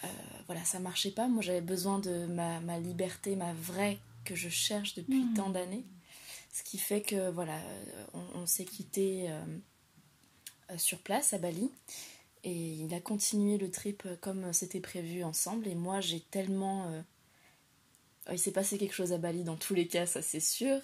euh, 0.04 0.08
voilà, 0.46 0.64
ça 0.64 0.80
marchait 0.80 1.12
pas. 1.12 1.28
Moi, 1.28 1.42
j'avais 1.42 1.62
besoin 1.62 2.00
de 2.00 2.28
ma, 2.28 2.60
ma, 2.60 2.80
liberté, 2.80 3.36
ma 3.36 3.54
vraie, 3.54 3.98
que 4.24 4.36
je 4.36 4.50
cherche 4.50 4.94
depuis 4.96 5.24
mmh. 5.24 5.34
tant 5.34 5.50
d'années. 5.50 5.84
Ce 6.52 6.62
qui 6.62 6.78
fait 6.78 7.02
que, 7.02 7.32
voilà, 7.32 7.60
on, 8.36 8.46
s'est 8.46 8.66
quitté 8.66 9.28
euh, 9.30 10.78
sur 10.78 11.00
place 11.00 11.34
à 11.34 11.40
Bali. 11.40 11.72
Et 12.44 12.52
il 12.52 12.94
a 12.94 13.00
continué 13.00 13.58
le 13.58 13.72
trip 13.72 14.08
comme 14.22 14.54
c'était 14.54 14.82
prévu 14.82 15.24
ensemble. 15.24 15.68
Et 15.68 15.74
moi, 15.74 16.02
j'ai 16.02 16.20
tellement. 16.20 16.92
il 18.32 18.38
s'est 18.38 18.52
passé 18.52 18.78
quelque 18.78 18.94
chose 18.94 19.14
à 19.14 19.18
Bali 19.18 19.44
dans 19.44 19.56
tous 19.56 19.74
les 19.74 19.88
cas, 19.88 20.06
ça 20.06 20.22
c'est 20.22 20.42
sûr 20.42 20.80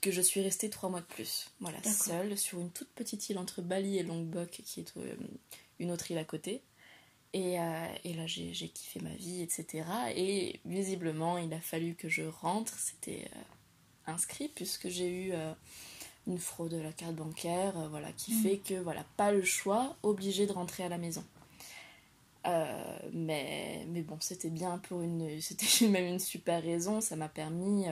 que 0.00 0.10
je 0.10 0.20
suis 0.20 0.40
restée 0.40 0.70
trois 0.70 0.88
mois 0.88 1.00
de 1.00 1.06
plus. 1.06 1.50
Voilà, 1.60 1.82
seule, 1.82 2.36
sur 2.36 2.60
une 2.60 2.70
toute 2.70 2.88
petite 2.88 3.28
île 3.28 3.38
entre 3.38 3.62
Bali 3.62 3.98
et 3.98 4.02
Lombok, 4.02 4.50
qui 4.64 4.80
est 4.80 4.96
euh, 4.96 5.14
une 5.78 5.90
autre 5.90 6.10
île 6.10 6.18
à 6.18 6.24
côté. 6.24 6.62
Et, 7.32 7.60
euh, 7.60 7.86
et 8.04 8.14
là, 8.14 8.26
j'ai 8.26 8.52
kiffé 8.68 9.00
ma 9.00 9.14
vie, 9.14 9.42
etc. 9.42 9.84
Et 10.14 10.60
visiblement, 10.64 11.38
il 11.38 11.52
a 11.52 11.60
fallu 11.60 11.94
que 11.94 12.08
je 12.08 12.22
rentre. 12.22 12.74
C'était 12.78 13.28
euh, 13.36 14.12
inscrit, 14.12 14.48
puisque 14.48 14.88
j'ai 14.88 15.10
eu 15.10 15.32
une 16.26 16.38
fraude 16.38 16.72
de 16.72 16.78
la 16.78 16.92
carte 16.92 17.14
bancaire, 17.14 17.88
voilà, 17.90 18.10
qui 18.12 18.34
mm. 18.34 18.42
fait 18.42 18.58
que, 18.58 18.74
voilà, 18.74 19.04
pas 19.16 19.32
le 19.32 19.44
choix, 19.44 19.96
obligé 20.02 20.46
de 20.46 20.52
rentrer 20.52 20.82
à 20.82 20.88
la 20.88 20.98
maison. 20.98 21.24
mais, 23.12 23.84
mais 23.88 24.02
bon, 24.02 24.18
c'était 24.20 24.50
bien 24.50 24.78
pour 24.78 25.02
une. 25.02 25.40
C'était 25.40 25.88
même 25.88 26.06
une 26.06 26.18
super 26.18 26.62
raison. 26.62 27.00
Ça 27.00 27.16
m'a 27.16 27.28
permis 27.28 27.86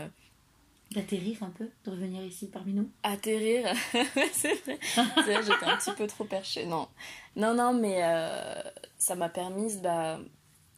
D'atterrir 0.95 1.43
un 1.43 1.51
peu, 1.51 1.69
de 1.85 1.91
revenir 1.91 2.23
ici 2.23 2.47
parmi 2.47 2.73
nous 2.73 2.89
Atterrir, 3.03 3.67
c'est 4.33 4.55
vrai. 4.63 4.79
J'étais 5.27 5.65
un 5.65 5.77
petit 5.77 5.91
peu 5.97 6.07
trop 6.07 6.23
perchée. 6.23 6.67
Non, 6.67 6.87
non, 7.35 7.53
non, 7.53 7.73
mais 7.73 7.99
euh, 8.05 8.63
ça 8.97 9.17
m'a 9.17 9.29
permis 9.29 9.77
bah, 9.83 10.21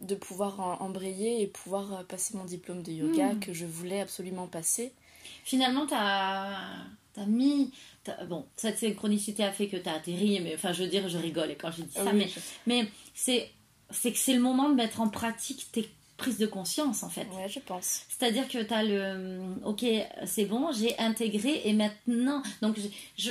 de 0.00 0.14
pouvoir 0.14 0.80
embrayer 0.80 1.42
et 1.42 1.46
pouvoir 1.46 1.92
euh, 1.92 2.02
passer 2.02 2.34
mon 2.34 2.44
diplôme 2.44 2.82
de 2.82 2.92
yoga 2.92 3.34
hmm. 3.34 3.40
que 3.40 3.52
je 3.52 3.66
voulais 3.66 4.00
absolument 4.00 4.46
passer. 4.46 4.94
Finalement, 5.44 5.86
tu 5.86 5.92
as, 5.94 6.86
as, 7.18 7.26
mis. 7.26 7.72
bon, 8.26 8.46
cette 8.56 8.78
synchronicité 8.78 9.44
a 9.44 9.52
fait 9.52 9.68
que 9.68 9.76
tu 9.76 9.88
as 9.88 9.94
atterri, 9.94 10.40
mais 10.40 10.54
enfin, 10.54 10.72
je 10.72 10.84
veux 10.84 10.88
dire, 10.88 11.08
je 11.10 11.18
rigole 11.18 11.54
quand 11.60 11.70
je 11.72 11.82
dis 11.82 11.92
ça, 11.92 12.10
mais, 12.14 12.28
mais 12.66 12.88
c'est 13.14 13.50
que 13.90 14.18
c'est 14.18 14.34
le 14.34 14.40
moment 14.40 14.70
de 14.70 14.74
mettre 14.74 15.02
en 15.02 15.08
pratique 15.08 15.66
tes 15.72 15.90
prise 16.16 16.38
de 16.38 16.46
conscience 16.46 17.02
en 17.02 17.08
fait. 17.08 17.26
Ouais, 17.36 17.48
je 17.48 17.60
pense. 17.60 18.02
C'est-à-dire 18.08 18.48
que 18.48 18.62
tu 18.62 18.72
as 18.72 18.82
le 18.82 19.38
OK, 19.64 19.84
c'est 20.24 20.46
bon, 20.46 20.72
j'ai 20.72 20.98
intégré 20.98 21.62
et 21.64 21.72
maintenant 21.72 22.42
donc 22.62 22.78
je, 23.18 23.30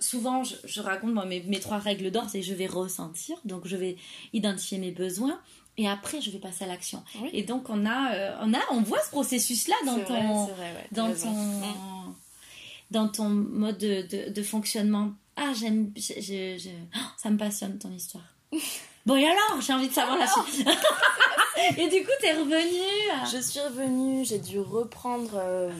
souvent 0.00 0.42
je, 0.44 0.80
raconte 0.80 1.12
moi 1.12 1.26
mes, 1.26 1.42
mes 1.42 1.60
trois 1.60 1.78
règles 1.78 2.10
d'or, 2.10 2.28
c'est 2.28 2.42
je 2.42 2.54
vais 2.54 2.66
ressentir, 2.66 3.36
donc 3.44 3.66
je 3.66 3.76
vais 3.76 3.96
identifier 4.32 4.78
mes 4.78 4.90
besoins 4.90 5.38
et 5.76 5.88
après 5.88 6.20
je 6.20 6.30
vais 6.30 6.38
passer 6.38 6.64
à 6.64 6.66
l'action. 6.66 7.02
Et 7.32 7.42
donc 7.42 7.68
on 7.68 7.84
a 7.86 8.14
euh, 8.14 8.36
on 8.42 8.54
a 8.54 8.60
on 8.70 8.80
voit 8.80 9.02
ce 9.02 9.10
processus 9.10 9.68
là 9.68 9.76
dans 9.84 10.00
ton 10.04 10.48
dans 10.92 11.14
ton 11.14 11.32
mm. 11.32 12.14
dans 12.90 13.08
ton 13.08 13.28
mode 13.28 13.78
de, 13.78 14.30
de, 14.30 14.42
fonctionnement. 14.42 15.12
Ah, 15.36 15.52
j'aime 15.58 15.92
je, 15.96 16.70
oh, 16.96 16.98
ça 17.18 17.30
me 17.30 17.36
passionne 17.36 17.78
ton 17.78 17.90
histoire. 17.90 18.24
bon 19.06 19.16
et 19.16 19.26
alors, 19.26 19.60
j'ai 19.60 19.72
envie 19.72 19.88
de 19.88 19.92
savoir 19.92 20.18
la 20.18 20.26
suite. 20.26 20.66
Et 21.78 21.88
du 21.88 22.04
coup, 22.04 22.10
t'es 22.20 22.32
revenue 22.32 23.30
Je 23.32 23.40
suis 23.40 23.60
revenue, 23.60 24.24
j'ai 24.24 24.38
dû 24.38 24.58
reprendre 24.58 25.32
euh, 25.36 25.70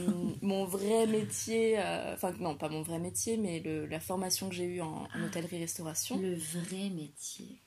mon 0.41 0.65
vrai 0.65 1.07
métier, 1.07 1.75
euh, 1.79 2.15
enfin 2.15 2.33
non, 2.39 2.55
pas 2.55 2.69
mon 2.69 2.83
vrai 2.83 2.99
métier, 2.99 3.37
mais 3.37 3.61
le, 3.61 3.85
la 3.87 4.01
formation 4.01 4.49
que 4.49 4.55
j'ai 4.55 4.65
eue 4.65 4.81
en, 4.81 5.07
hôtellerie-restauration. 5.27 6.19
Le 6.19 6.35
vrai 6.37 6.91
métier. 6.91 7.61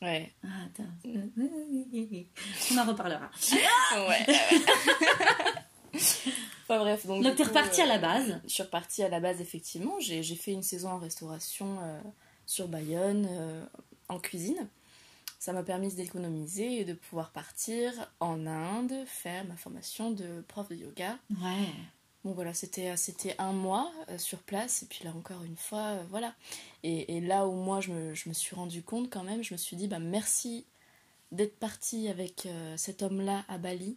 Ouais. 0.00 0.32
Ah, 0.44 0.48
attends. 0.66 0.90
On 2.72 2.78
en 2.78 2.84
reparlera. 2.84 3.30
ouais. 4.08 4.26
enfin 6.64 6.78
bref. 6.78 7.06
Donc, 7.06 7.22
Donc 7.22 7.36
t'es 7.36 7.42
coup, 7.44 7.48
reparti 7.50 7.82
à 7.82 7.86
la 7.86 7.96
euh, 7.96 7.98
base. 7.98 8.40
Je 8.44 8.52
suis 8.52 8.62
repartie 8.62 9.02
à 9.02 9.08
la 9.08 9.20
base, 9.20 9.40
effectivement. 9.40 10.00
J'ai 10.00 10.22
j'ai 10.22 10.36
fait 10.36 10.52
une 10.52 10.62
saison 10.62 10.90
en 10.90 10.98
restauration 10.98 11.78
euh, 11.82 12.00
sur 12.46 12.68
Bayonne, 12.68 13.28
euh, 13.30 13.64
en 14.08 14.18
cuisine. 14.18 14.68
Ça 15.42 15.52
m'a 15.52 15.64
permis 15.64 15.92
d'économiser 15.92 16.78
et 16.78 16.84
de 16.84 16.92
pouvoir 16.92 17.32
partir 17.32 17.92
en 18.20 18.46
Inde, 18.46 18.94
faire 19.06 19.44
ma 19.46 19.56
formation 19.56 20.12
de 20.12 20.40
prof 20.46 20.68
de 20.68 20.76
yoga. 20.76 21.18
Ouais. 21.30 21.66
Bon 22.22 22.30
voilà, 22.30 22.54
c'était 22.54 22.96
c'était 22.96 23.34
un 23.40 23.52
mois 23.52 23.90
euh, 24.08 24.18
sur 24.18 24.38
place 24.38 24.84
et 24.84 24.86
puis 24.86 25.02
là 25.02 25.10
encore 25.10 25.42
une 25.42 25.56
fois, 25.56 25.80
euh, 25.80 26.04
voilà. 26.10 26.32
Et, 26.84 27.16
et 27.16 27.20
là 27.20 27.48
où 27.48 27.54
moi 27.54 27.80
je 27.80 27.90
me, 27.90 28.14
je 28.14 28.28
me 28.28 28.34
suis 28.34 28.54
rendu 28.54 28.84
compte 28.84 29.10
quand 29.10 29.24
même, 29.24 29.42
je 29.42 29.52
me 29.52 29.58
suis 29.58 29.74
dit 29.74 29.88
bah 29.88 29.98
merci 29.98 30.64
d'être 31.32 31.58
partie 31.58 32.06
avec 32.06 32.46
euh, 32.46 32.76
cet 32.76 33.02
homme-là 33.02 33.44
à 33.48 33.58
Bali 33.58 33.96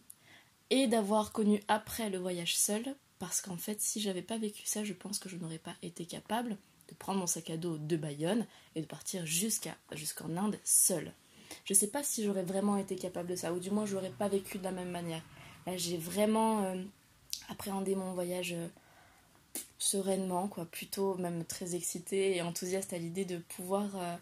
et 0.70 0.88
d'avoir 0.88 1.30
connu 1.30 1.62
après 1.68 2.10
le 2.10 2.18
voyage 2.18 2.56
seul 2.56 2.96
parce 3.20 3.40
qu'en 3.40 3.56
fait 3.56 3.80
si 3.80 4.00
j'avais 4.00 4.20
pas 4.20 4.36
vécu 4.36 4.66
ça, 4.66 4.82
je 4.82 4.94
pense 4.94 5.20
que 5.20 5.28
je 5.28 5.36
n'aurais 5.36 5.58
pas 5.58 5.76
été 5.82 6.06
capable 6.06 6.56
de 6.88 6.94
prendre 6.96 7.20
mon 7.20 7.28
sac 7.28 7.50
à 7.50 7.56
dos 7.56 7.78
de 7.78 7.96
Bayonne 7.96 8.48
et 8.74 8.80
de 8.80 8.86
partir 8.86 9.24
jusqu'à 9.26 9.76
jusqu'en 9.92 10.36
Inde 10.36 10.58
seule. 10.64 11.12
Je 11.64 11.74
sais 11.74 11.88
pas 11.88 12.02
si 12.02 12.24
j'aurais 12.24 12.42
vraiment 12.44 12.76
été 12.76 12.96
capable 12.96 13.28
de 13.30 13.36
ça 13.36 13.52
ou 13.52 13.58
du 13.58 13.70
moins 13.70 13.86
je 13.86 13.94
l'aurais 13.94 14.10
pas 14.10 14.28
vécu 14.28 14.58
de 14.58 14.64
la 14.64 14.72
même 14.72 14.90
manière. 14.90 15.22
Là, 15.66 15.76
j'ai 15.76 15.96
vraiment 15.96 16.62
euh, 16.64 16.82
appréhendé 17.48 17.94
mon 17.94 18.12
voyage 18.12 18.52
euh, 18.52 18.68
sereinement, 19.78 20.48
quoi, 20.48 20.64
plutôt 20.64 21.14
même 21.16 21.44
très 21.44 21.74
excitée 21.74 22.36
et 22.36 22.42
enthousiaste 22.42 22.92
à 22.92 22.98
l'idée 22.98 23.24
de 23.24 23.38
pouvoir 23.38 23.90
euh, 23.96 24.16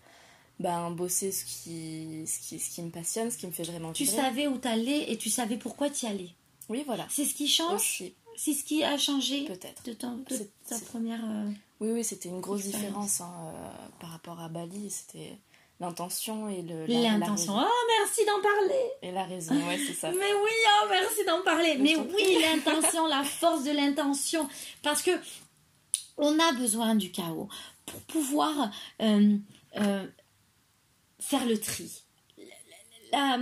ben, 0.61 0.91
bosser 0.91 1.33
ce 1.33 1.45
qui, 1.45 2.25
ce, 2.27 2.39
qui, 2.49 2.59
ce 2.59 2.71
qui 2.75 2.83
me 2.83 2.91
passionne, 2.91 3.31
ce 3.31 3.37
qui 3.39 3.47
me 3.47 3.53
fait 3.53 3.63
vraiment 3.65 3.93
Tu 3.93 4.07
savais 4.07 4.47
où 4.47 4.59
t'allais 4.59 5.11
et 5.13 5.19
tu 5.19 5.31
savais 5.31 5.57
pourquoi 5.57 5.91
t'y 5.91 6.07
allais. 6.07 6.31
Oui, 6.69 6.83
voilà. 6.87 7.07
C'est 7.11 7.25
ce 7.25 7.35
qui 7.35 7.47
change. 7.49 7.75
Aussi, 7.75 8.15
C'est 8.37 8.55
ce 8.55 8.65
qui 8.65 8.83
a 8.83 8.97
changé 8.97 9.45
peut-être. 9.45 9.83
de, 9.85 9.93
ton, 9.93 10.17
de 10.17 10.49
ta 10.69 10.79
première. 10.81 11.21
euh, 11.25 11.51
Oui, 11.81 11.91
oui, 11.93 12.05
c'était 12.05 12.31
une 12.31 12.41
grosse 12.41 12.63
différence 12.65 13.21
hein, 13.21 13.53
par 14.01 14.11
rapport 14.11 14.41
à 14.41 14.49
Bali. 14.49 14.91
C'était 14.91 15.37
l'intention 15.81 16.49
et 16.49 16.63
le, 16.63 16.87
L'intention. 16.87 17.55
raison. 17.55 17.67
Oh, 17.67 17.89
merci 18.01 18.25
d'en 18.25 18.41
parler. 18.41 18.91
Et 19.03 19.11
la 19.13 19.25
raison, 19.25 19.55
ouais, 19.55 19.79
c'est 19.79 19.95
ça. 19.95 20.11
Mais 20.13 20.33
oui, 20.33 20.51
oh, 20.83 20.87
merci 20.91 21.25
d'en 21.27 21.43
parler. 21.43 21.77
Mais 21.79 21.97
oui, 21.97 22.39
l'intention, 22.43 23.07
la 23.07 23.25
force 23.25 23.65
de 23.65 23.73
l'intention. 23.73 24.49
Parce 24.83 25.03
que 25.03 25.11
on 26.17 26.39
a 26.39 26.53
besoin 26.53 26.95
du 26.95 27.11
chaos 27.11 27.49
pour 27.87 28.01
pouvoir 28.03 28.71
euh, 29.03 29.37
euh, 29.77 30.07
faire 31.21 31.45
le 31.47 31.59
tri. 31.59 32.04
La, 33.15 33.39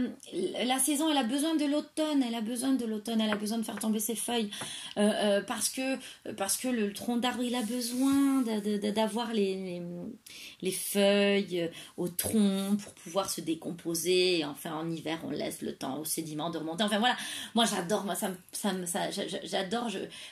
la- 0.65 0.79
saison, 0.79 1.09
elle 1.11 1.17
a 1.17 1.23
besoin 1.23 1.55
de 1.55 1.65
l'automne, 1.65 2.23
elle 2.23 2.35
a 2.35 2.41
besoin 2.41 2.73
de 2.73 2.85
l'automne, 2.85 3.21
elle 3.21 3.31
a 3.31 3.37
besoin 3.37 3.59
de 3.59 3.63
faire 3.63 3.79
tomber 3.79 4.01
ses 4.01 4.15
feuilles, 4.17 4.51
euh, 4.99 5.11
euh, 5.13 5.43
parce 5.43 5.69
que 5.69 5.97
parce 6.37 6.57
que 6.57 6.69
le 6.69 6.93
tronc 6.93 7.17
d'arbre, 7.19 7.43
il 7.43 7.55
a 7.55 7.63
besoin 7.63 8.43
d'avoir 8.43 9.33
les, 9.33 9.55
les, 9.55 9.83
les 10.61 10.71
feuilles 10.73 11.71
au 11.97 12.09
tronc 12.09 12.77
pour 12.83 12.93
pouvoir 12.95 13.31
se 13.31 13.41
décomposer. 13.41 14.45
Enfin, 14.45 14.73
en 14.75 14.91
hiver, 14.91 15.19
on 15.25 15.31
laisse 15.31 15.63
le 15.63 15.75
temps 15.75 15.99
aux 15.99 16.05
sédiments 16.05 16.51
de 16.51 16.59
remonter. 16.59 16.85
Enfin 16.85 16.99
voilà, 16.99 17.17
moi 17.55 17.65
j'adore, 17.65 18.05
moi 18.05 18.15
ça, 18.15 18.31
ça, 18.53 18.73
ça 18.87 19.11
j'a- 19.11 19.29
j'a- 19.29 19.45
j'adore. 19.45 19.89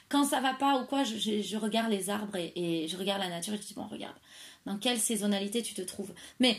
Quand 0.08 0.24
ça 0.24 0.40
va 0.40 0.54
pas 0.54 0.80
ou 0.80 0.86
quoi, 0.86 1.04
je 1.04 1.56
regarde 1.56 1.90
les 1.90 2.10
arbres 2.10 2.36
et, 2.36 2.52
et 2.84 2.88
je 2.88 2.96
regarde 2.96 3.20
la 3.22 3.28
nature 3.28 3.54
et 3.54 3.56
je 3.58 3.62
dis 3.62 3.74
bon, 3.74 3.86
regarde, 3.86 4.16
dans 4.66 4.76
quelle 4.76 4.98
saisonnalité 4.98 5.62
tu 5.62 5.74
te 5.74 5.82
trouves? 5.82 6.12
Mais 6.40 6.58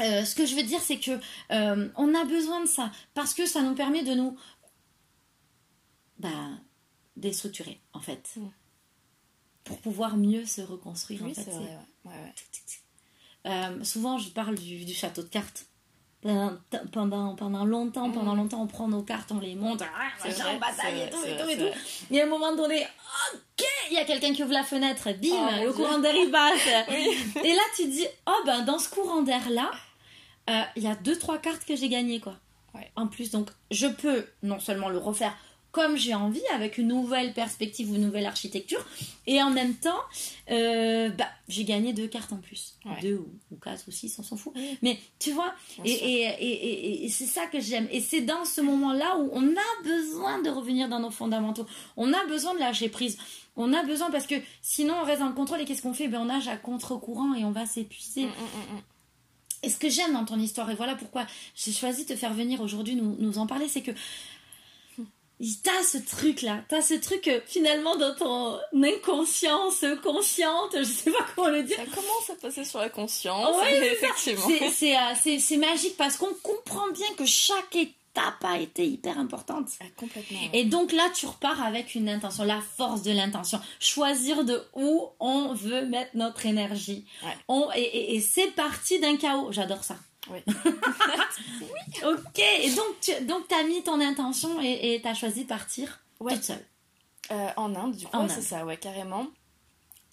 euh, 0.00 0.24
ce 0.24 0.34
que 0.34 0.46
je 0.46 0.54
veux 0.54 0.62
dire, 0.62 0.80
c'est 0.80 0.98
que 0.98 1.18
euh, 1.50 1.88
on 1.96 2.14
a 2.14 2.24
besoin 2.24 2.60
de 2.62 2.68
ça 2.68 2.90
parce 3.14 3.34
que 3.34 3.46
ça 3.46 3.62
nous 3.62 3.74
permet 3.74 4.02
de 4.02 4.14
nous 4.14 4.36
bah, 6.18 6.28
déstructurer 7.16 7.80
en 7.92 8.00
fait, 8.00 8.30
Mm. 8.36 8.48
pour 9.64 9.78
pouvoir 9.80 10.16
mieux 10.16 10.46
se 10.46 10.60
reconstruire. 10.60 11.22
Oui, 11.22 11.32
en 11.32 11.34
fait, 11.34 11.50
vrai. 11.50 11.78
Ouais, 12.04 12.12
ouais, 12.12 12.34
euh, 13.46 13.84
souvent, 13.84 14.18
je 14.18 14.30
parle 14.30 14.56
du, 14.56 14.84
du 14.84 14.94
château 14.94 15.22
de 15.22 15.28
cartes. 15.28 15.66
Pendant, 16.20 16.56
pendant, 16.90 17.36
pendant 17.36 17.64
longtemps, 17.64 18.10
pendant 18.10 18.34
longtemps, 18.34 18.60
on 18.60 18.66
prend 18.66 18.88
nos 18.88 19.02
cartes, 19.02 19.30
on 19.30 19.38
les 19.38 19.54
monte, 19.54 19.82
ah, 19.82 20.08
on 20.24 20.58
bataille 20.58 21.02
et 21.02 21.10
tout, 21.10 21.24
et 21.24 21.36
tout, 21.36 21.48
et 21.48 21.56
tout. 21.56 21.78
Et 22.10 22.20
à 22.20 22.24
un 22.24 22.28
moment 22.28 22.56
donné, 22.56 22.84
ok, 23.34 23.64
il 23.90 23.94
y 23.94 23.98
a 23.98 24.04
quelqu'un 24.04 24.32
qui 24.34 24.42
ouvre 24.42 24.52
la 24.52 24.64
fenêtre, 24.64 25.12
bim, 25.12 25.28
Oh, 25.32 25.64
le 25.64 25.72
courant 25.72 26.00
d'air 26.00 26.16
il 26.16 26.28
passe. 26.32 26.66
Et 27.44 27.52
là, 27.52 27.62
tu 27.76 27.84
te 27.84 27.90
dis, 27.90 28.06
oh 28.26 28.40
ben, 28.44 28.64
dans 28.64 28.80
ce 28.80 28.88
courant 28.88 29.22
d'air-là, 29.22 29.70
euh, 29.70 29.76
il 30.76 30.82
y 30.82 30.86
a 30.86 30.94
deux, 30.96 31.16
trois 31.18 31.38
cartes 31.38 31.64
que 31.64 31.76
j'ai 31.76 31.88
gagnées, 31.88 32.20
quoi. 32.20 32.36
Ouais. 32.74 32.90
En 32.96 33.06
plus, 33.06 33.30
donc, 33.30 33.48
je 33.70 33.86
peux 33.86 34.26
non 34.42 34.60
seulement 34.60 34.88
le 34.88 34.98
refaire 34.98 35.36
comme 35.70 35.96
j'ai 35.98 36.14
envie, 36.14 36.40
avec 36.54 36.78
une 36.78 36.88
nouvelle 36.88 37.34
perspective 37.34 37.90
ou 37.92 37.94
une 37.96 38.00
nouvelle 38.06 38.24
architecture, 38.24 38.82
et 39.26 39.42
en 39.42 39.50
même 39.50 39.74
temps, 39.74 40.00
euh, 40.50 41.10
bah, 41.10 41.28
j'ai 41.46 41.64
gagné 41.64 41.92
deux 41.92 42.08
cartes 42.08 42.32
en 42.32 42.38
plus. 42.38 42.74
Ouais. 42.86 43.00
Deux 43.02 43.16
ou, 43.18 43.28
ou 43.52 43.56
quatre 43.56 43.84
ou 43.86 43.90
six, 43.90 44.18
on 44.18 44.22
s'en 44.22 44.36
fout. 44.38 44.54
Mais 44.80 44.98
tu 45.18 45.30
vois, 45.32 45.54
et, 45.84 45.94
sûr. 45.94 46.06
et, 46.06 46.22
et, 46.40 46.78
et- 47.02 47.04
et 47.04 47.08
c'est 47.10 47.26
ça 47.26 47.46
que 47.46 47.60
j'aime. 47.60 47.86
Et 47.92 48.00
c'est 48.00 48.22
dans 48.22 48.46
ce 48.46 48.62
moment-là 48.62 49.18
où 49.18 49.28
on 49.32 49.46
a 49.46 49.82
besoin 49.84 50.40
de 50.40 50.48
revenir 50.48 50.88
dans 50.88 51.00
nos 51.00 51.10
fondamentaux. 51.10 51.66
On 51.98 52.12
a 52.14 52.26
besoin 52.26 52.54
de 52.54 52.60
lâcher 52.60 52.88
prise. 52.88 53.18
On 53.54 53.74
a 53.74 53.82
besoin 53.84 54.10
parce 54.10 54.26
que 54.26 54.36
sinon 54.62 54.94
on 55.02 55.04
reste 55.04 55.20
dans 55.20 55.28
le 55.28 55.34
contrôle 55.34 55.60
et 55.60 55.64
qu'est-ce 55.66 55.82
qu'on 55.82 55.94
fait? 55.94 56.08
Ben, 56.08 56.20
On 56.22 56.24
nage 56.26 56.48
à 56.48 56.56
contre-courant 56.56 57.34
et 57.34 57.44
on 57.44 57.50
va 57.50 57.66
s'épuiser. 57.66 58.22
Mm, 58.24 58.28
mm, 58.28 58.74
mm. 58.76 58.82
Et 59.62 59.70
ce 59.70 59.76
que 59.78 59.88
j'aime 59.88 60.12
dans 60.12 60.24
ton 60.24 60.38
histoire, 60.38 60.70
et 60.70 60.74
voilà 60.74 60.94
pourquoi 60.94 61.26
j'ai 61.56 61.72
choisi 61.72 62.04
de 62.04 62.12
te 62.14 62.16
faire 62.18 62.32
venir 62.32 62.60
aujourd'hui 62.60 62.94
nous, 62.94 63.16
nous 63.18 63.38
en 63.38 63.46
parler, 63.46 63.66
c'est 63.68 63.82
que 63.82 63.90
t'as 65.62 65.82
ce 65.84 65.98
truc-là, 65.98 66.64
t'as 66.68 66.80
ce 66.82 66.94
truc 66.94 67.28
euh, 67.28 67.40
finalement 67.46 67.94
dans 67.96 68.14
ton 68.14 68.58
inconscience 68.82 69.84
consciente, 70.02 70.74
je 70.76 70.82
sais 70.82 71.10
pas 71.12 71.24
comment 71.36 71.48
le 71.48 71.62
dire. 71.62 71.76
Ça 71.76 71.84
commence 71.86 72.30
à 72.30 72.34
passer 72.34 72.64
sur 72.64 72.80
la 72.80 72.88
conscience, 72.88 73.56
Ouais, 73.56 73.92
effectivement. 73.92 74.46
C'est- 74.48 74.70
C'est 74.70 74.96
euh, 74.96 75.00
c'est- 75.20 75.38
c'est 75.38 75.56
magique 75.56 75.96
parce 75.96 76.16
qu'on 76.16 76.34
comprend 76.42 76.88
bien 76.92 77.06
que 77.16 77.24
chaque 77.24 77.76
étape 77.76 77.94
a 78.42 78.58
été 78.58 78.86
hyper 78.86 79.18
importante. 79.18 79.68
Ah, 79.80 79.84
complètement. 79.96 80.38
Et 80.52 80.64
donc 80.64 80.92
là, 80.92 81.08
tu 81.14 81.26
repars 81.26 81.62
avec 81.62 81.94
une 81.94 82.08
intention, 82.08 82.44
la 82.44 82.60
force 82.60 83.02
de 83.02 83.12
l'intention. 83.12 83.60
Choisir 83.80 84.44
de 84.44 84.62
où 84.74 85.06
on 85.20 85.54
veut 85.54 85.86
mettre 85.86 86.10
notre 86.16 86.44
énergie. 86.46 87.04
Ouais. 87.24 87.36
On, 87.48 87.68
et 87.74 87.80
et- 87.80 88.14
et 88.16 88.20
c'est 88.20 88.50
parti 88.52 88.98
d'un 89.00 89.16
chaos. 89.16 89.52
J'adore 89.52 89.84
ça. 89.84 89.96
Oui. 90.30 90.40
Ok, 92.04 92.38
et 92.60 92.70
donc 92.74 93.00
tu 93.00 93.24
donc 93.24 93.50
as 93.52 93.62
mis 93.64 93.82
ton 93.82 94.00
intention 94.00 94.60
et 94.60 95.00
tu 95.02 95.08
as 95.08 95.14
choisi 95.14 95.44
de 95.44 95.48
partir 95.48 96.00
Ouais. 96.20 96.34
toute 96.34 96.44
seule. 96.44 96.64
Euh, 97.30 97.48
en 97.56 97.74
Inde, 97.74 97.94
du 97.96 98.06
coup, 98.06 98.16
ouais, 98.18 98.28
c'est 98.28 98.42
ça, 98.42 98.64
ouais, 98.64 98.76
carrément. 98.76 99.26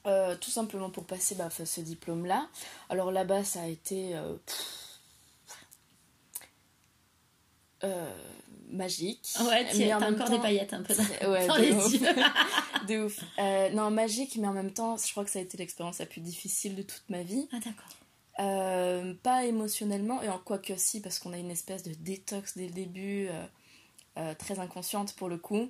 Euh, 0.05 0.35
tout 0.39 0.51
simplement 0.51 0.89
pour 0.89 1.05
passer 1.05 1.33
bah, 1.35 1.49
ce 1.49 1.81
diplôme-là. 1.81 2.47
Alors 2.89 3.11
là-bas, 3.11 3.43
ça 3.43 3.61
a 3.63 3.67
été 3.67 4.15
euh, 4.15 4.35
pff, 4.45 4.65
euh, 7.83 8.11
magique. 8.69 9.27
Ouais, 9.47 9.67
mais 9.77 9.91
as 9.91 9.97
en 9.97 9.99
même 9.99 10.15
encore 10.15 10.27
temps- 10.27 10.35
des 10.35 10.41
paillettes 10.41 10.73
un 10.73 10.81
peu 10.83 10.95
dans, 10.95 11.31
Ouais, 11.31 11.47
dans 11.47 11.55
de 11.57 11.61
les 11.61 11.71
ouf. 11.73 11.91
yeux. 11.93 11.99
De 12.87 13.05
ouf. 13.05 13.19
Euh, 13.39 13.69
non, 13.71 13.89
magique, 13.91 14.35
mais 14.37 14.47
en 14.47 14.53
même 14.53 14.71
temps, 14.71 14.95
je 14.97 15.09
crois 15.11 15.23
que 15.25 15.31
ça 15.31 15.39
a 15.39 15.41
été 15.41 15.57
l'expérience 15.57 15.97
la 15.99 16.05
plus 16.05 16.21
difficile 16.21 16.75
de 16.75 16.83
toute 16.83 17.09
ma 17.09 17.23
vie. 17.23 17.47
Ah 17.51 17.57
d'accord. 17.63 17.89
Euh, 18.39 19.13
pas 19.23 19.45
émotionnellement, 19.45 20.21
et 20.21 20.29
en 20.29 20.37
quoi 20.39 20.57
que 20.59 20.75
si, 20.75 21.01
parce 21.01 21.19
qu'on 21.19 21.33
a 21.33 21.37
une 21.37 21.49
espèce 21.51 21.83
de 21.83 21.93
détox 21.93 22.55
dès 22.57 22.67
le 22.67 22.73
début, 22.73 23.29
très 24.37 24.59
inconsciente 24.59 25.13
pour 25.15 25.29
le 25.29 25.37
coup, 25.37 25.69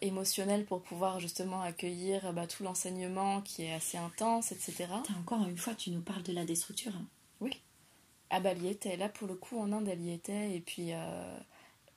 émotionnelle 0.00 0.64
pour 0.64 0.82
pouvoir 0.82 1.20
justement 1.20 1.62
accueillir 1.62 2.32
bah, 2.32 2.46
tout 2.46 2.62
l'enseignement 2.64 3.40
qui 3.40 3.62
est 3.64 3.72
assez 3.72 3.96
intense, 3.96 4.52
etc. 4.52 4.86
Encore 5.20 5.46
une 5.46 5.56
fois, 5.56 5.74
tu 5.74 5.90
nous 5.90 6.00
parles 6.02 6.22
de 6.22 6.32
la 6.32 6.44
destructure. 6.44 6.92
hein. 6.94 7.06
Ah 8.36 8.40
bah 8.40 8.50
elle 8.50 8.64
y 8.64 8.68
était, 8.68 8.96
là 8.96 9.08
pour 9.08 9.28
le 9.28 9.36
coup 9.36 9.60
en 9.60 9.70
Inde 9.70 9.88
elle 9.88 10.02
y 10.02 10.12
était, 10.12 10.56
et 10.56 10.60
puis 10.60 10.92
euh, 10.92 11.38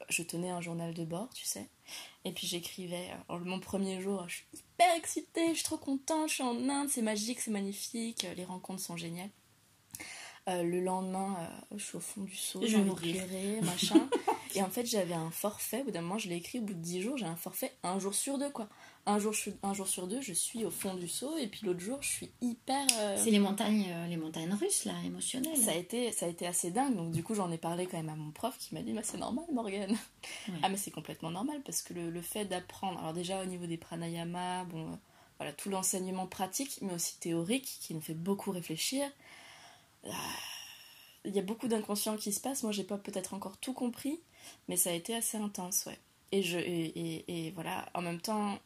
je 0.07 0.21
tenais 0.21 0.51
un 0.51 0.61
journal 0.61 0.93
de 0.93 1.03
bord, 1.03 1.29
tu 1.33 1.45
sais, 1.45 1.67
et 2.25 2.31
puis 2.31 2.45
j'écrivais, 2.45 3.09
alors 3.27 3.43
mon 3.43 3.59
premier 3.59 3.99
jour, 4.03 4.23
je 4.27 4.35
suis 4.35 4.45
hyper 4.53 4.95
excitée, 4.95 5.49
je 5.49 5.55
suis 5.55 5.63
trop 5.63 5.77
contente, 5.77 6.29
je 6.29 6.35
suis 6.35 6.43
en 6.43 6.69
Inde, 6.69 6.89
c'est 6.89 7.01
magique, 7.01 7.39
c'est 7.39 7.49
magnifique, 7.49 8.25
euh, 8.25 8.35
les 8.35 8.45
rencontres 8.45 8.83
sont 8.83 8.97
géniales. 8.97 9.31
Euh, 10.47 10.61
le 10.61 10.79
lendemain, 10.79 11.37
euh, 11.39 11.77
je 11.77 11.83
suis 11.83 11.97
au 11.97 12.01
fond 12.01 12.21
du 12.21 12.35
seau, 12.35 12.61
Je 12.63 12.77
vais 12.77 13.61
machin. 13.61 14.07
Et 14.55 14.61
en 14.61 14.69
fait, 14.69 14.85
j'avais 14.85 15.13
un 15.13 15.31
forfait, 15.31 15.81
au 15.81 15.85
bout 15.85 15.91
d'un 15.91 16.01
moment, 16.01 16.17
je 16.17 16.29
l'ai 16.29 16.35
écrit, 16.35 16.59
au 16.59 16.63
bout 16.63 16.73
de 16.73 16.79
10 16.79 17.01
jours, 17.01 17.17
j'ai 17.17 17.25
un 17.25 17.35
forfait 17.35 17.73
un 17.83 17.99
jour 17.99 18.13
sur 18.13 18.37
deux, 18.37 18.49
quoi. 18.49 18.67
Un 19.05 19.19
jour, 19.19 19.33
un 19.63 19.73
jour 19.73 19.87
sur 19.87 20.05
deux, 20.07 20.19
je 20.21 20.33
suis 20.33 20.65
au 20.65 20.69
fond 20.71 20.93
du 20.93 21.07
seau, 21.07 21.37
et 21.37 21.47
puis 21.47 21.61
l'autre 21.65 21.79
jour, 21.79 21.97
je 22.01 22.09
suis 22.09 22.31
hyper... 22.41 22.85
euh, 22.99 23.15
C'est 23.17 23.31
les 23.31 23.39
montagnes, 23.39 23.85
euh, 23.89 24.07
les 24.07 24.17
montagnes 24.17 24.53
russes 24.53 24.83
là, 24.85 24.93
émotionnelles. 25.05 25.55
ça 25.55 25.71
a, 25.71 25.75
été, 25.75 26.11
ça 26.11 26.25
a 26.25 26.29
été 26.29 26.45
assez 26.45 26.71
dingue, 26.71 26.95
donc 26.95 27.11
du 27.11 27.23
coup 27.23 27.33
j'en 27.33 27.49
ai 27.51 27.57
parlé 27.57 27.85
quand 27.87 27.95
même 27.97 28.09
à 28.09 28.15
mon 28.17 28.31
prof 28.31 28.57
qui 28.57 28.75
m'a 28.75 28.81
dit 28.81 28.91
bah, 28.91 29.01
c'est 29.03 29.17
normal 29.17 29.45
Morgane. 29.53 29.91
Ouais. 30.49 30.55
Ah 30.61 30.67
mais 30.67 30.75
c'est 30.75 30.91
complètement 30.91 31.31
normal 31.31 31.61
parce 31.65 31.81
que 31.81 31.93
le, 31.93 32.09
le 32.09 32.21
fait 32.21 32.43
d'apprendre, 32.43 32.99
alors 32.99 33.13
déjà 33.13 33.41
au 33.41 33.45
niveau 33.45 33.65
des 33.65 33.77
pranayamas, 33.77 34.65
bon, 34.65 34.91
euh, 34.91 34.95
voilà 35.39 35.53
tout 35.53 35.69
l'enseignement 35.69 36.27
pratique 36.27 36.79
mais 36.81 36.93
aussi 36.93 37.17
théorique 37.17 37.77
qui 37.79 37.93
nous 37.93 38.01
fait 38.01 38.13
beaucoup 38.13 38.51
réfléchir. 38.51 39.09
Ah, 40.05 40.11
Il 41.23 41.33
y 41.35 41.39
a 41.39 41.43
beaucoup 41.43 41.69
d'inconscient 41.69 42.17
qui 42.17 42.33
se 42.33 42.41
passe, 42.41 42.63
moi 42.63 42.73
j'ai 42.73 42.83
pas 42.83 42.97
peut-être 42.97 43.33
encore 43.33 43.57
tout 43.57 43.73
compris, 43.73 44.19
mais 44.67 44.77
ça 44.77 44.91
a 44.91 44.93
été 44.93 45.15
assez 45.15 45.37
intense, 45.37 45.85
ouais. 45.85 45.97
Et, 46.31 46.43
je, 46.43 46.57
et, 46.57 47.23
et, 47.27 47.51
voilà, 47.51 47.87
en 47.93 48.01
même 48.01 48.19
temps, 48.19 48.59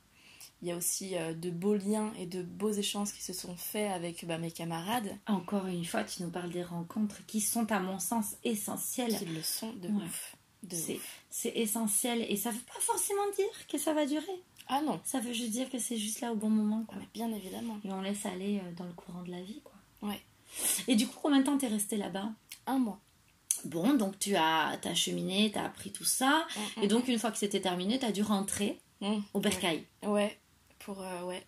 il 0.62 0.67
y 0.67 0.72
a 0.72 0.76
aussi 0.76 1.15
euh, 1.15 1.34
de 1.34 1.50
beaux 1.50 1.76
liens 1.76 2.12
et 2.17 2.26
de 2.26 2.41
beaux 2.41 2.72
échanges 2.72 3.13
qui 3.13 3.22
se 3.22 3.34
sont 3.34 3.56
faits 3.56 3.91
avec 3.91 4.26
bah, 4.26 4.38
mes 4.38 4.52
camarades. 4.52 5.15
Encore 5.28 5.67
une 5.67 5.86
fois, 5.86 6.04
tu 6.04 6.24
nous 6.24 6.30
parles 6.30 6.52
des 6.52 6.63
rencontres 6.63 7.26
qui 7.28 7.41
sont, 7.41 7.72
à 7.72 7.80
mon 7.80 8.00
sens, 8.00 8.36
essentielles. 8.44 9.17
Qui 9.17 9.26
le 9.26 9.41
sont 9.41 9.74
de 9.74 9.89
ouf. 9.89 10.36
C'est 11.30 11.54
essentiel 11.56 12.26
et 12.30 12.36
ça 12.36 12.52
veut 12.52 12.60
pas 12.60 12.80
forcément 12.80 13.30
dire 13.36 13.67
que 13.67 13.78
ça 13.78 13.94
va 13.94 14.06
durer. 14.06 14.44
Ah 14.67 14.82
non. 14.82 15.00
Ça 15.04 15.20
veut 15.20 15.34
juste 15.34 15.52
dire 15.52 15.70
que 15.70 15.80
c'est 15.80 15.98
juste 15.98 16.22
là 16.22 16.32
au 16.32 16.36
bon 16.36 16.50
moment. 16.50 16.84
Quoi. 16.88 16.98
bien 17.13 17.32
évidemment. 17.34 17.80
Et 17.84 17.91
on 17.91 18.02
laisse 18.02 18.26
aller 18.26 18.60
euh, 18.60 18.72
dans 18.78 18.86
le 18.86 18.94
courant 18.94 19.24
de 19.24 19.32
la 19.32 19.41
vie. 19.41 19.62
Quoi. 19.63 20.10
Ouais. 20.10 20.22
Et 20.88 20.96
du 20.96 21.08
coup, 21.08 21.17
combien 21.22 21.39
de 21.39 21.46
temps 21.46 21.58
t'es 21.58 21.67
resté 21.67 21.98
là-bas? 21.98 22.30
Un 22.67 22.78
mois. 22.78 23.00
Bon, 23.65 23.93
donc 23.93 24.17
tu 24.19 24.36
as, 24.36 24.80
as 24.84 24.95
cheminé, 24.95 25.52
tu 25.52 25.58
as 25.60 25.65
appris 25.65 25.91
tout 25.91 26.04
ça. 26.04 26.45
Mm, 26.56 26.80
mm, 26.80 26.84
et 26.84 26.88
donc, 26.88 27.08
mm. 27.08 27.12
une 27.12 27.19
fois 27.19 27.32
que 27.32 27.38
c'était 27.38 27.62
terminé, 27.62 28.00
tu 28.00 28.06
as 28.06 28.12
dû 28.12 28.21
rentrer 28.21 28.80
au 29.34 29.39
bercail. 29.39 29.86
Ouais, 30.04 30.38
pour. 30.80 31.02
Euh, 31.02 31.24
ouais. 31.24 31.43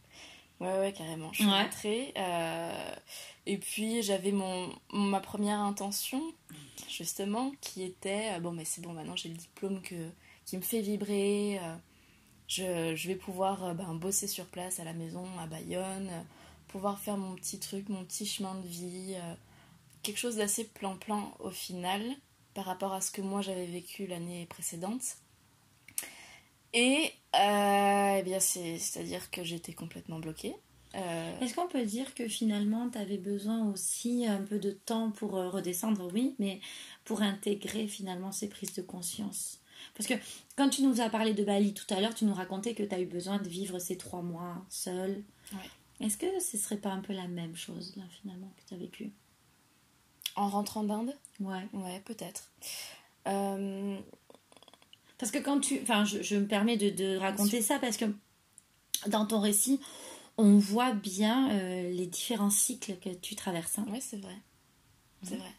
Ouais, 0.60 0.80
ouais, 0.80 0.94
carrément. 0.94 1.32
Je 1.34 1.44
suis 1.44 1.50
rentrée. 1.50 2.14
Euh, 2.18 2.96
et 3.46 3.58
puis, 3.58 4.02
j'avais 4.02 4.32
mon, 4.32 4.70
ma 4.94 5.20
première 5.20 5.60
intention, 5.60 6.22
justement, 6.90 7.52
qui 7.60 7.84
était 7.84 8.40
bon, 8.40 8.52
mais 8.52 8.64
c'est 8.64 8.82
bon, 8.82 8.94
maintenant 8.94 9.16
j'ai 9.16 9.30
le 9.30 9.36
diplôme 9.36 9.82
que, 9.82 10.10
qui 10.46 10.56
me 10.58 10.62
fait 10.62 10.82
vibrer. 10.82 11.60
Euh, 11.62 11.76
je, 12.48 12.96
je, 12.96 13.08
vais 13.08 13.16
pouvoir 13.16 13.74
ben, 13.76 13.94
bosser 13.96 14.28
sur 14.28 14.46
place 14.46 14.80
à 14.80 14.84
la 14.84 14.94
maison, 14.94 15.26
à 15.40 15.48
Bayonne, 15.48 16.10
pouvoir 16.68 17.00
faire 17.00 17.18
mon 17.18 17.36
petit 17.36 17.60
truc, 17.60 17.90
mon 17.90 18.06
petit 18.06 18.26
chemin 18.26 18.56
de 18.56 18.68
vie 18.68 19.16
quelque 20.04 20.18
chose 20.18 20.36
d'assez 20.38 20.66
plan-plan 20.66 21.34
au 21.40 21.50
final 21.50 22.02
par 22.54 22.66
rapport 22.66 22.94
à 22.94 23.02
ce 23.02 23.12
que 23.12 23.22
moi 23.22 23.42
j'avais 23.42 23.66
vécu 23.66 24.06
l'année 24.06 24.46
précédente. 24.46 25.18
Et 26.74 27.12
euh, 27.36 28.18
eh 28.20 28.24
bien 28.24 28.40
c'est-à-dire 28.40 29.32
que 29.32 29.44
j'étais 29.44 29.74
complètement 29.74 30.20
bloquée. 30.20 30.56
Euh, 30.96 31.40
Est-ce 31.40 31.56
qu'on 31.56 31.68
peut 31.68 31.86
dire 31.86 32.14
que 32.14 32.28
finalement 32.28 32.90
tu 32.90 33.00
avais 33.00 33.18
besoin 33.18 33.68
aussi 33.72 34.28
un 34.28 34.42
peu 34.42 34.60
de 34.60 34.72
temps 34.72 35.10
pour 35.10 35.38
euh, 35.38 35.50
redescendre? 35.50 36.08
Oui, 36.14 36.36
mais 36.38 36.60
pour 37.06 37.24
intégrer 37.24 37.88
finalement 37.88 38.32
ces 38.32 38.48
prises 38.48 38.74
de 38.74 38.84
conscience 38.84 39.64
parce 39.96 40.08
que 40.08 40.14
quand 40.56 40.70
tu 40.70 40.84
nous 40.84 41.02
as 41.02 41.10
parlé 41.10 41.34
de 41.34 41.44
Bali 41.44 41.74
tout 41.74 41.92
à 41.94 42.00
l'heure, 42.00 42.14
tu 42.14 42.26
nous 42.26 42.34
racontais 42.34 42.74
que 42.74 42.84
tu 42.84 42.94
as 42.94 43.00
eu 43.00 43.06
besoin 43.06 43.38
de 43.38 43.48
vivre 43.48 43.80
ces 43.80 43.98
trois 43.98 44.22
mois 44.22 44.66
seul. 44.70 45.24
Est-ce 46.00 46.18
que 46.18 46.40
ce 46.40 46.58
serait 46.58 46.78
pas 46.78 46.90
un 46.90 47.02
peu 47.02 47.14
la 47.14 47.28
même 47.28 47.56
chose 47.56 47.96
là 47.96 48.04
finalement 48.22 48.52
que 48.58 48.68
tu 48.68 48.74
as 48.74 48.78
vécu? 48.78 49.12
En 50.36 50.50
rentrant 50.50 50.84
d'Inde 50.84 51.14
Ouais. 51.40 51.68
Ouais, 51.74 52.02
peut-être. 52.06 52.52
Euh, 53.28 53.98
parce 55.18 55.32
que 55.32 55.40
quand 55.40 55.60
tu. 55.60 55.80
Enfin, 55.82 56.06
je, 56.06 56.36
me 56.36 56.48
permets 56.48 56.78
de, 56.78 57.18
raconter 57.18 57.62
ça 57.62 57.80
parce 57.80 57.98
que 57.98 58.06
dans 59.08 59.26
ton 59.26 59.40
récit, 59.40 59.80
on 60.38 60.58
voit 60.58 60.94
bien 60.94 61.52
euh, 61.52 61.90
les 61.92 62.08
différents 62.08 62.50
cycles 62.50 62.98
que 62.98 63.10
tu 63.10 63.36
traverses. 63.36 63.80
Hein. 63.80 63.86
Oui, 63.90 64.00
c'est 64.02 64.18
vrai. 64.18 64.38
C'est 65.24 65.38
vrai. 65.38 65.54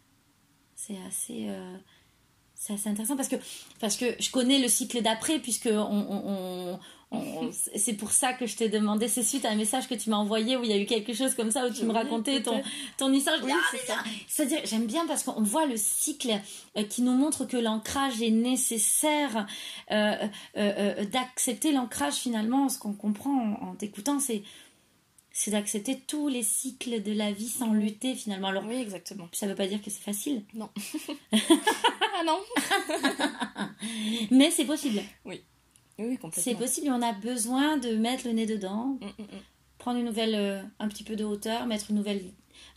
C'est 0.77 0.99
assez. 1.07 1.49
Euh, 1.49 1.77
c'est 2.55 2.75
assez 2.75 2.89
intéressant 2.89 3.17
parce 3.17 3.29
que, 3.29 3.37
parce 3.81 3.97
que 3.97 4.15
je 4.21 4.31
connais 4.31 4.59
le 4.59 4.69
cycle 4.69 5.03
d'après, 5.03 5.39
puisque 5.39 5.69
on, 5.69 6.79
c'est 7.77 7.95
pour 7.95 8.11
ça 8.11 8.33
que 8.33 8.47
je 8.47 8.57
t'ai 8.57 8.69
demandé. 8.69 9.09
C'est 9.09 9.23
suite 9.23 9.45
à 9.45 9.51
un 9.51 9.57
message 9.57 9.89
que 9.89 9.95
tu 9.95 10.11
m'as 10.11 10.17
envoyé 10.17 10.57
où 10.57 10.65
il 10.65 10.71
y 10.71 10.73
a 10.73 10.79
eu 10.79 10.87
quelque 10.87 11.13
chose 11.13 11.35
comme 11.35 11.51
ça, 11.51 11.67
où 11.67 11.71
tu 11.71 11.85
me 11.85 11.93
racontais 11.93 12.43
ton, 12.43 12.63
ton 12.97 13.13
histoire. 13.13 13.39
Ah, 13.43 14.05
c'est-à-dire, 14.29 14.61
j'aime 14.65 14.87
bien 14.87 15.07
parce 15.07 15.23
qu'on 15.23 15.43
voit 15.43 15.67
le 15.67 15.77
cycle 15.77 16.41
euh, 16.77 16.83
qui 16.85 17.03
nous 17.03 17.13
montre 17.13 17.45
que 17.45 17.57
l'ancrage 17.57 18.23
est 18.23 18.31
nécessaire, 18.31 19.47
euh, 19.91 20.15
euh, 20.57 21.05
d'accepter 21.07 21.73
l'ancrage 21.73 22.15
finalement. 22.15 22.69
Ce 22.69 22.79
qu'on 22.79 22.95
comprend 22.95 23.59
en 23.61 23.75
t'écoutant, 23.75 24.19
c'est 24.21 24.43
c'est 25.37 25.51
d'accepter 25.51 25.99
tous 25.99 26.29
les 26.29 26.45
cycles 26.45 27.03
de 27.03 27.13
la 27.13 27.33
vie 27.33 27.49
sans 27.49 27.73
lutter 27.73 28.15
finalement. 28.15 28.49
Alors, 28.49 28.65
oui, 28.67 28.77
exactement. 28.77 29.29
Ça 29.33 29.47
ne 29.47 29.51
veut 29.51 29.57
pas 29.57 29.67
dire 29.67 29.83
que 29.83 29.91
c'est 29.91 30.03
facile. 30.03 30.45
Non. 30.55 30.71
ah 31.33 32.23
non. 32.25 32.39
Mais 34.31 34.53
c'est 34.53 34.65
possible. 34.65 35.03
Oui. 35.25 35.43
Oui, 35.99 36.17
complètement. 36.19 36.43
C'est 36.43 36.55
possible 36.55 36.89
on 36.91 37.03
a 37.03 37.13
besoin 37.13 37.77
de 37.77 37.97
mettre 37.97 38.27
le 38.27 38.33
nez 38.33 38.47
dedans, 38.47 38.99
mm, 39.01 39.05
mm, 39.05 39.23
mm. 39.23 39.41
prendre 39.79 39.99
une 39.99 40.07
nouvelle, 40.07 40.35
euh, 40.35 40.63
un 40.79 40.89
petit 40.89 41.05
peu 41.05 41.17
de 41.17 41.25
hauteur, 41.25 41.67
mettre 41.67 41.91
une 41.91 41.97
nouvelle 41.97 42.23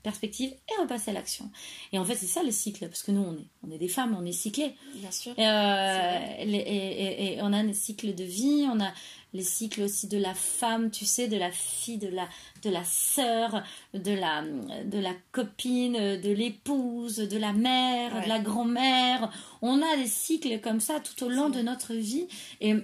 perspective 0.03 0.51
et 0.51 0.81
repasser 0.81 1.11
à 1.11 1.13
l'action. 1.13 1.49
Et 1.91 1.99
en 1.99 2.05
fait, 2.05 2.15
c'est 2.15 2.27
ça 2.27 2.43
le 2.43 2.51
cycle, 2.51 2.87
parce 2.87 3.03
que 3.03 3.11
nous, 3.11 3.21
on 3.21 3.33
est, 3.33 3.47
on 3.67 3.71
est 3.71 3.77
des 3.77 3.87
femmes, 3.87 4.15
on 4.19 4.25
est 4.25 4.31
cyclées. 4.31 4.73
Bien 4.95 5.11
sûr. 5.11 5.33
Euh, 5.37 6.19
et, 6.39 7.33
et, 7.33 7.41
on 7.41 7.51
a 7.53 7.57
un 7.57 7.73
cycle 7.73 8.15
de 8.15 8.23
vie, 8.23 8.67
on 8.71 8.79
a 8.79 8.91
les 9.33 9.43
cycles 9.43 9.81
aussi 9.81 10.07
de 10.07 10.17
la 10.17 10.33
femme, 10.33 10.89
tu 10.89 11.05
sais, 11.05 11.27
de 11.27 11.37
la 11.37 11.51
fille, 11.51 11.97
de 11.97 12.07
la, 12.07 12.27
de 12.63 12.69
la 12.69 12.83
sœur, 12.83 13.63
de 13.93 14.13
la, 14.13 14.43
de 14.43 14.99
la 14.99 15.13
copine, 15.31 16.19
de 16.19 16.31
l'épouse, 16.31 17.17
de 17.17 17.37
la 17.37 17.53
mère, 17.53 18.21
de 18.23 18.29
la 18.29 18.39
grand-mère. 18.39 19.29
On 19.61 19.81
a 19.81 19.97
des 19.97 20.07
cycles 20.07 20.59
comme 20.61 20.79
ça 20.79 20.99
tout 20.99 21.25
au 21.25 21.29
long 21.29 21.49
de 21.49 21.61
notre 21.61 21.93
vie. 21.93 22.27
Et, 22.61 22.75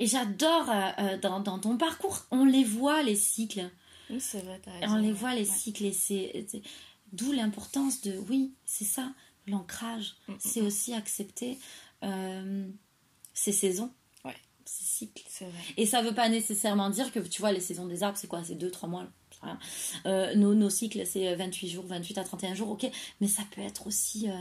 et 0.00 0.06
j'adore 0.06 0.70
euh, 0.70 0.90
euh, 0.98 1.18
dans, 1.18 1.40
dans, 1.40 1.58
ton 1.58 1.76
parcours, 1.76 2.26
on 2.30 2.44
les 2.44 2.64
voit, 2.64 3.02
les 3.02 3.16
cycles. 3.16 3.70
Oui, 4.10 4.20
c'est 4.20 4.40
vrai, 4.40 4.60
On 4.82 4.96
les 4.96 5.12
voit, 5.12 5.34
les 5.34 5.44
cycles. 5.44 5.84
Et 5.84 5.92
c'est, 5.92 6.46
d'où 7.12 7.32
l'importance 7.32 8.00
de, 8.02 8.16
oui, 8.28 8.54
c'est 8.64 8.84
ça, 8.84 9.12
l'ancrage. 9.46 10.14
Mm, 10.28 10.32
mm, 10.32 10.36
c'est 10.38 10.62
mm. 10.62 10.66
aussi 10.66 10.94
accepter 10.94 11.58
euh, 12.02 12.68
ces 13.34 13.52
saisons 13.52 13.90
cycle. 14.68 15.24
Et 15.76 15.86
ça 15.86 16.02
veut 16.02 16.14
pas 16.14 16.28
nécessairement 16.28 16.90
dire 16.90 17.12
que, 17.12 17.20
tu 17.20 17.40
vois, 17.40 17.52
les 17.52 17.60
saisons 17.60 17.86
des 17.86 18.02
arbres, 18.02 18.18
c'est 18.18 18.26
quoi? 18.26 18.42
C'est 18.44 18.56
2-3 18.56 18.88
mois. 18.88 19.06
Euh, 20.06 20.34
nos, 20.34 20.54
nos, 20.54 20.70
cycles, 20.70 21.06
c'est 21.06 21.34
28 21.34 21.68
jours, 21.68 21.84
28 21.86 22.18
à 22.18 22.24
31 22.24 22.54
jours, 22.54 22.70
ok. 22.70 22.90
Mais 23.20 23.28
ça 23.28 23.42
peut 23.54 23.60
être 23.60 23.86
aussi 23.86 24.28
euh, 24.28 24.32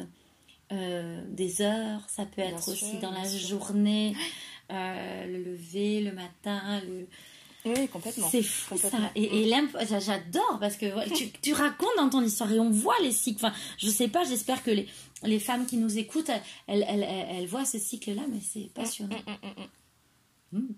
euh, 0.72 1.24
des 1.30 1.62
heures, 1.62 2.02
ça 2.08 2.26
peut 2.26 2.42
être 2.42 2.70
aussi 2.70 2.98
dans 3.00 3.12
la 3.12 3.26
journée, 3.26 4.16
le 4.70 5.44
lever, 5.44 6.02
le 6.02 6.12
matin, 6.12 6.82
le... 6.88 7.08
Oui, 7.66 7.88
complètement. 7.88 8.30
C'est 8.30 8.44
fou 8.44 8.78
ça. 8.78 8.90
Et, 9.16 9.42
et 9.42 9.50
j'adore 9.50 10.58
parce 10.60 10.78
que 10.78 11.10
tu, 11.16 11.32
tu, 11.42 11.54
racontes 11.54 11.96
dans 11.98 12.10
ton 12.10 12.22
histoire 12.22 12.52
et 12.52 12.60
on 12.60 12.70
voit 12.70 13.00
les 13.02 13.12
cycles. 13.12 13.44
Enfin, 13.44 13.56
je 13.80 13.90
sais 13.90 14.08
pas, 14.08 14.24
j'espère 14.24 14.64
que 14.64 14.70
les, 14.70 14.88
les 15.24 15.40
femmes 15.40 15.66
qui 15.66 15.78
nous 15.78 15.98
écoutent, 15.98 16.30
elles, 16.68 16.86
elles, 16.88 17.04
elles, 17.04 17.48
voient 17.48 17.66
ce 17.66 17.80
cycle-là, 17.80 18.22
mais 18.30 18.40
c'est 18.40 18.72
passionnant. 18.74 19.18
Mm, 20.52 20.58
mm, 20.58 20.60
mm. 20.60 20.76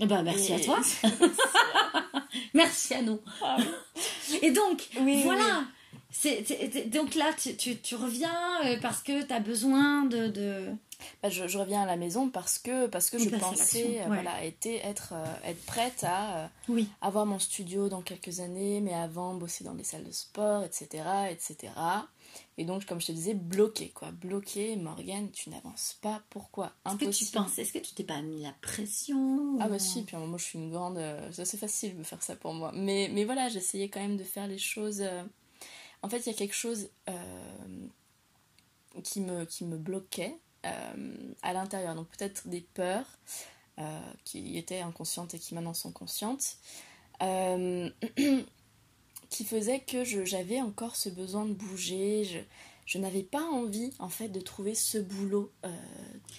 Eh 0.00 0.06
ben, 0.06 0.22
merci 0.22 0.52
à 0.52 0.60
toi. 0.60 0.80
merci 2.54 2.94
à 2.94 3.02
nous. 3.02 3.20
Ah 3.42 3.56
Et 4.42 4.50
donc, 4.50 4.88
voilà. 4.94 5.64
C'est, 6.16 6.88
donc 6.90 7.16
là, 7.16 7.32
tu, 7.36 7.76
tu, 7.76 7.94
reviens 7.96 8.64
euh, 8.64 8.78
parce 8.80 9.02
que 9.02 9.24
tu 9.24 9.32
as 9.32 9.40
besoin 9.40 10.04
de... 10.04 10.28
de... 10.28 10.68
Bah, 11.22 11.28
je, 11.28 11.48
je, 11.48 11.58
reviens 11.58 11.82
à 11.82 11.86
la 11.86 11.96
maison 11.96 12.30
parce 12.30 12.58
que, 12.58 12.86
parce 12.86 13.10
que 13.10 13.18
je 13.18 13.28
pensais 13.30 14.00
euh, 14.00 14.04
voilà, 14.06 14.44
être, 14.44 15.12
euh, 15.12 15.24
être 15.44 15.66
prête 15.66 16.04
à 16.04 16.50
oui. 16.68 16.88
avoir 17.02 17.26
mon 17.26 17.40
studio 17.40 17.88
dans 17.88 18.00
quelques 18.00 18.38
années, 18.38 18.80
mais 18.80 18.94
avant 18.94 19.34
bosser 19.34 19.64
dans 19.64 19.74
des 19.74 19.82
salles 19.82 20.04
de 20.04 20.12
sport, 20.12 20.62
etc. 20.62 21.02
etc. 21.30 21.72
Et 22.58 22.64
donc, 22.64 22.86
comme 22.86 23.00
je 23.00 23.08
te 23.08 23.12
disais, 23.12 23.34
bloqué, 23.34 23.88
quoi. 23.88 24.12
Bloqué, 24.12 24.76
Morgane, 24.76 25.30
tu 25.32 25.50
n'avances 25.50 25.98
pas. 26.00 26.22
Pourquoi? 26.30 26.72
Impossible. 26.84 27.10
Est-ce 27.10 27.20
que 27.20 27.26
tu 27.26 27.32
penses 27.32 27.58
Est-ce 27.58 27.72
que 27.72 27.78
tu 27.78 27.92
t'es 27.92 28.04
pas 28.04 28.22
mis 28.22 28.42
la 28.42 28.54
pression 28.62 29.56
Ah 29.58 29.68
bah 29.68 29.80
si, 29.80 30.02
puis 30.02 30.16
moi 30.16 30.38
je 30.38 30.44
suis 30.44 30.58
une 30.60 30.70
grande... 30.70 30.98
Euh, 30.98 31.28
c'est 31.32 31.58
facile 31.58 31.98
de 31.98 32.04
faire 32.04 32.22
ça 32.22 32.36
pour 32.36 32.54
moi. 32.54 32.70
Mais, 32.72 33.10
mais 33.12 33.24
voilà, 33.24 33.48
j'essayais 33.48 33.88
quand 33.88 34.00
même 34.00 34.16
de 34.16 34.24
faire 34.24 34.46
les 34.46 34.58
choses... 34.58 35.00
Euh, 35.00 35.24
en 36.04 36.08
fait, 36.08 36.18
il 36.20 36.26
y 36.26 36.30
a 36.30 36.36
quelque 36.36 36.54
chose 36.54 36.88
euh, 37.08 37.86
qui, 39.02 39.20
me, 39.20 39.44
qui 39.44 39.64
me 39.64 39.76
bloquait 39.76 40.36
à 41.42 41.52
l'intérieur. 41.52 41.94
Donc 41.94 42.08
peut-être 42.08 42.48
des 42.48 42.62
peurs 42.62 43.04
qui 44.24 44.56
étaient 44.56 44.80
inconscientes 44.80 45.34
et 45.34 45.38
qui 45.38 45.54
maintenant 45.54 45.74
sont 45.74 45.92
conscientes. 45.92 46.56
qui 49.28 49.44
faisait 49.44 49.80
que 49.80 50.04
j'avais 50.24 50.62
encore 50.62 50.96
ce 50.96 51.10
besoin 51.10 51.44
de 51.44 51.52
bouger. 51.52 52.24
Je, 52.24 52.38
je 52.86 52.98
n'avais 52.98 53.22
pas 53.22 53.42
envie, 53.42 53.92
en 53.98 54.08
fait, 54.08 54.28
de 54.28 54.40
trouver 54.40 54.74
ce 54.74 54.98
boulot 54.98 55.50
euh, 55.64 55.70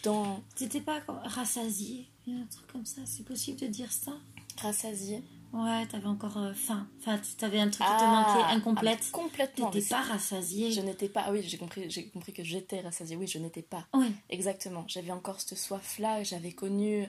dans... 0.04 0.44
T'étais 0.56 0.82
pas 0.82 1.02
rassasiée, 1.24 2.08
un 2.28 2.46
truc 2.46 2.68
comme 2.68 2.86
ça, 2.86 3.02
c'est 3.06 3.26
possible 3.26 3.60
de 3.60 3.68
dire 3.68 3.92
ça? 3.92 4.14
Rassasiée 4.62 5.24
Ouais, 5.54 5.86
t'avais 5.88 6.08
encore 6.08 6.38
euh, 6.38 6.54
faim. 6.54 6.88
Enfin, 7.00 7.20
t'avais 7.38 7.60
un 7.60 7.70
truc 7.70 7.86
qui 7.88 7.94
te 7.94 8.04
ah, 8.04 8.26
manquait, 8.28 8.54
incomplète. 8.56 9.00
Ah, 9.02 9.10
complètement. 9.12 9.70
T'étais 9.70 9.88
pas 9.88 10.02
rassasiée. 10.02 10.72
Je 10.72 10.82
n'étais 10.82 11.08
pas. 11.08 11.24
Ah 11.28 11.32
oui, 11.32 11.42
j'ai 11.44 11.58
compris, 11.58 11.90
j'ai 11.90 12.08
compris 12.10 12.34
que 12.34 12.44
j'étais 12.44 12.82
rassasiée. 12.82 13.16
Oui, 13.16 13.28
je 13.28 13.38
n'étais 13.40 13.62
pas. 13.62 13.88
Oui. 13.94 14.12
Exactement. 14.30 14.84
J'avais 14.88 15.12
encore 15.12 15.40
cette 15.40 15.58
soif-là. 15.58 16.24
J'avais 16.24 16.52
connu 16.52 17.08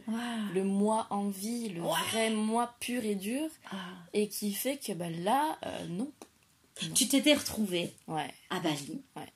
le 0.54 0.62
moi 0.64 1.06
en 1.10 1.28
vie, 1.28 1.70
le 1.70 1.80
vrai 1.82 2.30
moi 2.30 2.74
pur 2.80 3.04
et 3.04 3.16
dur. 3.16 3.48
Ah. 3.72 3.76
Et 4.12 4.28
qui 4.28 4.52
fait 4.52 4.76
que 4.78 4.92
bah, 4.92 5.10
là, 5.10 5.58
euh, 5.66 5.86
non. 5.88 6.12
Tu 6.94 7.08
t'étais 7.08 7.34
retrouvée 7.34 7.92
ouais. 8.06 8.32
à 8.50 8.60
Bali. 8.60 9.02
Ouais. 9.16 9.32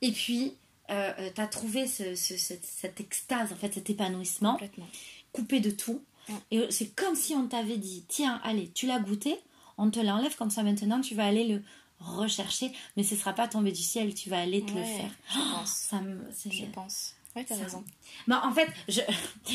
Et 0.00 0.12
puis, 0.12 0.54
euh, 0.90 1.12
euh, 1.18 1.30
t'as 1.34 1.46
trouvé 1.48 1.86
ce- 1.86 2.14
ce- 2.14 2.36
cette, 2.36 2.64
cette 2.64 3.00
extase, 3.00 3.52
en 3.52 3.56
fait, 3.56 3.74
cet 3.74 3.90
épanouissement, 3.90 4.52
Complètement. 4.52 4.86
coupé 5.32 5.60
de 5.60 5.70
tout. 5.70 6.02
Et 6.50 6.70
c'est 6.70 6.94
comme 6.94 7.14
si 7.14 7.34
on 7.34 7.46
t'avait 7.48 7.76
dit, 7.78 8.04
tiens, 8.08 8.40
allez, 8.44 8.70
tu 8.72 8.86
l'as 8.86 9.00
goûté, 9.00 9.36
on 9.78 9.90
te 9.90 10.00
l'enlève 10.00 10.36
comme 10.36 10.50
ça 10.50 10.62
maintenant, 10.62 11.00
tu 11.00 11.14
vas 11.14 11.26
aller 11.26 11.44
le 11.46 11.62
rechercher, 12.00 12.72
mais 12.96 13.02
ce 13.02 13.14
sera 13.16 13.32
pas 13.32 13.48
tombé 13.48 13.72
du 13.72 13.82
ciel, 13.82 14.14
tu 14.14 14.28
vas 14.30 14.40
aller 14.40 14.62
te 14.64 14.72
le 14.72 14.82
faire. 14.82 15.10
Je 15.30 15.38
pense. 15.38 15.70
Ça 15.70 16.00
me, 16.00 16.18
Je 16.50 16.64
pense. 16.66 17.14
Ouais, 17.34 17.44
t'as 17.44 17.56
raison. 17.56 17.82
Bah, 18.26 18.42
en 18.44 18.52
fait, 18.52 18.68
je, 18.88 19.00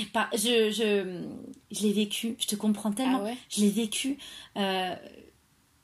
pas, 0.13 0.29
je, 0.33 0.71
je, 0.71 1.23
je 1.75 1.81
l'ai 1.83 1.93
vécu, 1.93 2.35
je 2.39 2.47
te 2.47 2.55
comprends 2.55 2.91
tellement. 2.91 3.19
Ah 3.21 3.25
ouais? 3.25 3.37
Je 3.49 3.61
l'ai 3.61 3.69
vécu. 3.69 4.17
euh, 4.55 4.95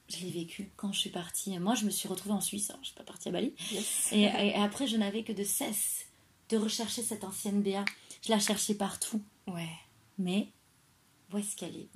je 0.09 0.17
l'ai 0.25 0.31
vécu 0.31 0.69
quand 0.75 0.91
je 0.91 0.99
suis 0.99 1.09
partie. 1.09 1.57
Moi, 1.59 1.75
je 1.75 1.85
me 1.85 1.89
suis 1.89 2.07
retrouvée 2.07 2.35
en 2.35 2.41
Suisse. 2.41 2.69
Alors, 2.69 2.81
je 2.81 2.87
suis 2.87 2.95
pas 2.95 3.03
partie 3.03 3.29
à 3.29 3.31
Bali. 3.31 3.53
Yes. 3.71 4.09
Et, 4.11 4.21
et 4.23 4.55
après, 4.55 4.85
je 4.87 4.97
n'avais 4.97 5.23
que 5.23 5.31
de 5.33 5.43
cesse 5.43 6.05
de 6.49 6.57
rechercher 6.57 7.01
cette 7.01 7.23
ancienne 7.23 7.61
Béa. 7.61 7.83
Je 8.25 8.29
la 8.31 8.39
cherchais 8.39 8.75
partout. 8.75 9.21
Ouais. 9.47 9.69
Mais 10.19 10.47
où 11.33 11.37
est-ce 11.37 11.55
qu'elle 11.55 11.75
est? 11.75 11.89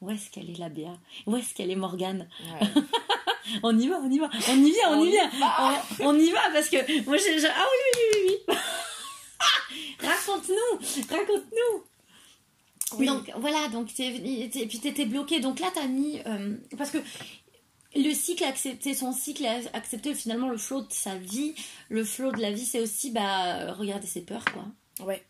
Où 0.00 0.10
est-ce 0.10 0.30
qu'elle 0.30 0.50
est 0.50 0.58
la 0.58 0.68
Béa 0.68 0.98
Où 1.26 1.36
est-ce 1.36 1.54
qu'elle 1.54 1.70
est 1.70 1.76
Morgane? 1.76 2.28
Ouais. 2.60 2.68
On 3.64 3.76
y 3.76 3.88
va, 3.88 3.98
on 4.00 4.08
y 4.10 4.18
va, 4.20 4.30
on 4.48 4.56
y 4.56 4.70
vient, 4.70 4.90
on, 4.92 5.00
On 5.00 5.04
y 5.04 5.10
vient. 5.10 5.30
On, 6.00 6.06
on 6.06 6.18
y 6.18 6.30
va 6.30 6.40
parce 6.52 6.68
que 6.68 7.04
moi, 7.04 7.16
j'ai. 7.16 7.40
j'ai- 7.40 7.48
Ah 7.48 7.64
oui, 7.70 7.78
oui, 7.94 8.02
oui, 8.14 8.18
oui, 8.48 8.54
oui. 8.54 8.56
raconte-nous, 10.06 10.78
raconte-nous. 11.16 11.84
Oui. 12.98 13.06
Donc 13.06 13.30
voilà, 13.38 13.68
donc 13.68 13.92
t'es 13.92 14.48
t'es- 14.52 14.60
et 14.62 14.66
puis 14.66 14.78
t'étais 14.78 15.06
bloqué. 15.06 15.40
Donc 15.40 15.58
là, 15.60 15.70
t'as 15.74 15.86
mis 15.86 16.20
euh, 16.26 16.56
parce 16.78 16.90
que 16.90 16.98
le 17.96 18.12
cycle 18.14 18.44
a 18.44 18.48
accepté 18.48 18.94
son 18.94 19.12
cycle, 19.12 19.44
a 19.44 19.58
accepté 19.72 20.14
finalement 20.14 20.48
le 20.48 20.56
flot 20.56 20.82
de 20.82 20.92
sa 20.92 21.16
vie. 21.16 21.54
Le 21.88 22.04
flot 22.04 22.30
de 22.32 22.40
la 22.40 22.52
vie, 22.52 22.64
c'est 22.64 22.80
aussi 22.80 23.10
bah 23.10 23.72
regarder 23.72 24.06
ses 24.06 24.20
peurs 24.22 24.44
quoi. 24.46 24.64
Ouais, 25.04 25.22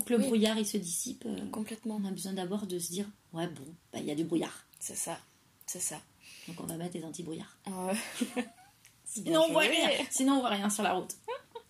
Pour 0.00 0.06
que 0.06 0.14
le 0.14 0.20
Oui. 0.20 0.26
brouillard 0.26 0.58
il 0.58 0.66
se 0.66 0.76
dissipe, 0.78 1.24
euh, 1.26 1.50
complètement. 1.50 2.00
on 2.02 2.04
a 2.06 2.10
besoin 2.10 2.32
d'abord 2.32 2.66
de 2.66 2.78
se 2.78 2.90
dire 2.90 3.06
ouais 3.32 3.46
bon, 3.46 3.64
bah 3.92 3.98
il 4.00 4.06
y 4.06 4.10
a 4.10 4.14
du 4.14 4.24
brouillard, 4.24 4.66
C'est 4.78 4.96
ça. 4.96 5.18
C'est 5.66 5.80
ça. 5.80 6.00
donc 6.48 6.58
on 6.60 6.64
va 6.66 6.76
mettre 6.76 6.94
des 6.94 7.04
anti-brouillards. 7.04 7.56
Sinon 9.04 9.42
on 9.48 9.52
voit 9.52 9.62
rien. 9.62 9.90
Sinon 10.10 10.34
on 10.34 10.40
voit 10.40 10.50
rien 10.50 10.70
sur 10.70 10.82
la 10.82 10.94
route. 10.94 11.16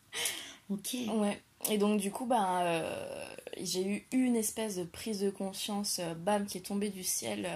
ok. 0.71 0.97
Ouais. 1.17 1.43
Et 1.71 1.77
donc 1.79 2.01
du 2.01 2.11
coup, 2.11 2.27
ben, 2.27 2.61
euh, 2.63 3.35
j'ai 3.61 3.85
eu 3.87 4.07
une 4.13 4.37
espèce 4.37 4.77
de 4.77 4.85
prise 4.85 5.21
de 5.21 5.31
conscience, 5.31 5.99
euh, 5.99 6.15
bam, 6.15 6.47
qui 6.47 6.59
est 6.59 6.63
tombée 6.63 6.91
du 6.91 7.05
ciel 7.05 7.49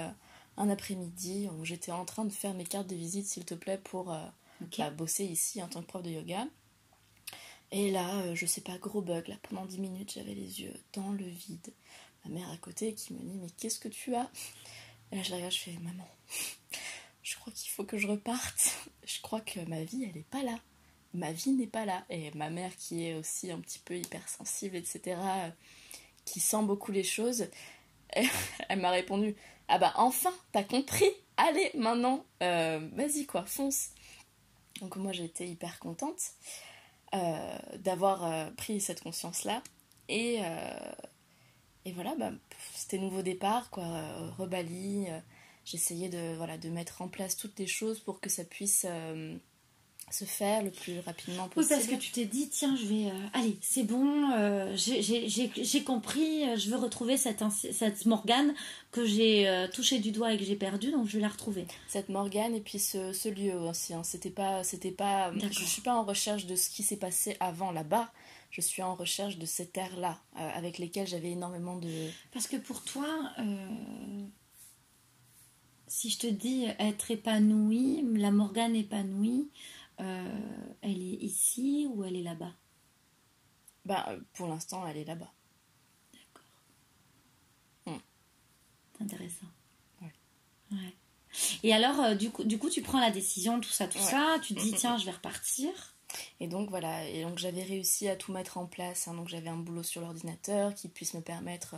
un 0.56 0.68
après-midi 0.68 1.48
où 1.58 1.64
j'étais 1.64 1.92
en 1.92 2.04
train 2.04 2.24
de 2.24 2.32
faire 2.32 2.54
mes 2.54 2.64
cartes 2.64 2.87
de 2.87 2.94
visite, 2.94 3.26
s'il 3.26 3.44
te 3.44 3.54
plaît, 3.54 3.78
pour 3.82 4.04
bah, 4.78 4.90
bosser 4.90 5.24
ici 5.24 5.62
en 5.62 5.68
tant 5.68 5.80
que 5.82 5.87
prof 5.87 6.02
de 6.02 6.10
yoga. 6.10 6.46
Et 7.76 7.90
là, 7.90 8.20
euh, 8.20 8.37
je 8.37 8.46
sais 8.46 8.60
pas, 8.60 8.78
gros 8.78 9.02
bug, 9.02 9.26
là, 9.26 9.34
pendant 9.42 9.66
10 9.66 9.80
minutes, 9.80 10.12
j'avais 10.14 10.32
les 10.32 10.62
yeux 10.62 10.74
dans 10.92 11.10
le 11.10 11.24
vide. 11.24 11.72
Ma 12.24 12.30
mère 12.30 12.48
à 12.52 12.56
côté 12.56 12.94
qui 12.94 13.12
me 13.12 13.18
dit, 13.18 13.34
mais 13.34 13.48
qu'est-ce 13.58 13.80
que 13.80 13.88
tu 13.88 14.14
as? 14.14 14.30
Et 15.10 15.16
là, 15.16 15.24
je 15.24 15.30
la 15.30 15.37
regarde, 15.38 15.52
je 15.52 15.58
fais, 15.58 15.72
maman, 15.82 16.08
je 17.24 17.34
crois 17.34 17.52
qu'il 17.52 17.68
faut 17.72 17.82
que 17.82 17.98
je 17.98 18.06
reparte. 18.06 18.76
Je 19.04 19.20
crois 19.20 19.40
que 19.40 19.58
ma 19.68 19.82
vie, 19.82 20.04
elle 20.08 20.16
est 20.16 20.30
pas 20.30 20.44
là. 20.44 20.56
Ma 21.14 21.32
vie 21.32 21.50
n'est 21.50 21.66
pas 21.66 21.84
là. 21.84 22.04
Et 22.10 22.30
ma 22.37 22.48
mère, 22.48 22.76
qui 22.76 23.06
est 23.06 23.14
aussi 23.14 23.50
un 23.50 23.58
petit 23.58 23.80
peu 23.80 23.96
hypersensible, 23.96 24.76
etc., 24.76 25.00
euh, 25.08 25.50
qui 26.24 26.38
sent 26.38 26.62
beaucoup 26.62 26.92
les 26.92 27.02
choses, 27.02 27.48
elle, 28.68 28.78
m'a 28.78 28.90
répondu, 28.90 29.34
ah 29.66 29.78
bah 29.78 29.94
enfin, 29.96 30.32
t'as 30.52 30.62
compris? 30.62 31.10
Allez, 31.37 31.72
maintenant, 31.74 32.24
euh, 32.40 32.88
vas-y 32.92 33.26
quoi, 33.26 33.44
fonce. 33.46 33.88
Donc 34.80 34.94
moi 34.94 35.12
été 35.12 35.48
hyper 35.48 35.80
contente 35.80 36.20
d'avoir 37.79 38.24
euh, 38.24 38.50
pris 38.57 38.81
cette 38.81 39.03
conscience-là. 39.03 39.62
Et, 40.09 40.38
euh, 40.42 40.92
et 41.85 41.92
voilà, 41.92 42.14
bah, 42.18 42.31
c'était 42.74 42.98
nouveau 42.98 43.22
départ, 43.22 43.70
quoi, 43.70 43.85
euh, 43.85 44.31
rebali. 44.38 45.07
euh, 45.09 45.18
J'essayais 45.64 46.11
de, 46.11 46.35
voilà, 46.37 46.59
de 46.59 46.68
mettre 46.68 47.00
en 47.00 47.09
place 47.09 47.37
toutes 47.37 47.59
les 47.59 47.66
choses 47.66 47.98
pour 48.00 48.20
que 48.20 48.29
ça 48.29 48.44
puisse 48.44 48.85
euh, 48.88 49.37
se 50.10 50.24
faire 50.24 50.62
le 50.62 50.70
plus 50.70 51.00
rapidement 51.00 51.44
Oui, 51.44 51.50
possible. 51.54 51.74
parce 51.74 51.86
que 51.88 51.94
tu 51.96 52.10
t'es 52.12 52.24
dit, 52.24 52.48
tiens, 52.48 52.76
je 52.76 52.86
vais. 52.86 53.06
euh, 53.10 53.26
allez, 53.32 53.56
c'est 53.60 53.82
bon, 53.82 54.30
euh, 54.32 54.76
j'ai- 54.76 55.82
compris, 55.84 56.44
euh, 56.48 56.56
je 56.56 56.70
veux 56.70 56.76
retrouver 56.76 57.16
cette, 57.16 57.42
cette 57.50 58.06
Morgane 58.06 58.54
que 58.92 59.04
j'ai 59.04 59.48
euh, 59.48 59.66
touchée 59.66 59.98
du 59.98 60.12
doigt 60.12 60.32
et 60.32 60.38
que 60.38 60.44
j'ai 60.44 60.56
perdue, 60.56 60.90
donc 60.92 61.08
je 61.08 61.16
vais 61.16 61.22
la 61.22 61.28
retrouver. 61.28 61.66
cette 61.88 62.08
Morgane 62.10 62.54
et 62.54 62.60
puis 62.60 62.78
ce, 62.78 63.12
ce 63.12 63.28
lieu 63.28 63.54
aussi. 63.54 63.92
hein. 63.94 64.02
C'était 64.04 64.30
pas, 64.30 64.62
pas. 64.96 65.32
Je 65.50 65.64
suis 65.64 65.82
pas 65.82 65.94
en 65.94 66.04
recherche 66.04 66.46
de 66.46 66.54
ce 66.54 66.70
qui 66.70 66.82
s'est 66.82 66.96
passé 66.98 67.36
avant 67.40 67.72
là-bas. 67.72 68.12
Je 68.50 68.60
suis 68.60 68.82
en 68.82 68.94
recherche 68.94 69.36
de 69.36 69.46
cette 69.46 69.76
ère-là, 69.76 70.20
euh, 70.38 70.48
avec 70.54 70.78
lesquelles 70.78 71.08
j'avais 71.08 71.32
énormément 71.32 71.74
de. 71.76 71.90
Parce 72.32 72.46
que 72.46 72.54
pour 72.56 72.84
toi, 72.84 73.06
si 75.86 76.10
je 76.10 76.18
te 76.18 76.26
dis 76.26 76.66
être 76.78 77.10
épanouie, 77.10 78.04
la 78.14 78.30
Morgane 78.30 78.74
épanouie, 78.74 79.48
euh, 80.00 80.38
elle 80.83 80.98
est 81.02 81.18
ici 81.22 81.87
ou 81.90 82.04
elle 82.04 82.16
est 82.16 82.22
là-bas? 82.22 82.52
Bah, 83.85 84.07
euh, 84.09 84.20
pour 84.35 84.46
l'instant, 84.48 84.87
elle 84.87 84.96
est 84.96 85.04
là-bas. 85.04 85.33
C'est 88.96 89.02
intéressant. 89.02 89.46
Ouais. 90.00 90.12
Ouais. 90.70 90.94
Et 91.64 91.74
alors, 91.74 91.98
euh, 92.00 92.14
du, 92.14 92.30
coup, 92.30 92.44
du 92.44 92.59
coup, 92.59 92.70
tu 92.70 92.80
prends 92.80 93.00
la 93.00 93.11
décision, 93.11 93.61
tout 93.61 93.70
ça, 93.70 93.88
tout 93.88 93.98
Ouais. 93.98 94.04
ça, 94.04 94.38
tu 94.42 94.54
te 94.54 94.61
dis, 94.61 94.72
tiens, 94.78 94.96
je 94.98 95.04
vais 95.04 95.11
repartir. 95.11 95.70
Et 96.38 96.46
donc 96.46 96.70
voilà, 96.70 97.09
et 97.09 97.22
donc 97.24 97.38
j'avais 97.38 97.64
réussi 97.64 98.09
à 98.09 98.14
tout 98.14 98.30
mettre 98.33 98.57
en 98.57 98.66
place. 98.66 99.09
hein. 99.09 99.14
Donc 99.14 99.28
j'avais 99.28 99.48
un 99.48 99.57
boulot 99.57 99.83
sur 99.83 100.00
l'ordinateur 100.00 100.72
qui 100.74 100.88
puisse 100.88 101.12
me 101.14 101.20
permettre 101.20 101.74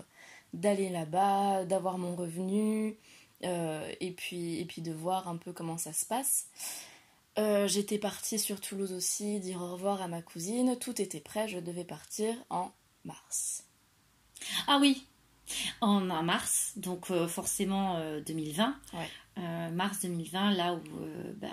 d'aller 0.53 0.91
là-bas, 0.91 1.65
d'avoir 1.65 1.97
mon 1.97 2.15
revenu, 2.15 2.99
euh, 3.45 3.91
et, 4.01 4.11
puis, 4.13 4.59
et 4.61 4.67
puis 4.67 4.83
de 4.83 4.93
voir 4.93 5.27
un 5.29 5.39
peu 5.39 5.53
comment 5.55 5.79
ça 5.79 5.95
se 5.95 6.05
passe. 6.05 6.49
Euh, 7.39 7.69
J'étais 7.69 7.99
partie 7.99 8.39
sur 8.39 8.61
Toulouse 8.61 8.93
aussi, 8.93 9.41
dire 9.41 9.61
au 9.61 9.73
revoir 9.73 10.01
à 10.01 10.09
ma 10.09 10.23
cousine. 10.23 10.79
Tout 10.79 11.01
était 11.01 11.21
prêt, 11.21 11.49
je 11.49 11.59
devais 11.59 11.85
partir 11.85 12.35
en 12.51 12.73
mars. 13.05 13.65
Ah 14.67 14.79
oui, 14.81 15.07
en, 15.81 16.11
en 16.11 16.23
mars, 16.23 16.73
donc 16.77 17.11
euh, 17.11 17.27
forcément 17.29 17.97
euh, 17.99 18.21
2020. 18.21 18.75
Ouais. 18.95 19.11
Euh, 19.39 19.71
mars 19.71 20.01
2020, 20.01 20.53
là 20.53 20.75
où 20.75 20.79
euh, 20.79 21.33
bah, 21.37 21.49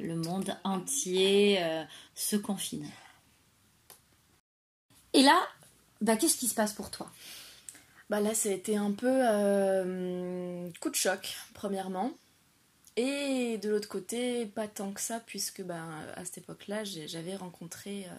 le 0.00 0.14
monde 0.16 0.56
entier 0.64 1.58
euh, 1.62 1.82
se 2.14 2.36
confine. 2.36 2.88
Et 5.12 5.22
là, 5.22 5.40
bah, 6.00 6.16
qu'est-ce 6.16 6.36
qui 6.36 6.46
se 6.46 6.54
passe 6.54 6.72
pour 6.72 6.90
toi? 6.90 7.10
Bah 8.10 8.20
là, 8.20 8.34
ça 8.34 8.48
a 8.48 8.52
été 8.52 8.76
un 8.76 8.92
peu 8.92 9.08
euh, 9.08 10.68
coup 10.80 10.90
de 10.90 10.96
choc, 10.96 11.36
premièrement. 11.54 12.12
Et 12.96 13.58
de 13.58 13.70
l'autre 13.70 13.88
côté, 13.88 14.46
pas 14.46 14.68
tant 14.68 14.92
que 14.92 15.00
ça, 15.00 15.20
puisque 15.20 15.62
bah, 15.62 15.84
à 16.14 16.24
cette 16.24 16.38
époque-là, 16.38 16.84
j'avais 16.84 17.36
rencontré 17.36 18.06
euh, 18.06 18.14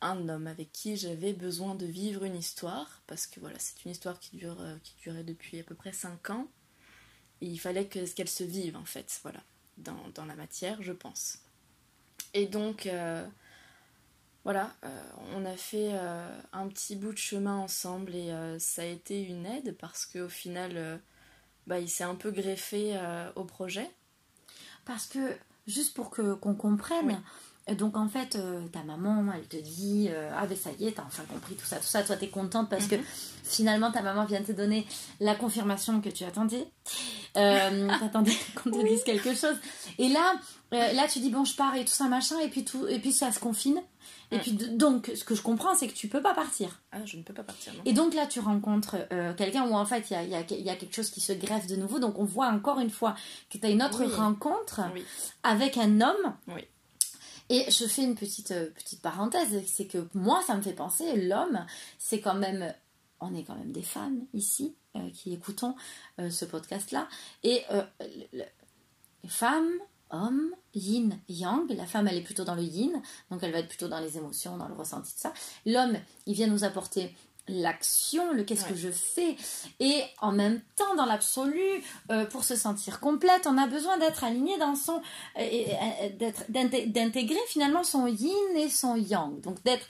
un 0.00 0.28
homme 0.28 0.46
avec 0.46 0.72
qui 0.72 0.96
j'avais 0.96 1.32
besoin 1.32 1.74
de 1.74 1.86
vivre 1.86 2.24
une 2.24 2.36
histoire, 2.36 3.02
parce 3.06 3.26
que 3.26 3.40
voilà, 3.40 3.58
c'est 3.58 3.84
une 3.84 3.90
histoire 3.92 4.18
qui, 4.20 4.36
dure, 4.36 4.60
euh, 4.60 4.76
qui 4.82 4.94
durait 5.02 5.24
depuis 5.24 5.60
à 5.60 5.62
peu 5.64 5.74
près 5.74 5.92
5 5.92 6.30
ans. 6.30 6.46
Et 7.40 7.46
il 7.46 7.58
fallait 7.58 7.86
que- 7.86 8.06
qu'elle 8.14 8.28
se 8.28 8.44
vive, 8.44 8.76
en 8.76 8.84
fait, 8.84 9.20
voilà, 9.22 9.42
dans, 9.78 10.08
dans 10.14 10.26
la 10.26 10.34
matière, 10.36 10.82
je 10.82 10.92
pense. 10.92 11.38
Et 12.34 12.46
donc, 12.46 12.86
euh, 12.86 13.26
voilà, 14.44 14.74
on 15.34 15.44
a 15.44 15.56
fait 15.56 15.92
un 16.52 16.68
petit 16.68 16.96
bout 16.96 17.12
de 17.12 17.18
chemin 17.18 17.56
ensemble 17.56 18.14
et 18.14 18.32
ça 18.58 18.82
a 18.82 18.86
été 18.86 19.20
une 19.22 19.44
aide 19.44 19.76
parce 19.78 20.06
qu'au 20.06 20.28
final, 20.28 21.00
bah, 21.68 21.78
il 21.78 21.88
s'est 21.88 22.04
un 22.04 22.14
peu 22.14 22.30
greffé 22.30 22.96
euh, 22.96 23.30
au 23.36 23.44
projet. 23.44 23.88
Parce 24.86 25.06
que, 25.06 25.36
juste 25.66 25.94
pour 25.94 26.10
que 26.10 26.34
qu'on 26.34 26.54
comprenne, 26.54 27.22
donc 27.74 27.96
en 27.96 28.08
fait, 28.08 28.36
euh, 28.36 28.60
ta 28.68 28.82
maman, 28.82 29.24
elle 29.34 29.46
te 29.46 29.56
dit 29.56 30.08
euh, 30.10 30.30
Ah, 30.36 30.46
ben 30.46 30.56
ça 30.56 30.70
y 30.78 30.86
est, 30.86 30.92
t'as 30.92 31.02
enfin 31.06 31.24
compris 31.24 31.54
tout 31.54 31.66
ça, 31.66 31.76
tout 31.76 31.82
ça. 31.86 32.02
Toi, 32.02 32.16
t'es 32.16 32.28
contente 32.28 32.68
parce 32.70 32.86
que 32.86 32.96
finalement, 33.44 33.90
ta 33.90 34.02
maman 34.02 34.24
vient 34.24 34.42
te 34.42 34.52
donner 34.52 34.86
la 35.20 35.34
confirmation 35.34 36.00
que 36.00 36.08
tu 36.08 36.24
attendais. 36.24 36.66
Euh, 37.36 37.88
T'attendais 38.00 38.32
qu'on 38.54 38.70
te 38.70 38.86
dise 38.86 39.04
quelque 39.04 39.34
chose. 39.34 39.56
Et 39.98 40.08
là, 40.08 40.34
euh, 40.74 40.92
là, 40.92 41.06
tu 41.08 41.20
dis 41.20 41.30
Bon, 41.30 41.44
je 41.44 41.54
pars 41.56 41.74
et 41.76 41.84
tout 41.84 41.92
ça, 41.92 42.04
machin, 42.04 42.38
et 42.40 42.48
puis, 42.48 42.64
tout, 42.64 42.86
et 42.88 42.98
puis 42.98 43.12
ça 43.12 43.32
se 43.32 43.38
confine. 43.40 43.80
Et 44.30 44.36
Mm. 44.36 44.40
puis, 44.40 44.52
donc, 44.52 45.10
ce 45.14 45.24
que 45.24 45.34
je 45.34 45.40
comprends, 45.40 45.74
c'est 45.74 45.88
que 45.88 45.94
tu 45.94 46.06
peux 46.08 46.20
pas 46.20 46.34
partir. 46.34 46.82
Ah, 46.92 46.98
je 47.06 47.16
ne 47.16 47.22
peux 47.22 47.32
pas 47.32 47.42
partir, 47.42 47.72
non 47.74 47.80
Et 47.86 47.92
donc 47.94 48.12
là, 48.14 48.26
tu 48.26 48.40
rencontres 48.40 48.96
quelqu'un 49.36 49.66
où 49.66 49.74
en 49.74 49.86
fait, 49.86 50.10
il 50.10 50.12
y 50.12 50.16
a, 50.16 50.22
y 50.22 50.34
a- 50.34 50.44
il 50.50 50.60
y 50.62 50.68
a 50.70 50.76
quelque 50.76 50.94
chose 50.94 51.10
qui 51.10 51.20
se 51.22 51.32
greffe 51.32 51.66
de 51.66 51.76
nouveau. 51.76 51.98
Donc, 51.98 52.18
on 52.18 52.24
voit 52.24 52.48
encore 52.48 52.78
une 52.80 52.90
fois 52.90 53.14
que 53.50 53.56
tu 53.58 53.66
as 53.66 53.70
une 53.70 53.82
autre 53.82 54.04
Oui. 54.04 54.12
rencontre 54.14 54.80
Oui, 54.94 55.02
avec 55.42 55.78
un 55.78 56.00
homme. 56.02 56.34
Oui. 56.48 56.62
Et 57.48 57.70
je 57.70 57.86
fais 57.86 58.02
une 58.04 58.14
petite, 58.14 58.50
euh, 58.50 58.70
petite 58.70 59.00
parenthèse, 59.00 59.62
c'est 59.66 59.86
que 59.86 60.06
moi, 60.14 60.42
ça 60.46 60.54
me 60.54 60.62
fait 60.62 60.74
penser, 60.74 61.16
l'homme, 61.16 61.64
c'est 61.98 62.20
quand 62.20 62.34
même, 62.34 62.74
on 63.20 63.34
est 63.34 63.42
quand 63.44 63.56
même 63.56 63.72
des 63.72 63.82
femmes 63.82 64.26
ici 64.34 64.74
euh, 64.96 65.10
qui 65.10 65.32
écoutons 65.32 65.74
euh, 66.20 66.30
ce 66.30 66.44
podcast-là. 66.44 67.08
Et 67.42 67.62
le- 68.32 68.44
femmes, 69.26 69.70
homme, 70.10 70.50
yin, 70.74 71.18
yang. 71.28 71.70
La 71.72 71.86
femme, 71.86 72.06
elle 72.08 72.16
est 72.16 72.22
plutôt 72.22 72.44
dans 72.44 72.54
le 72.54 72.62
yin, 72.62 73.02
donc 73.30 73.42
elle 73.42 73.52
va 73.52 73.58
être 73.58 73.68
plutôt 73.68 73.88
dans 73.88 74.00
les 74.00 74.16
émotions, 74.16 74.56
dans 74.56 74.68
le 74.68 74.74
ressenti 74.74 75.14
de 75.14 75.18
ça. 75.18 75.32
L'homme, 75.66 75.96
il 76.26 76.34
vient 76.34 76.46
nous 76.46 76.64
apporter 76.64 77.14
l'action, 77.48 78.32
le 78.32 78.44
qu'est-ce 78.44 78.64
que 78.64 78.74
je 78.74 78.90
fais. 78.90 79.36
Et 79.80 80.02
en 80.20 80.32
même 80.32 80.60
temps, 80.76 80.94
dans 80.96 81.06
l'absolu, 81.06 81.82
euh, 82.10 82.24
pour 82.26 82.44
se 82.44 82.56
sentir 82.56 83.00
complète, 83.00 83.46
on 83.46 83.58
a 83.58 83.66
besoin 83.66 83.98
d'être 83.98 84.24
aligné 84.24 84.58
dans 84.58 84.74
son. 84.74 85.00
d'intégrer 86.48 87.40
finalement 87.48 87.84
son 87.84 88.06
yin 88.06 88.56
et 88.56 88.68
son 88.68 88.96
yang. 88.96 89.40
Donc 89.40 89.62
d'être 89.64 89.86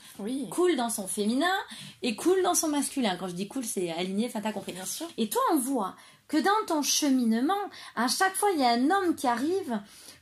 cool 0.49 0.75
dans 0.75 0.89
son 0.89 1.07
féminin 1.07 1.55
et 2.01 2.15
cool 2.15 2.41
dans 2.43 2.55
son 2.55 2.69
masculin. 2.69 3.15
Quand 3.17 3.27
je 3.27 3.35
dis 3.35 3.47
cool, 3.47 3.65
c'est 3.65 3.91
aligné, 3.91 4.27
enfin 4.27 4.41
t'as 4.41 4.51
compris. 4.51 4.73
Bien 4.73 4.85
sûr. 4.85 5.07
Et 5.17 5.29
toi, 5.29 5.41
on 5.53 5.57
voit 5.57 5.95
que 6.27 6.37
dans 6.37 6.65
ton 6.67 6.81
cheminement, 6.81 7.53
à 7.95 8.07
chaque 8.07 8.35
fois, 8.35 8.49
il 8.53 8.59
y 8.59 8.63
a 8.63 8.69
un 8.69 8.89
homme 8.91 9.15
qui 9.15 9.27
arrive 9.27 9.79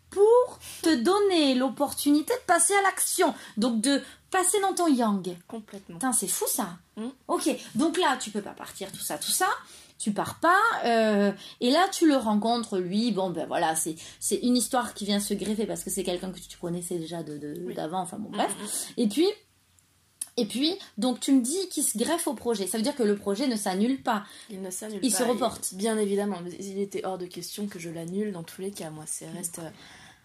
pour 0.09 0.59
te 0.81 0.95
donner 0.95 1.53
l'opportunité 1.53 2.33
de 2.33 2.45
passer 2.45 2.73
à 2.73 2.81
l'action. 2.81 3.33
Donc 3.57 3.81
de 3.81 4.01
passer 4.38 4.59
dans 4.61 4.73
ton 4.73 4.88
yang. 4.88 5.35
Complètement. 5.47 6.13
c'est 6.13 6.27
fou 6.27 6.45
ça. 6.47 6.77
Mm. 6.95 7.07
Ok, 7.27 7.49
donc 7.75 7.97
là, 7.97 8.17
tu 8.17 8.29
peux 8.29 8.41
pas 8.41 8.51
partir, 8.51 8.91
tout 8.91 8.99
ça, 8.99 9.17
tout 9.17 9.31
ça. 9.31 9.47
Tu 9.97 10.11
pars 10.11 10.39
pas, 10.39 10.61
euh, 10.85 11.31
et 11.59 11.71
là 11.71 11.88
tu 11.91 12.07
le 12.07 12.15
rencontres, 12.17 12.77
lui, 12.77 13.11
bon 13.11 13.31
ben 13.31 13.47
voilà, 13.47 13.75
c'est, 13.75 13.95
c'est 14.19 14.35
une 14.35 14.55
histoire 14.55 14.93
qui 14.93 15.05
vient 15.05 15.19
se 15.19 15.33
greffer 15.33 15.65
parce 15.65 15.83
que 15.83 15.89
c'est 15.89 16.03
quelqu'un 16.03 16.31
que 16.31 16.38
tu 16.38 16.55
connaissais 16.55 16.99
déjà 16.99 17.23
de, 17.23 17.73
d'avant, 17.73 18.01
enfin 18.01 18.19
bon 18.19 18.29
bref. 18.29 18.55
Mm, 18.59 18.63
mm, 18.63 18.67
et 18.97 19.07
puis, 19.07 19.27
et 20.38 20.45
puis, 20.45 20.77
donc 20.99 21.19
tu 21.19 21.31
me 21.31 21.41
dis 21.41 21.67
qu'il 21.69 21.83
se 21.83 21.97
greffe 21.97 22.27
au 22.27 22.35
projet. 22.35 22.67
Ça 22.67 22.77
veut 22.77 22.83
dire 22.83 22.95
que 22.95 23.01
le 23.01 23.15
projet 23.15 23.47
ne 23.47 23.55
s'annule 23.55 24.03
pas. 24.03 24.23
Il 24.51 24.61
ne 24.61 24.69
s'annule 24.69 25.01
pas. 25.01 25.07
Il 25.07 25.11
se 25.11 25.23
reporte. 25.23 25.73
bien 25.73 25.97
évidemment. 25.97 26.38
Il 26.59 26.79
était 26.79 27.03
hors 27.03 27.17
de 27.17 27.25
question 27.25 27.65
que 27.65 27.79
je 27.79 27.89
l'annule 27.89 28.31
dans 28.33 28.43
tous 28.43 28.61
les 28.61 28.69
cas. 28.69 28.91
Moi, 28.91 29.05
c'est 29.07 29.27
reste 29.31 29.61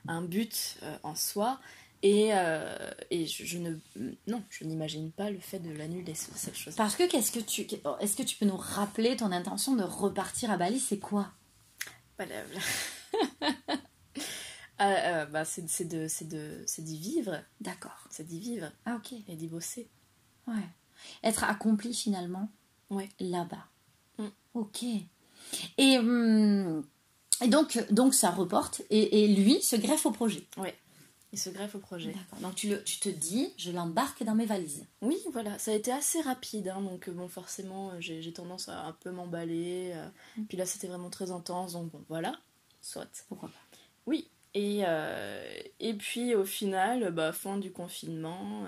un 0.06 0.20
but 0.20 0.76
euh, 0.82 0.94
en 1.02 1.14
soi. 1.14 1.58
Et, 2.02 2.30
euh, 2.32 2.90
et 3.10 3.26
je, 3.26 3.58
ne 3.58 3.76
non, 4.26 4.42
je 4.50 4.64
n'imagine 4.64 5.12
pas 5.12 5.30
le 5.30 5.38
fait 5.38 5.60
de 5.60 5.70
l'annuler 5.70 6.14
cette 6.14 6.56
chose. 6.56 6.74
Parce 6.74 6.96
que 6.96 7.08
qu'est-ce 7.08 7.30
que 7.30 7.38
tu 7.38 7.62
est-ce 8.00 8.16
que 8.16 8.24
tu 8.24 8.36
peux 8.36 8.46
nous 8.46 8.56
rappeler 8.56 9.16
ton 9.16 9.30
intention 9.30 9.76
de 9.76 9.84
repartir 9.84 10.50
à 10.50 10.56
Bali, 10.56 10.80
c'est 10.80 10.98
quoi? 10.98 11.30
Bah, 12.18 12.24
euh, 14.80 15.26
bah, 15.26 15.44
c'est 15.44 15.86
de 15.86 16.08
c'est 16.08 16.26
de 16.26 16.64
c'est 16.66 16.82
d'y 16.82 16.98
vivre. 16.98 17.40
D'accord. 17.60 18.08
C'est 18.10 18.26
d'y 18.26 18.40
vivre. 18.40 18.72
Ah 18.84 18.96
ok. 18.96 19.12
Et 19.28 19.36
d'y 19.36 19.46
bosser. 19.46 19.88
Ouais. 20.48 20.68
Être 21.22 21.44
accompli 21.44 21.94
finalement. 21.94 22.48
Ouais. 22.90 23.08
Là-bas. 23.20 23.66
Mm. 24.18 24.26
Ok. 24.54 24.82
Et, 25.78 25.98
hum, 25.98 26.84
et 27.42 27.48
donc 27.48 27.78
donc 27.92 28.14
ça 28.14 28.30
reporte 28.30 28.82
et, 28.90 29.24
et 29.24 29.28
lui 29.28 29.62
se 29.62 29.76
greffe 29.76 30.04
au 30.04 30.10
projet. 30.10 30.48
Ouais. 30.56 30.76
Il 31.32 31.38
se 31.38 31.48
greffe 31.48 31.74
au 31.74 31.78
projet. 31.78 32.14
Donc 32.42 32.54
tu, 32.54 32.68
le, 32.68 32.84
tu 32.84 32.98
te 32.98 33.08
dis, 33.08 33.54
je 33.56 33.70
l'embarque 33.70 34.22
dans 34.22 34.34
mes 34.34 34.44
valises. 34.44 34.86
Oui, 35.00 35.16
voilà. 35.32 35.58
Ça 35.58 35.70
a 35.70 35.74
été 35.74 35.90
assez 35.90 36.20
rapide. 36.20 36.68
Hein, 36.68 36.82
donc 36.82 37.08
bon, 37.08 37.26
forcément, 37.26 37.90
euh, 37.92 38.00
j'ai 38.00 38.32
tendance 38.34 38.68
à 38.68 38.84
un 38.84 38.92
peu 38.92 39.10
m'emballer. 39.10 39.92
Euh. 39.94 40.08
Mm. 40.36 40.44
Puis 40.44 40.58
là, 40.58 40.66
c'était 40.66 40.88
vraiment 40.88 41.08
très 41.08 41.30
intense. 41.30 41.72
Donc 41.72 41.90
bon, 41.90 42.04
voilà. 42.10 42.38
Soit. 42.82 43.24
Pourquoi 43.28 43.48
pas 43.48 43.78
Oui. 44.06 44.28
Et, 44.52 44.82
euh, 44.84 45.62
et 45.80 45.94
puis 45.94 46.34
au 46.34 46.44
final, 46.44 47.10
bah, 47.12 47.32
fin 47.32 47.56
du 47.56 47.72
confinement. 47.72 48.66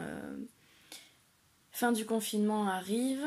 fin 1.71 1.93
du 1.93 2.07
confinement 2.07 2.67
arrive. 2.69 3.23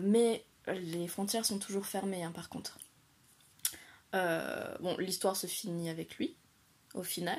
mais 0.00 0.44
les 0.66 1.06
frontières 1.06 1.44
sont 1.44 1.60
toujours 1.60 1.86
fermées, 1.86 2.24
hein, 2.24 2.32
par 2.32 2.48
contre. 2.48 2.80
bon, 4.12 4.96
l'histoire 4.98 5.36
se 5.36 5.46
finit 5.46 5.88
avec 5.88 6.16
lui, 6.16 6.34
au 6.94 7.04
final. 7.04 7.38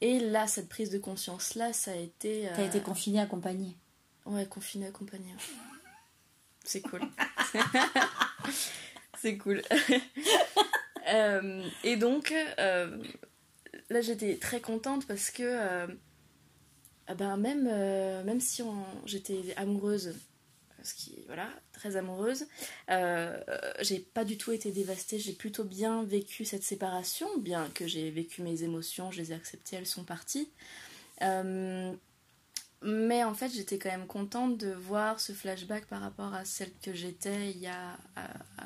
Et 0.00 0.18
là, 0.18 0.46
cette 0.46 0.68
prise 0.68 0.90
de 0.90 0.98
conscience-là, 0.98 1.72
ça 1.72 1.92
a 1.92 1.96
été. 1.96 2.48
T'as 2.54 2.66
été 2.66 2.80
confinée, 2.80 3.20
accompagnée 3.20 3.76
Ouais, 4.26 4.46
confinée, 4.46 4.86
accompagnée. 4.86 5.34
C'est 6.64 6.80
cool. 6.80 7.02
C'est 9.20 9.38
cool. 9.38 9.62
Euh, 11.12 11.68
et 11.82 11.96
donc, 11.96 12.32
euh, 12.58 12.96
là, 13.90 14.00
j'étais 14.00 14.38
très 14.38 14.62
contente 14.62 15.06
parce 15.06 15.30
que. 15.30 15.42
Euh, 15.42 15.86
ben, 17.14 17.36
même, 17.36 17.64
même 18.24 18.40
si 18.40 18.62
j'étais 19.04 19.52
amoureuse 19.58 20.14
qui 20.92 21.24
voilà 21.26 21.48
très 21.72 21.96
amoureuse. 21.96 22.46
Euh, 22.90 23.40
j'ai 23.80 24.00
pas 24.00 24.24
du 24.24 24.36
tout 24.36 24.52
été 24.52 24.70
dévastée. 24.70 25.18
J'ai 25.18 25.32
plutôt 25.32 25.64
bien 25.64 26.04
vécu 26.04 26.44
cette 26.44 26.62
séparation 26.62 27.26
bien 27.38 27.68
que 27.74 27.86
j'ai 27.86 28.10
vécu 28.10 28.42
mes 28.42 28.62
émotions 28.62 29.10
je 29.10 29.18
les 29.18 29.32
ai 29.32 29.34
acceptées 29.34 29.76
elles 29.76 29.86
sont 29.86 30.04
parties. 30.04 30.50
Euh, 31.22 31.92
mais 32.82 33.24
en 33.24 33.34
fait 33.34 33.50
j'étais 33.50 33.78
quand 33.78 33.90
même 33.90 34.06
contente 34.06 34.58
de 34.58 34.72
voir 34.72 35.20
ce 35.20 35.32
flashback 35.32 35.86
par 35.86 36.00
rapport 36.00 36.34
à 36.34 36.44
celle 36.44 36.72
que 36.82 36.92
j'étais 36.92 37.50
il 37.52 37.58
y 37.58 37.66
a 37.66 37.96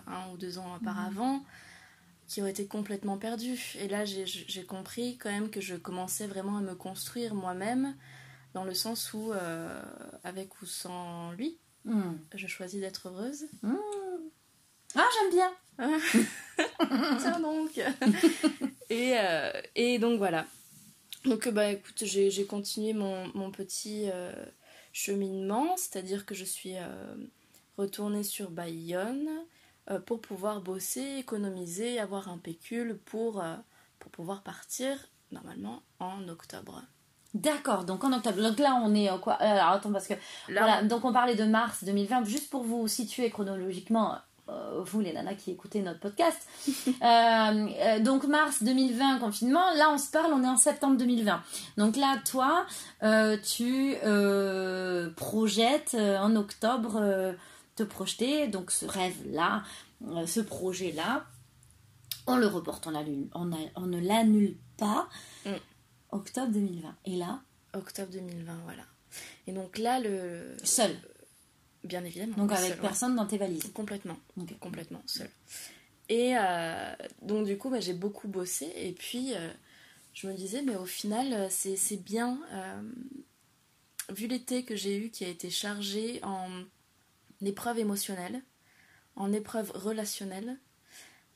un 0.07 0.31
ou 0.33 0.37
deux 0.37 0.59
ans 0.59 0.77
auparavant 0.77 1.45
qui 2.29 2.43
ont 2.43 2.47
été 2.47 2.67
complètement 2.67 3.17
perdues 3.17 3.75
et 3.79 3.89
là 3.89 4.05
j'ai 4.05 4.65
compris 4.65 5.17
quand 5.17 5.31
même 5.31 5.51
que 5.51 5.61
je 5.61 5.75
commençais 5.75 6.27
vraiment 6.27 6.59
à 6.59 6.61
me 6.61 6.75
construire 6.75 7.35
moi-même 7.35 7.97
dans 8.55 8.65
le 8.65 8.75
sens 8.75 9.15
où 9.15 9.33
euh, 9.33 9.83
avec 10.25 10.61
ou 10.61 10.67
sans 10.67 11.33
lui 11.33 11.59
Hmm. 11.85 12.17
Je 12.35 12.47
choisis 12.47 12.81
d'être 12.81 13.09
heureuse. 13.09 13.47
Hmm. 13.63 13.77
Ah, 14.95 15.07
j'aime 15.15 15.31
bien. 15.31 15.53
Tiens 17.19 17.41
donc. 17.41 17.79
et, 18.91 19.19
euh, 19.19 19.53
et 19.75 19.99
donc 19.99 20.19
voilà. 20.19 20.47
Donc 21.25 21.49
bah 21.49 21.71
écoute, 21.71 22.05
j'ai 22.05 22.47
continué 22.47 22.93
mon, 22.93 23.29
mon 23.35 23.51
petit 23.51 24.09
euh, 24.11 24.33
cheminement, 24.93 25.77
c'est-à-dire 25.77 26.25
que 26.27 26.35
je 26.35 26.45
suis 26.45 26.77
euh, 26.77 27.15
retournée 27.77 28.23
sur 28.23 28.51
Bayonne 28.51 29.29
pour 30.05 30.21
pouvoir 30.21 30.61
bosser, 30.61 31.17
économiser, 31.19 31.99
avoir 31.99 32.29
un 32.29 32.37
pécule 32.37 32.99
pour, 33.07 33.43
pour 33.99 34.11
pouvoir 34.11 34.43
partir 34.43 34.99
normalement 35.31 35.83
en 35.99 36.29
octobre. 36.29 36.83
D'accord, 37.35 37.85
donc 37.85 38.05
en 38.05 38.13
octobre. 38.13 38.41
Donc 38.41 38.59
là, 38.59 38.81
on 38.83 38.95
est 38.95 39.11
quoi 39.21 39.35
euh, 39.35 39.45
Alors 39.45 39.73
attends, 39.73 39.93
parce 39.93 40.07
que. 40.07 40.15
voilà, 40.49 40.83
donc 40.83 41.05
on 41.05 41.13
parlait 41.13 41.35
de 41.35 41.45
mars 41.45 41.85
2020, 41.85 42.25
juste 42.25 42.49
pour 42.49 42.63
vous 42.63 42.89
situer 42.89 43.29
chronologiquement, 43.29 44.15
euh, 44.49 44.81
vous 44.83 45.01
les 45.01 45.13
nanas 45.13 45.35
qui 45.35 45.51
écoutez 45.51 45.83
notre 45.83 46.01
podcast. 46.01 46.39
Euh, 47.01 48.01
donc 48.01 48.25
mars 48.25 48.63
2020, 48.63 49.19
confinement. 49.19 49.73
Là, 49.77 49.91
on 49.93 49.99
se 49.99 50.11
parle, 50.11 50.33
on 50.33 50.43
est 50.43 50.49
en 50.49 50.57
septembre 50.57 50.97
2020. 50.97 51.41
Donc 51.77 51.97
là, 51.97 52.17
toi, 52.25 52.67
tu 53.43 53.97
projettes 55.17 55.95
en 55.95 56.35
octobre 56.35 57.35
te 57.77 57.83
projeter, 57.85 58.49
donc 58.49 58.71
ce 58.71 58.87
rêve-là, 58.87 59.63
ce 60.27 60.41
projet-là. 60.41 61.25
On 62.27 62.37
le 62.37 62.47
reporte, 62.47 62.87
on, 62.87 62.95
on, 63.35 63.51
on 63.77 63.87
ne 63.87 64.01
l'annule 64.01 64.57
pas. 64.77 65.09
Mm. 65.47 65.51
Octobre 66.11 66.53
2020. 66.53 66.97
Et 67.05 67.17
là 67.17 67.43
Octobre 67.75 68.11
2020, 68.13 68.61
voilà. 68.65 68.85
Et 69.47 69.53
donc 69.53 69.79
là, 69.79 70.01
le. 70.01 70.57
Seul 70.63 70.97
Bien 71.85 72.05
évidemment. 72.05 72.37
Donc 72.37 72.53
avec 72.53 72.81
personne 72.81 73.15
dans 73.15 73.27
tes 73.27 73.39
valises 73.39 73.71
Complètement. 73.73 74.19
Complètement, 74.61 75.01
seul. 75.07 75.31
Et 76.09 76.37
euh, 76.37 76.95
donc 77.23 77.47
du 77.47 77.57
coup, 77.57 77.71
bah, 77.71 77.81
j'ai 77.81 77.93
beaucoup 77.93 78.29
bossé. 78.29 78.73
Et 78.77 78.93
puis, 78.93 79.35
euh, 79.35 79.51
je 80.13 80.27
me 80.27 80.35
disais, 80.35 80.63
mais 80.63 80.77
au 80.77 80.87
final, 80.87 81.33
euh, 81.33 81.47
c'est 81.51 82.03
bien. 82.03 82.41
vu 84.11 84.27
l'été 84.27 84.65
que 84.65 84.75
j'ai 84.75 84.97
eu 84.97 85.11
qui 85.11 85.25
a 85.25 85.29
été 85.29 85.51
chargé 85.51 86.21
en 86.25 86.49
épreuves 87.43 87.79
émotionnelles, 87.79 88.43
en 89.17 89.33
épreuves 89.33 89.71
relationnelles, 89.75 90.59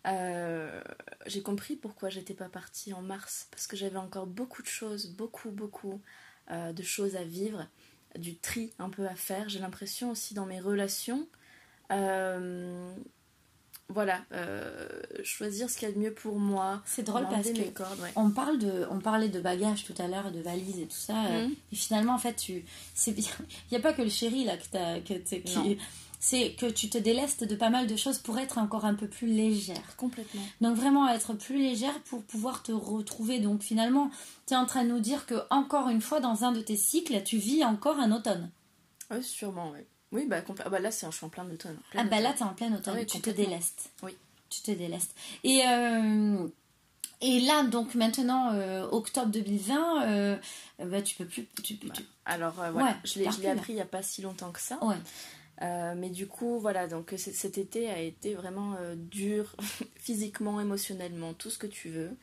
euh, 0.07 0.81
j'ai 1.27 1.43
compris 1.43 1.77
pourquoi 1.77 2.09
j'étais 2.09 2.35
pas 2.35 2.49
partie 2.49 2.93
en 2.93 3.03
mars 3.03 3.47
parce 3.51 3.67
que 3.67 3.77
j'avais 3.77 3.99
encore 3.99 4.27
beaucoup 4.27 4.63
de 4.63 4.67
choses, 4.67 5.11
beaucoup, 5.11 5.51
beaucoup 5.51 6.01
euh, 6.51 6.73
de 6.73 6.83
choses 6.83 7.17
à 7.17 7.23
vivre, 7.23 7.67
du 8.19 8.37
tri 8.37 8.73
un 8.79 8.91
peu 8.91 9.07
à 9.07 9.15
faire. 9.15 9.49
J'ai 9.49 9.61
l'impression 9.61 10.11
aussi 10.11 10.35
dans 10.35 10.47
mes 10.47 10.61
relations, 10.61 11.29
euh, 11.93 12.93
voilà, 13.89 14.25
choisir 15.23 15.69
ce 15.69 15.77
qu'il 15.79 15.89
y 15.89 15.93
a 15.93 15.95
de 15.95 16.01
mieux 16.01 16.15
pour 16.15 16.39
moi. 16.39 16.83
C'est 16.87 17.03
drôle 17.03 17.29
parce 17.29 17.51
que 17.51 17.61
on 18.17 18.31
parle 18.31 18.59
de, 18.59 18.87
on 18.91 18.99
parlait 18.99 19.29
de 19.29 19.41
bagages 19.41 19.85
tout 19.85 19.95
à 19.99 20.09
l'heure, 20.09 20.33
de 20.33 20.41
valises 20.41 20.79
et 20.79 20.87
tout 20.87 20.97
ça, 20.97 21.15
mhm. 21.15 21.55
et 21.71 21.77
finalement 21.77 22.15
en 22.15 22.19
fait 22.19 22.35
tu, 22.35 22.65
c'est 22.95 23.13
bien, 23.13 23.31
il 23.71 23.75
y 23.75 23.77
a 23.77 23.81
pas 23.81 23.93
que 23.93 24.03
le 24.03 24.09
chéri 24.09 24.45
là 24.45 24.57
que 24.57 24.65
t'as, 24.71 25.01
que 25.01 25.15
qui 25.15 25.79
c'est 26.25 26.53
que 26.53 26.67
tu 26.67 26.89
te 26.89 26.97
délestes 26.97 27.43
de 27.43 27.57
pas 27.57 27.69
mal 27.69 27.89
de 27.89 27.97
choses 27.97 28.19
pour 28.19 28.39
être 28.39 28.59
encore 28.59 28.85
un 28.85 28.95
peu 28.95 29.09
plus 29.09 29.27
légère. 29.27 29.97
Complètement. 29.97 30.41
Donc 30.61 30.77
vraiment 30.77 31.09
être 31.09 31.35
plus 31.35 31.59
légère 31.59 31.99
pour 32.05 32.23
pouvoir 32.23 32.63
te 32.63 32.71
retrouver. 32.71 33.41
Donc 33.41 33.61
finalement, 33.63 34.09
tu 34.47 34.55
es 34.55 34.57
en 34.57 34.65
train 34.65 34.85
de 34.85 34.91
nous 34.91 35.01
dire 35.01 35.27
que 35.27 35.35
encore 35.51 35.89
une 35.89 36.01
fois, 36.01 36.21
dans 36.21 36.45
un 36.45 36.53
de 36.53 36.61
tes 36.61 36.77
cycles, 36.77 37.21
tu 37.25 37.39
vis 37.39 37.65
encore 37.65 37.99
un 37.99 38.13
automne. 38.13 38.51
Oui, 39.11 39.21
sûrement, 39.25 39.73
oui. 39.73 39.81
Oui, 40.13 40.27
bah, 40.29 40.43
ah 40.65 40.69
bah 40.69 40.79
là, 40.79 40.93
c'est, 40.93 41.11
je 41.11 41.17
suis 41.17 41.27
en 41.27 41.29
plein 41.29 41.45
automne. 41.45 41.77
ah 41.97 42.05
bah 42.05 42.21
là, 42.21 42.33
tu 42.33 42.39
es 42.39 42.43
en 42.45 42.55
plein 42.55 42.73
automne. 42.73 43.05
tu 43.05 43.21
te 43.21 43.31
délestes. 43.31 43.91
Oui. 44.05 44.15
Tu 44.49 44.63
te 44.63 44.71
délestes. 44.71 45.17
Et, 45.43 45.63
euh, 45.67 46.47
et 47.21 47.41
là, 47.41 47.65
donc 47.65 47.97
maintenant, 47.97 48.53
euh, 48.53 48.87
octobre 48.93 49.33
2020, 49.33 50.07
euh, 50.07 50.37
bah, 50.85 51.03
tu 51.03 51.17
peux 51.17 51.25
plus. 51.25 51.49
Tu, 51.65 51.75
bah, 51.75 51.95
alors 52.27 52.55
voilà, 52.73 52.97
je 53.03 53.19
l'ai 53.19 53.27
appris 53.27 53.73
il 53.73 53.77
n'y 53.77 53.81
a 53.81 53.87
pas 53.87 54.03
si 54.03 54.23
longtemps 54.23 54.53
que 54.53 54.61
ça. 54.61 54.79
Mais 55.61 56.11
du 56.11 56.27
coup, 56.27 56.59
voilà, 56.59 56.89
donc 56.89 57.15
cet 57.17 57.59
été 57.59 57.89
a 57.89 58.01
été 58.01 58.35
vraiment 58.35 58.77
dur, 58.97 59.55
physiquement, 59.97 60.61
émotionnellement, 60.61 61.35
tout 61.35 61.51
ce 61.51 61.59
que 61.59 61.67
tu 61.67 61.89
veux. 61.89 62.17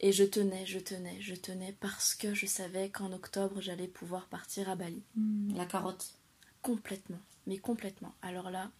Et 0.00 0.12
je 0.12 0.24
tenais, 0.24 0.64
je 0.64 0.78
tenais, 0.78 1.20
je 1.20 1.34
tenais 1.34 1.76
parce 1.80 2.14
que 2.14 2.32
je 2.32 2.46
savais 2.46 2.88
qu'en 2.88 3.12
octobre, 3.12 3.60
j'allais 3.60 3.86
pouvoir 3.86 4.26
partir 4.28 4.70
à 4.70 4.74
Bali. 4.74 5.02
Hmm, 5.14 5.54
la 5.54 5.66
carotte. 5.66 6.14
Complètement, 6.62 7.20
mais 7.46 7.58
complètement. 7.58 8.14
Alors 8.22 8.50
là, 8.50 8.70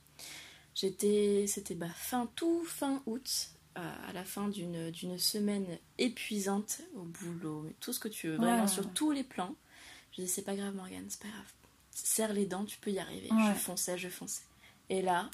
j'étais, 0.74 1.44
c'était 1.46 1.74
bah, 1.74 1.90
fin, 1.94 2.26
tout 2.36 2.64
fin 2.64 3.02
août, 3.06 3.50
à 3.74 4.12
la 4.12 4.24
fin 4.24 4.48
d'une 4.48 5.18
semaine 5.18 5.78
épuisante 5.98 6.82
au 6.94 7.02
boulot, 7.02 7.62
mais 7.62 7.74
tout 7.80 7.92
ce 7.92 8.00
que 8.00 8.08
tu 8.08 8.28
veux, 8.28 8.36
vraiment 8.36 8.66
sur 8.66 8.92
tous 8.92 9.10
les 9.10 9.24
plans. 9.24 9.54
Je 10.12 10.22
dis 10.22 10.28
c'est 10.28 10.42
pas 10.42 10.56
grave 10.56 10.74
Morgane, 10.74 11.06
c'est 11.08 11.20
pas 11.20 11.28
grave. 11.28 11.52
Serre 12.06 12.32
les 12.32 12.46
dents, 12.46 12.64
tu 12.64 12.78
peux 12.78 12.90
y 12.90 12.98
arriver. 12.98 13.28
Je 13.48 13.58
fonçais, 13.58 13.98
je 13.98 14.08
fonçais. 14.08 14.42
Et 14.88 15.02
là, 15.02 15.30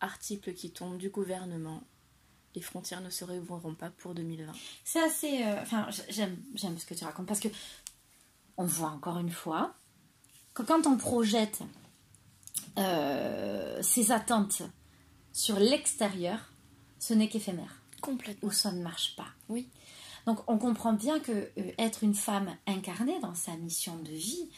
article 0.00 0.54
qui 0.54 0.70
tombe 0.70 0.98
du 0.98 1.10
gouvernement, 1.10 1.82
les 2.54 2.62
frontières 2.62 3.00
ne 3.00 3.10
se 3.10 3.24
réouvriront 3.24 3.74
pas 3.74 3.90
pour 3.90 4.14
2020. 4.14 4.52
C'est 4.84 5.02
assez... 5.02 5.42
Euh, 5.42 5.60
enfin, 5.60 5.88
j'aime 6.08 6.38
ce 6.78 6.86
que 6.86 6.94
tu 6.94 7.04
racontes 7.04 7.26
parce 7.26 7.40
que 7.40 7.48
on 8.56 8.64
voit 8.64 8.90
encore 8.90 9.18
une 9.18 9.30
fois 9.30 9.74
que 10.54 10.62
quand 10.62 10.86
on 10.86 10.96
projette 10.96 11.60
euh, 12.78 13.82
ses 13.82 14.12
attentes 14.12 14.62
sur 15.32 15.58
l'extérieur, 15.58 16.38
ce 16.98 17.12
n'est 17.14 17.28
qu'éphémère. 17.28 17.82
Complètement. 18.00 18.48
Ou 18.48 18.52
ça 18.52 18.72
ne 18.72 18.82
marche 18.82 19.16
pas. 19.16 19.28
Oui. 19.48 19.68
Donc 20.26 20.40
on 20.48 20.58
comprend 20.58 20.92
bien 20.94 21.20
que 21.20 21.32
euh, 21.32 21.72
être 21.78 22.02
une 22.02 22.14
femme 22.14 22.56
incarnée 22.66 23.18
dans 23.20 23.34
sa 23.34 23.54
mission 23.56 23.96
de 23.96 24.10
vie, 24.10 24.48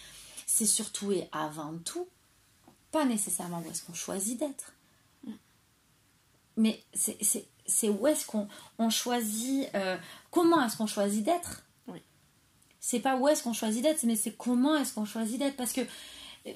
c'est 0.48 0.66
surtout 0.66 1.12
et 1.12 1.28
avant 1.30 1.76
tout 1.84 2.08
pas 2.90 3.04
nécessairement 3.04 3.62
où 3.64 3.70
est-ce 3.70 3.82
qu'on 3.82 3.94
choisit 3.94 4.40
d'être. 4.40 4.72
Mm. 5.24 5.32
Mais 6.56 6.82
c'est 6.94 7.88
où 7.88 8.06
est-ce 8.06 8.26
qu'on 8.26 8.48
on 8.78 8.88
choisit, 8.88 9.68
euh, 9.74 9.98
comment 10.30 10.64
est-ce 10.64 10.76
qu'on 10.76 10.86
choisit 10.86 11.22
d'être. 11.22 11.64
Oui. 11.86 12.00
C'est 12.80 13.00
pas 13.00 13.16
où 13.16 13.28
est-ce 13.28 13.42
qu'on 13.42 13.52
choisit 13.52 13.82
d'être, 13.82 14.02
mais 14.04 14.16
c'est 14.16 14.32
comment 14.32 14.74
est-ce 14.76 14.94
qu'on 14.94 15.04
choisit 15.04 15.38
d'être. 15.38 15.56
Parce 15.56 15.74
que 15.74 15.82
euh, 15.82 16.52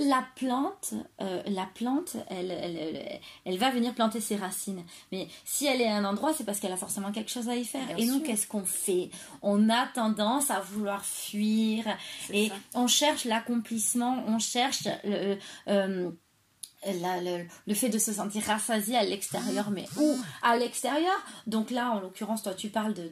la 0.00 0.24
plante, 0.34 0.94
euh, 1.20 1.42
la 1.46 1.66
plante, 1.66 2.16
elle, 2.28 3.20
elle, 3.44 3.58
va 3.58 3.70
venir 3.70 3.94
planter 3.94 4.20
ses 4.20 4.36
racines. 4.36 4.82
Mais 5.12 5.28
si 5.44 5.66
elle 5.66 5.80
est 5.80 5.86
à 5.86 5.96
un 5.96 6.04
endroit, 6.04 6.32
c'est 6.32 6.44
parce 6.44 6.58
qu'elle 6.58 6.72
a 6.72 6.76
forcément 6.76 7.12
quelque 7.12 7.30
chose 7.30 7.48
à 7.48 7.56
y 7.56 7.64
faire. 7.64 7.82
et 7.98 8.06
nous, 8.06 8.20
qu'est-ce 8.20 8.46
qu'on 8.46 8.64
fait? 8.64 9.10
On 9.42 9.68
a 9.68 9.86
tendance 9.88 10.50
à 10.50 10.60
vouloir 10.60 11.04
fuir 11.04 11.84
et 12.32 12.50
on 12.74 12.86
cherche 12.86 13.24
l'accomplissement, 13.24 14.24
on 14.26 14.38
cherche 14.38 14.88
le, 15.04 15.36
euh, 15.68 16.10
le, 16.86 17.74
fait 17.74 17.88
de 17.88 17.98
se 17.98 18.12
sentir 18.12 18.42
rassasié 18.44 18.96
à 18.96 19.04
l'extérieur, 19.04 19.70
mais 19.70 19.84
où? 19.98 20.16
À 20.42 20.56
l'extérieur 20.56 21.14
Donc 21.46 21.70
là, 21.70 21.90
en 21.90 22.00
l'occurrence, 22.00 22.42
toi, 22.42 22.54
tu 22.54 22.68
parles 22.68 22.94
d'un 22.94 23.02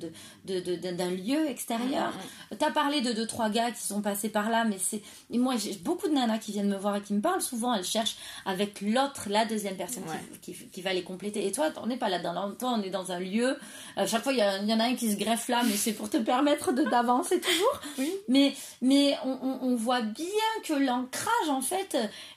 de, 0.46 0.60
de, 0.60 0.90
d'un 0.90 1.10
lieu 1.10 1.48
extérieur. 1.48 2.12
Tu 2.58 2.64
as 2.64 2.70
parlé 2.70 3.00
de 3.00 3.12
deux, 3.12 3.26
trois 3.26 3.50
gars 3.50 3.70
qui 3.70 3.82
sont 3.82 4.00
passés 4.00 4.30
par 4.30 4.48
là, 4.48 4.64
mais 4.64 4.78
c'est. 4.78 5.02
Moi, 5.30 5.56
j'ai 5.56 5.74
beaucoup 5.74 6.08
de 6.08 6.14
nanas 6.14 6.38
qui 6.38 6.52
viennent 6.52 6.70
me 6.70 6.76
voir 6.76 6.96
et 6.96 7.02
qui 7.02 7.12
me 7.12 7.20
parlent. 7.20 7.42
Souvent, 7.42 7.74
elles 7.74 7.84
cherchent 7.84 8.16
avec 8.46 8.80
l'autre, 8.80 9.28
la 9.28 9.44
deuxième 9.44 9.76
personne 9.76 10.04
qui, 10.40 10.54
qui, 10.54 10.82
va 10.82 10.92
les 10.92 11.02
compléter. 11.02 11.46
Et 11.46 11.52
toi, 11.52 11.70
on 11.82 11.86
n'est 11.86 11.98
pas 11.98 12.08
là 12.08 12.18
dans 12.18 12.52
toi, 12.52 12.74
on 12.78 12.82
est 12.82 12.90
dans 12.90 13.12
un 13.12 13.20
lieu. 13.20 13.56
À 13.96 14.06
chaque 14.06 14.22
fois, 14.22 14.32
il 14.32 14.38
y, 14.38 14.72
en 14.72 14.80
a 14.80 14.84
un 14.84 14.94
qui 14.94 15.10
se 15.10 15.16
greffe 15.16 15.48
là, 15.48 15.62
mais 15.64 15.76
c'est 15.76 15.92
pour 15.92 16.08
te 16.08 16.16
permettre 16.16 16.72
de 16.72 16.84
d'avancer 16.84 17.40
toujours. 17.40 17.80
Oui. 17.98 18.12
Mais, 18.28 18.54
mais 18.80 19.16
on, 19.24 19.58
on 19.62 19.76
voit 19.76 20.00
bien 20.00 20.26
que 20.64 20.72
l'ancrage, 20.72 21.48
en 21.50 21.60
fait, 21.60 21.96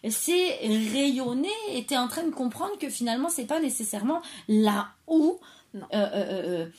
c'est 0.10 0.60
rayonnant 1.22 1.48
était 1.70 1.98
en 1.98 2.08
train 2.08 2.24
de 2.24 2.32
comprendre 2.32 2.78
que 2.78 2.90
finalement 2.90 3.30
c'est 3.30 3.46
pas 3.46 3.60
nécessairement 3.60 4.22
là 4.48 4.90
où 5.08 5.40
euh, 5.76 5.80
euh, 5.94 6.70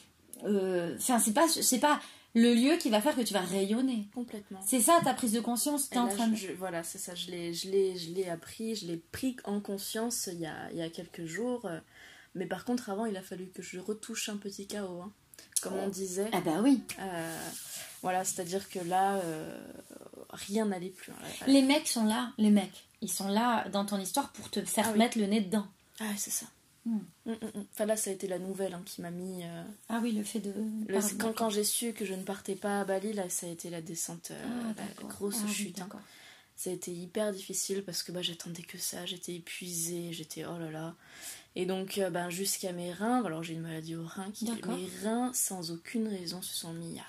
euh, 0.45 0.97
enfin 0.99 1.18
c'est 1.18 1.32
pas 1.32 1.49
c'est 1.49 1.78
pas 1.78 2.01
le 2.34 2.55
lieu 2.55 2.76
qui 2.76 2.90
va 2.90 3.01
faire 3.01 3.14
que 3.14 3.20
tu 3.20 3.34
vas 3.34 3.40
rayonner. 3.40 4.09
Complètement. 4.14 4.61
C'est 4.64 4.80
ça 4.80 5.01
ta 5.05 5.14
prise 5.14 5.32
de 5.32 5.40
conscience 5.40 5.90
es 5.93 5.99
en 5.99 6.09
train 6.09 6.28
de... 6.28 6.36
voilà 6.59 6.82
c'est 6.82 6.99
ça 6.99 7.14
je 7.14 7.30
l'ai 7.30 7.55
je 7.55 7.70
l'ai 7.70 7.97
je 7.97 8.11
l'ai 8.11 8.28
appris 8.28 8.74
je 8.74 8.86
l'ai 8.86 8.97
pris 8.97 9.36
en 9.45 9.61
conscience 9.61 10.28
il 10.32 10.40
y 10.40 10.47
a, 10.47 10.70
il 10.72 10.78
y 10.78 10.82
a 10.82 10.88
quelques 10.88 11.24
jours. 11.24 11.68
Mais 12.34 12.47
par 12.47 12.64
contre 12.64 12.90
avant 12.90 13.07
il 13.07 13.16
a 13.16 13.22
fallu 13.22 13.49
que 13.49 13.62
je 13.62 13.78
retouche 13.78 14.28
un 14.28 14.36
petit 14.36 14.66
chaos 14.66 15.03
hein, 15.03 15.12
comme 15.61 15.74
on 15.74 15.88
disait. 15.88 16.28
Ah 16.32 16.40
bah 16.40 16.61
oui. 16.62 16.82
Voilà 18.03 18.24
c'est 18.24 18.40
à 18.40 18.45
dire 18.45 18.68
que 18.68 18.78
là 18.78 19.20
rien 20.30 20.66
n'allait 20.66 20.88
plus 20.88 21.12
hein. 21.12 21.45
les 21.47 21.61
mecs 21.61 21.86
sont 21.86 22.07
là 22.07 22.32
les 22.38 22.51
mecs 22.51 22.86
ils 23.03 23.11
sont 23.11 23.28
là 23.28 23.68
dans 23.68 23.84
ton 23.84 23.98
histoire 23.98 24.32
pour 24.32 24.48
te 24.48 24.64
faire 24.64 24.90
ah 24.94 24.96
mettre 24.96 25.18
le 25.18 25.26
nez 25.26 25.40
dedans. 25.40 25.66
Ah, 26.00 26.12
c'est 26.16 26.30
ça. 26.30 26.46
Hmm. 26.84 26.98
Mm, 27.26 27.32
mm, 27.32 27.34
mm. 27.34 27.64
Enfin 27.72 27.86
là, 27.86 27.96
ça 27.96 28.11
a 28.11 28.12
été 28.12 28.26
la 28.26 28.38
nouvelle 28.38 28.74
hein, 28.74 28.82
qui 28.84 29.03
m'a 29.03 29.11
mis. 29.11 29.44
Euh, 29.44 29.62
ah 29.88 30.00
oui, 30.03 30.12
le 30.12 30.24
fait 30.24 30.40
de. 30.40 30.53
quand, 31.18 31.32
quand 31.32 31.50
j'ai 31.50 31.64
su 31.64 31.92
que 31.92 32.05
je 32.05 32.14
ne 32.14 32.22
partais 32.22 32.57
pas 32.57 32.80
à 32.80 32.84
Bali, 32.84 33.12
là, 33.12 33.28
ça 33.28 33.46
a 33.46 33.50
été 33.50 33.70
la 33.70 33.82
descente, 33.82 34.30
euh, 34.30 34.72
ah, 34.76 34.82
la 34.82 35.09
grosse 35.09 35.42
ah 35.44 35.48
chute. 35.48 35.80
Hein. 35.80 35.88
Ça 36.57 36.70
a 36.70 36.72
été 36.72 36.92
hyper 36.92 37.32
difficile 37.32 37.84
parce 37.84 38.03
que 38.03 38.12
bah, 38.12 38.22
j'attendais 38.22 38.62
que 38.62 38.78
ça, 38.78 39.05
j'étais 39.07 39.34
épuisée, 39.34 40.12
j'étais 40.12 40.44
oh 40.44 40.59
là 40.59 40.70
là. 40.70 40.94
Et 41.55 41.66
donc, 41.66 41.98
euh, 41.98 42.11
ben, 42.11 42.30
jusqu'à 42.30 42.72
mes 42.72 42.92
reins, 42.92 43.22
alors 43.24 43.42
j'ai 43.42 43.55
une 43.55 43.61
maladie 43.61 43.94
aux 43.94 44.07
reins, 44.07 44.30
qui, 44.32 44.50
mes 44.50 44.88
reins, 45.05 45.32
sans 45.34 45.70
aucune 45.70 46.09
raison, 46.09 46.40
se 46.40 46.55
sont 46.55 46.72
mis 46.72 46.98
à 46.98 47.05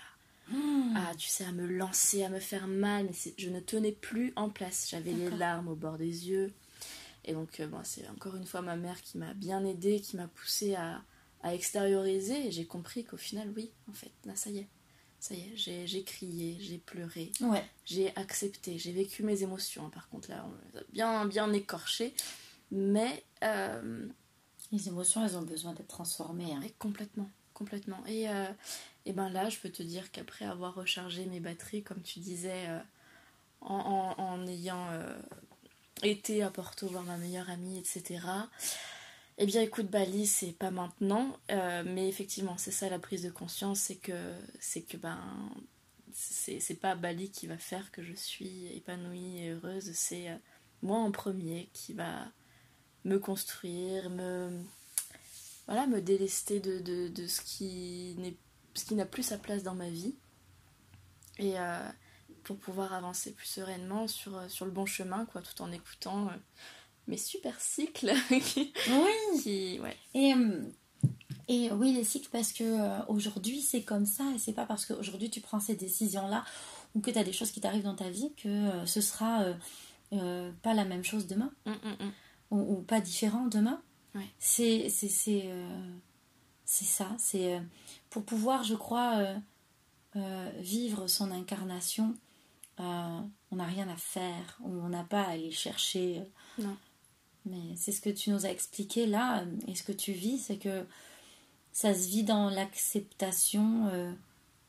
Hmm. 0.50 0.94
Ah, 0.96 1.14
tu 1.18 1.28
sais, 1.28 1.46
à 1.46 1.52
me 1.52 1.66
lancer, 1.66 2.24
à 2.24 2.30
me 2.30 2.40
faire 2.40 2.68
mal, 2.68 3.06
mais 3.06 3.34
je 3.38 3.50
ne 3.50 3.60
tenais 3.60 3.92
plus 3.92 4.34
en 4.36 4.50
place. 4.50 4.88
J'avais 4.90 5.14
les 5.14 5.30
larmes 5.30 5.68
au 5.68 5.76
bord 5.76 5.98
des 5.98 6.30
yeux. 6.30 6.54
Et 7.26 7.34
donc, 7.34 7.60
euh, 7.60 7.68
bon, 7.68 7.80
c'est 7.84 8.08
encore 8.10 8.36
une 8.36 8.46
fois 8.46 8.62
ma 8.62 8.76
mère 8.76 9.02
qui 9.02 9.18
m'a 9.18 9.34
bien 9.34 9.64
aidée, 9.66 10.02
qui 10.02 10.18
m'a 10.18 10.28
poussée 10.28 10.76
à, 10.76 11.02
à, 11.42 11.54
extérioriser. 11.54 12.48
Et 12.48 12.52
j'ai 12.52 12.66
compris 12.66 13.06
qu'au 13.06 13.18
final, 13.18 13.52
oui, 13.56 13.72
en 13.90 13.94
fait, 13.94 14.12
là, 14.26 14.36
ça 14.36 14.50
y 14.50 14.60
est. 14.60 14.68
Ça 15.20 15.34
y 15.36 15.40
est, 15.40 15.88
j'ai 15.88 16.04
crié, 16.04 16.58
j'ai 16.60 16.80
pleuré, 16.80 17.32
ouais. 17.40 17.64
j'ai 17.86 18.14
accepté, 18.18 18.78
j'ai 18.78 18.92
vécu 18.92 19.24
mes 19.24 19.42
émotions. 19.42 19.90
Par 19.90 20.10
contre, 20.10 20.30
là, 20.30 20.46
on 20.46 20.74
les 20.74 20.80
a 20.80 20.84
bien, 20.92 21.26
bien 21.26 21.54
écorchées. 21.54 22.14
Mais. 22.72 23.24
Euh, 23.44 24.08
les 24.74 24.88
émotions, 24.88 25.24
elles 25.24 25.38
ont 25.38 25.44
besoin 25.44 25.74
d'être 25.74 25.88
transformées. 25.88 26.52
Hein. 26.52 26.62
complètement, 26.80 27.30
complètement. 27.54 28.04
Et, 28.08 28.28
euh, 28.28 28.48
et 29.06 29.14
ben 29.14 29.30
là, 29.30 29.50
je 29.50 29.60
peux 29.60 29.70
te 29.70 29.84
dire 29.84 30.12
qu'après 30.12 30.46
avoir 30.46 30.76
rechargé 30.76 31.26
mes 31.26 31.40
batteries, 31.40 31.84
comme 31.84 32.02
tu 32.02 32.20
disais, 32.20 32.68
euh, 32.70 32.80
en, 33.62 34.48
ayant 34.48 34.90
euh, 34.92 35.20
été 36.04 36.42
à 36.42 36.50
Porto 36.50 36.88
voir 36.88 37.04
ma 37.04 37.18
meilleure 37.18 37.50
amie, 37.50 37.78
etc. 37.78 38.22
Eh 39.38 39.46
bien, 39.46 39.62
écoute, 39.62 39.88
Bali, 39.88 40.26
c'est 40.26 40.54
pas 40.54 40.72
maintenant, 40.72 41.38
euh, 41.52 41.84
mais 41.86 42.08
effectivement, 42.08 42.58
c'est 42.58 42.72
ça 42.72 42.90
la 42.90 43.00
prise 43.00 43.24
de 43.24 43.30
conscience, 43.30 43.80
c'est 43.80 43.96
que 43.96 44.34
c'est 44.60 44.84
que 44.84 44.98
ben 44.98 45.20
c'est 46.14 46.80
pas 46.80 46.94
Bali 46.96 47.32
qui 47.32 47.48
va 47.48 47.58
faire 47.58 47.92
que 47.92 48.04
je 48.04 48.14
suis 48.14 48.68
épanouie 48.76 49.40
et 49.40 49.50
heureuse, 49.50 49.92
c'est 49.94 50.28
moi 50.84 51.00
en 51.00 51.12
premier 51.12 51.70
qui 51.74 51.94
va 51.94 52.28
me 53.04 53.18
construire, 53.18 54.12
me 54.12 54.62
voilà, 55.66 55.88
délester 56.02 56.60
de 56.60 57.28
ce 57.28 57.42
qui 57.42 58.16
n'est 58.20 58.38
ce 58.74 58.86
qui 58.86 58.96
n'a 58.96 59.06
plus 59.06 59.24
sa 59.24 59.38
place 59.38 59.64
dans 59.64 59.76
ma 59.76 59.90
vie. 59.90 60.16
Et 61.40 61.60
euh, 61.60 61.80
pour 62.44 62.58
pouvoir 62.58 62.94
avancer 62.94 63.32
plus 63.32 63.48
sereinement 63.48 64.08
sur, 64.08 64.38
euh, 64.38 64.48
sur 64.48 64.66
le 64.66 64.72
bon 64.72 64.86
chemin, 64.86 65.26
quoi, 65.26 65.42
tout 65.42 65.62
en 65.62 65.72
écoutant 65.72 66.28
euh, 66.28 66.32
mes 67.08 67.18
super 67.18 67.60
cycles. 67.60 68.14
oui. 68.32 69.80
ouais. 69.82 69.98
Et, 70.14 70.34
et 71.48 71.72
oui, 71.72 71.94
les 71.94 72.04
cycles, 72.04 72.30
parce 72.32 72.54
que 72.54 73.08
aujourd'hui 73.10 73.62
c'est 73.62 73.84
comme 73.84 74.06
ça, 74.06 74.24
et 74.36 74.40
c'est 74.40 74.54
pas 74.54 74.66
parce 74.66 74.86
qu'aujourd'hui 74.86 75.30
tu 75.30 75.42
prends 75.42 75.60
ces 75.60 75.76
décisions-là 75.76 76.46
ou 76.96 77.02
que 77.02 77.12
tu 77.12 77.18
as 77.18 77.24
des 77.24 77.34
choses 77.34 77.52
qui 77.52 77.60
t'arrivent 77.60 77.84
dans 77.84 77.96
ta 77.96 78.10
vie 78.10 78.32
que 78.36 78.86
ce 78.86 79.02
sera 79.02 79.46
pas 80.62 80.74
la 80.74 80.86
même 80.86 81.04
chose 81.04 81.28
demain. 81.28 81.52
Hum, 81.66 81.76
hum, 81.84 81.96
hum. 82.00 82.12
Ou, 82.52 82.82
pas 82.84 83.02
différent 83.02 83.48
demain. 83.48 83.82
Ouais. 84.14 84.28
C'est 84.40 84.88
ça, 86.66 87.10
c'est 87.18 87.60
pour 88.14 88.24
pouvoir, 88.24 88.64
je 88.64 88.76
crois, 88.76 89.18
euh, 89.18 89.36
euh, 90.18 90.52
vivre 90.60 91.08
son 91.08 91.32
incarnation, 91.32 92.16
euh, 92.80 93.20
on 93.50 93.56
n'a 93.56 93.66
rien 93.66 93.90
à 93.90 93.98
faire, 93.98 94.60
on 94.64 94.88
n'a 94.90 95.04
pas 95.04 95.24
à 95.24 95.32
aller 95.32 95.50
chercher. 95.50 96.22
Non. 96.60 96.78
Mais 97.48 97.76
c'est 97.76 97.92
ce 97.92 98.02
que 98.02 98.12
tu 98.12 98.30
nous 98.30 98.46
as 98.46 98.52
expliqué 98.52 99.08
là, 99.08 99.44
et 99.68 99.74
ce 99.74 99.82
que 99.82 99.92
tu 99.92 100.12
vis, 100.12 100.38
c'est 100.38 100.58
que 100.58 100.86
ça 101.72 101.96
se 101.96 102.08
vit 102.08 102.24
dans 102.24 102.52
l'acceptation 102.52 104.16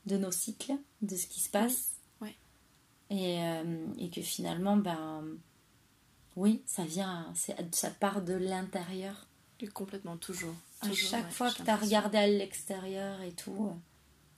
de 0.07 0.17
nos 0.17 0.31
cycles, 0.31 0.73
de 1.03 1.15
ce 1.15 1.27
qui 1.27 1.39
se 1.39 1.49
passe. 1.49 1.91
Oui. 2.21 2.35
Et, 3.11 3.39
et, 3.99 4.09
que 4.09 4.21
finalement, 4.21 4.75
ben, 4.75 5.23
oui, 6.35 6.63
ça 6.65 6.83
vient, 6.83 7.31
ça 7.71 7.91
part 7.91 8.23
de 8.23 8.33
l'intérieur. 8.33 9.27
Complètement, 9.73 10.17
toujours. 10.17 10.53
À 10.81 10.91
chaque 10.93 11.31
fois 11.31 11.51
que 11.51 11.63
tu 11.63 11.69
as 11.69 11.75
regardé 11.75 12.17
à 12.17 12.27
l'extérieur 12.27 13.21
et 13.21 13.31
tout, 13.31 13.73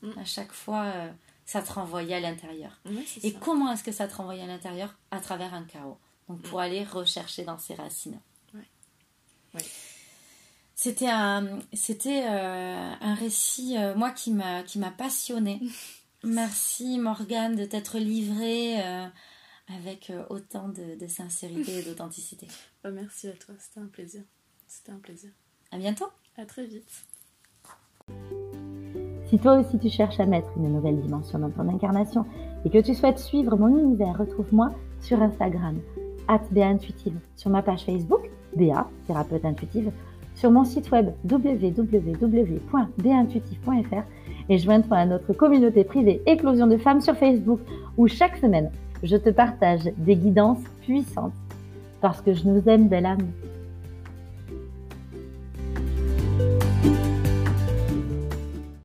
mm. 0.02 0.12
à 0.18 0.26
chaque 0.26 0.52
fois, 0.52 0.84
euh, 0.84 1.12
ça 1.46 1.62
te 1.62 1.72
renvoyait 1.74 2.16
à 2.16 2.20
l'intérieur. 2.20 2.80
et 3.24 3.34
comment 3.34 3.72
est-ce 3.72 3.84
que 3.84 3.92
ça 3.92 4.08
te 4.08 4.16
renvoyait 4.16 4.44
à 4.44 4.48
l'intérieur 4.48 4.96
À 5.12 5.20
travers 5.20 5.54
un 5.54 5.64
chaos? 5.64 5.98
Donc 6.30 6.42
pour 6.44 6.60
mm. 6.60 6.62
aller 6.62 6.84
rechercher 6.84 7.44
dans 7.44 7.58
ses 7.58 7.76
racines. 7.76 8.20
C'était 10.76 11.10
un, 11.10 11.60
c'était 11.74 12.24
euh, 12.28 12.94
un 13.02 13.16
récit, 13.16 13.76
euh, 13.78 13.96
moi, 13.96 14.12
qui 14.12 14.32
m'a, 14.32 14.62
qui 14.62 14.78
m'a 14.78 14.92
passionné. 14.92 15.60
Merci 16.24 17.00
Morgane 17.00 17.56
de 17.56 17.66
t'être 17.66 17.98
livrée 17.98 18.80
avec 19.68 20.12
autant 20.30 20.68
de, 20.70 21.08
sincérité 21.08 21.80
et 21.80 21.84
d'authenticité. 21.84 22.48
Bah, 22.84 22.90
merci 22.90 23.28
à 23.28 23.34
toi, 23.34 23.54
c'était 23.60 23.80
un 23.80 23.86
plaisir. 23.86 24.24
C'était 24.68 24.92
un 24.92 25.00
plaisir. 25.00 25.32
À 25.72 25.78
bientôt. 25.78 26.08
À 26.38 26.46
très 26.46 26.66
vite. 26.66 27.06
Si 29.26 29.40
toi 29.40 29.60
aussi 29.60 29.80
tu 29.80 29.90
cherches 29.90 30.20
à 30.20 30.26
mettre 30.26 30.50
une 30.58 30.74
nouvelle 30.74 31.02
dimension 31.02 31.40
dans 31.40 31.50
ton 31.50 31.68
incarnation 31.68 32.26
et 32.64 32.70
que 32.70 32.78
tu 32.80 32.94
souhaites 32.94 33.20
suivre 33.20 33.58
mon 33.58 33.78
univers, 33.78 34.18
retrouve-moi 34.18 34.70
sur 35.02 35.22
Instagram, 35.22 35.80
Intuitive, 36.30 37.20
sur 37.36 37.50
ma 37.50 37.62
page 37.62 37.84
Facebook, 37.86 38.30
BA, 38.56 38.90
thérapeute 39.08 39.44
intuitive, 39.46 39.92
sur 40.36 40.52
mon 40.52 40.66
site 40.66 40.92
web 40.92 41.12
www.bintuitive.fr 41.30 44.04
et 44.50 44.58
joins-toi 44.58 44.98
à 44.98 45.06
notre 45.06 45.34
communauté 45.34 45.84
privée 45.84 46.22
Éclosion 46.26 46.68
de 46.68 46.78
femmes 46.78 47.02
sur 47.02 47.18
Facebook 47.18 47.60
où 47.98 48.08
chaque 48.08 48.38
semaine 48.38 48.72
je 49.04 49.18
te 49.18 49.30
partage 49.30 49.84
des 49.98 50.16
guidances 50.16 50.64
puissantes 50.82 51.34
parce 52.02 52.22
que 52.22 52.34
je 52.34 52.46
nous 52.46 52.68
aime, 52.68 52.88
belle 52.88 53.06
âme. 53.06 53.28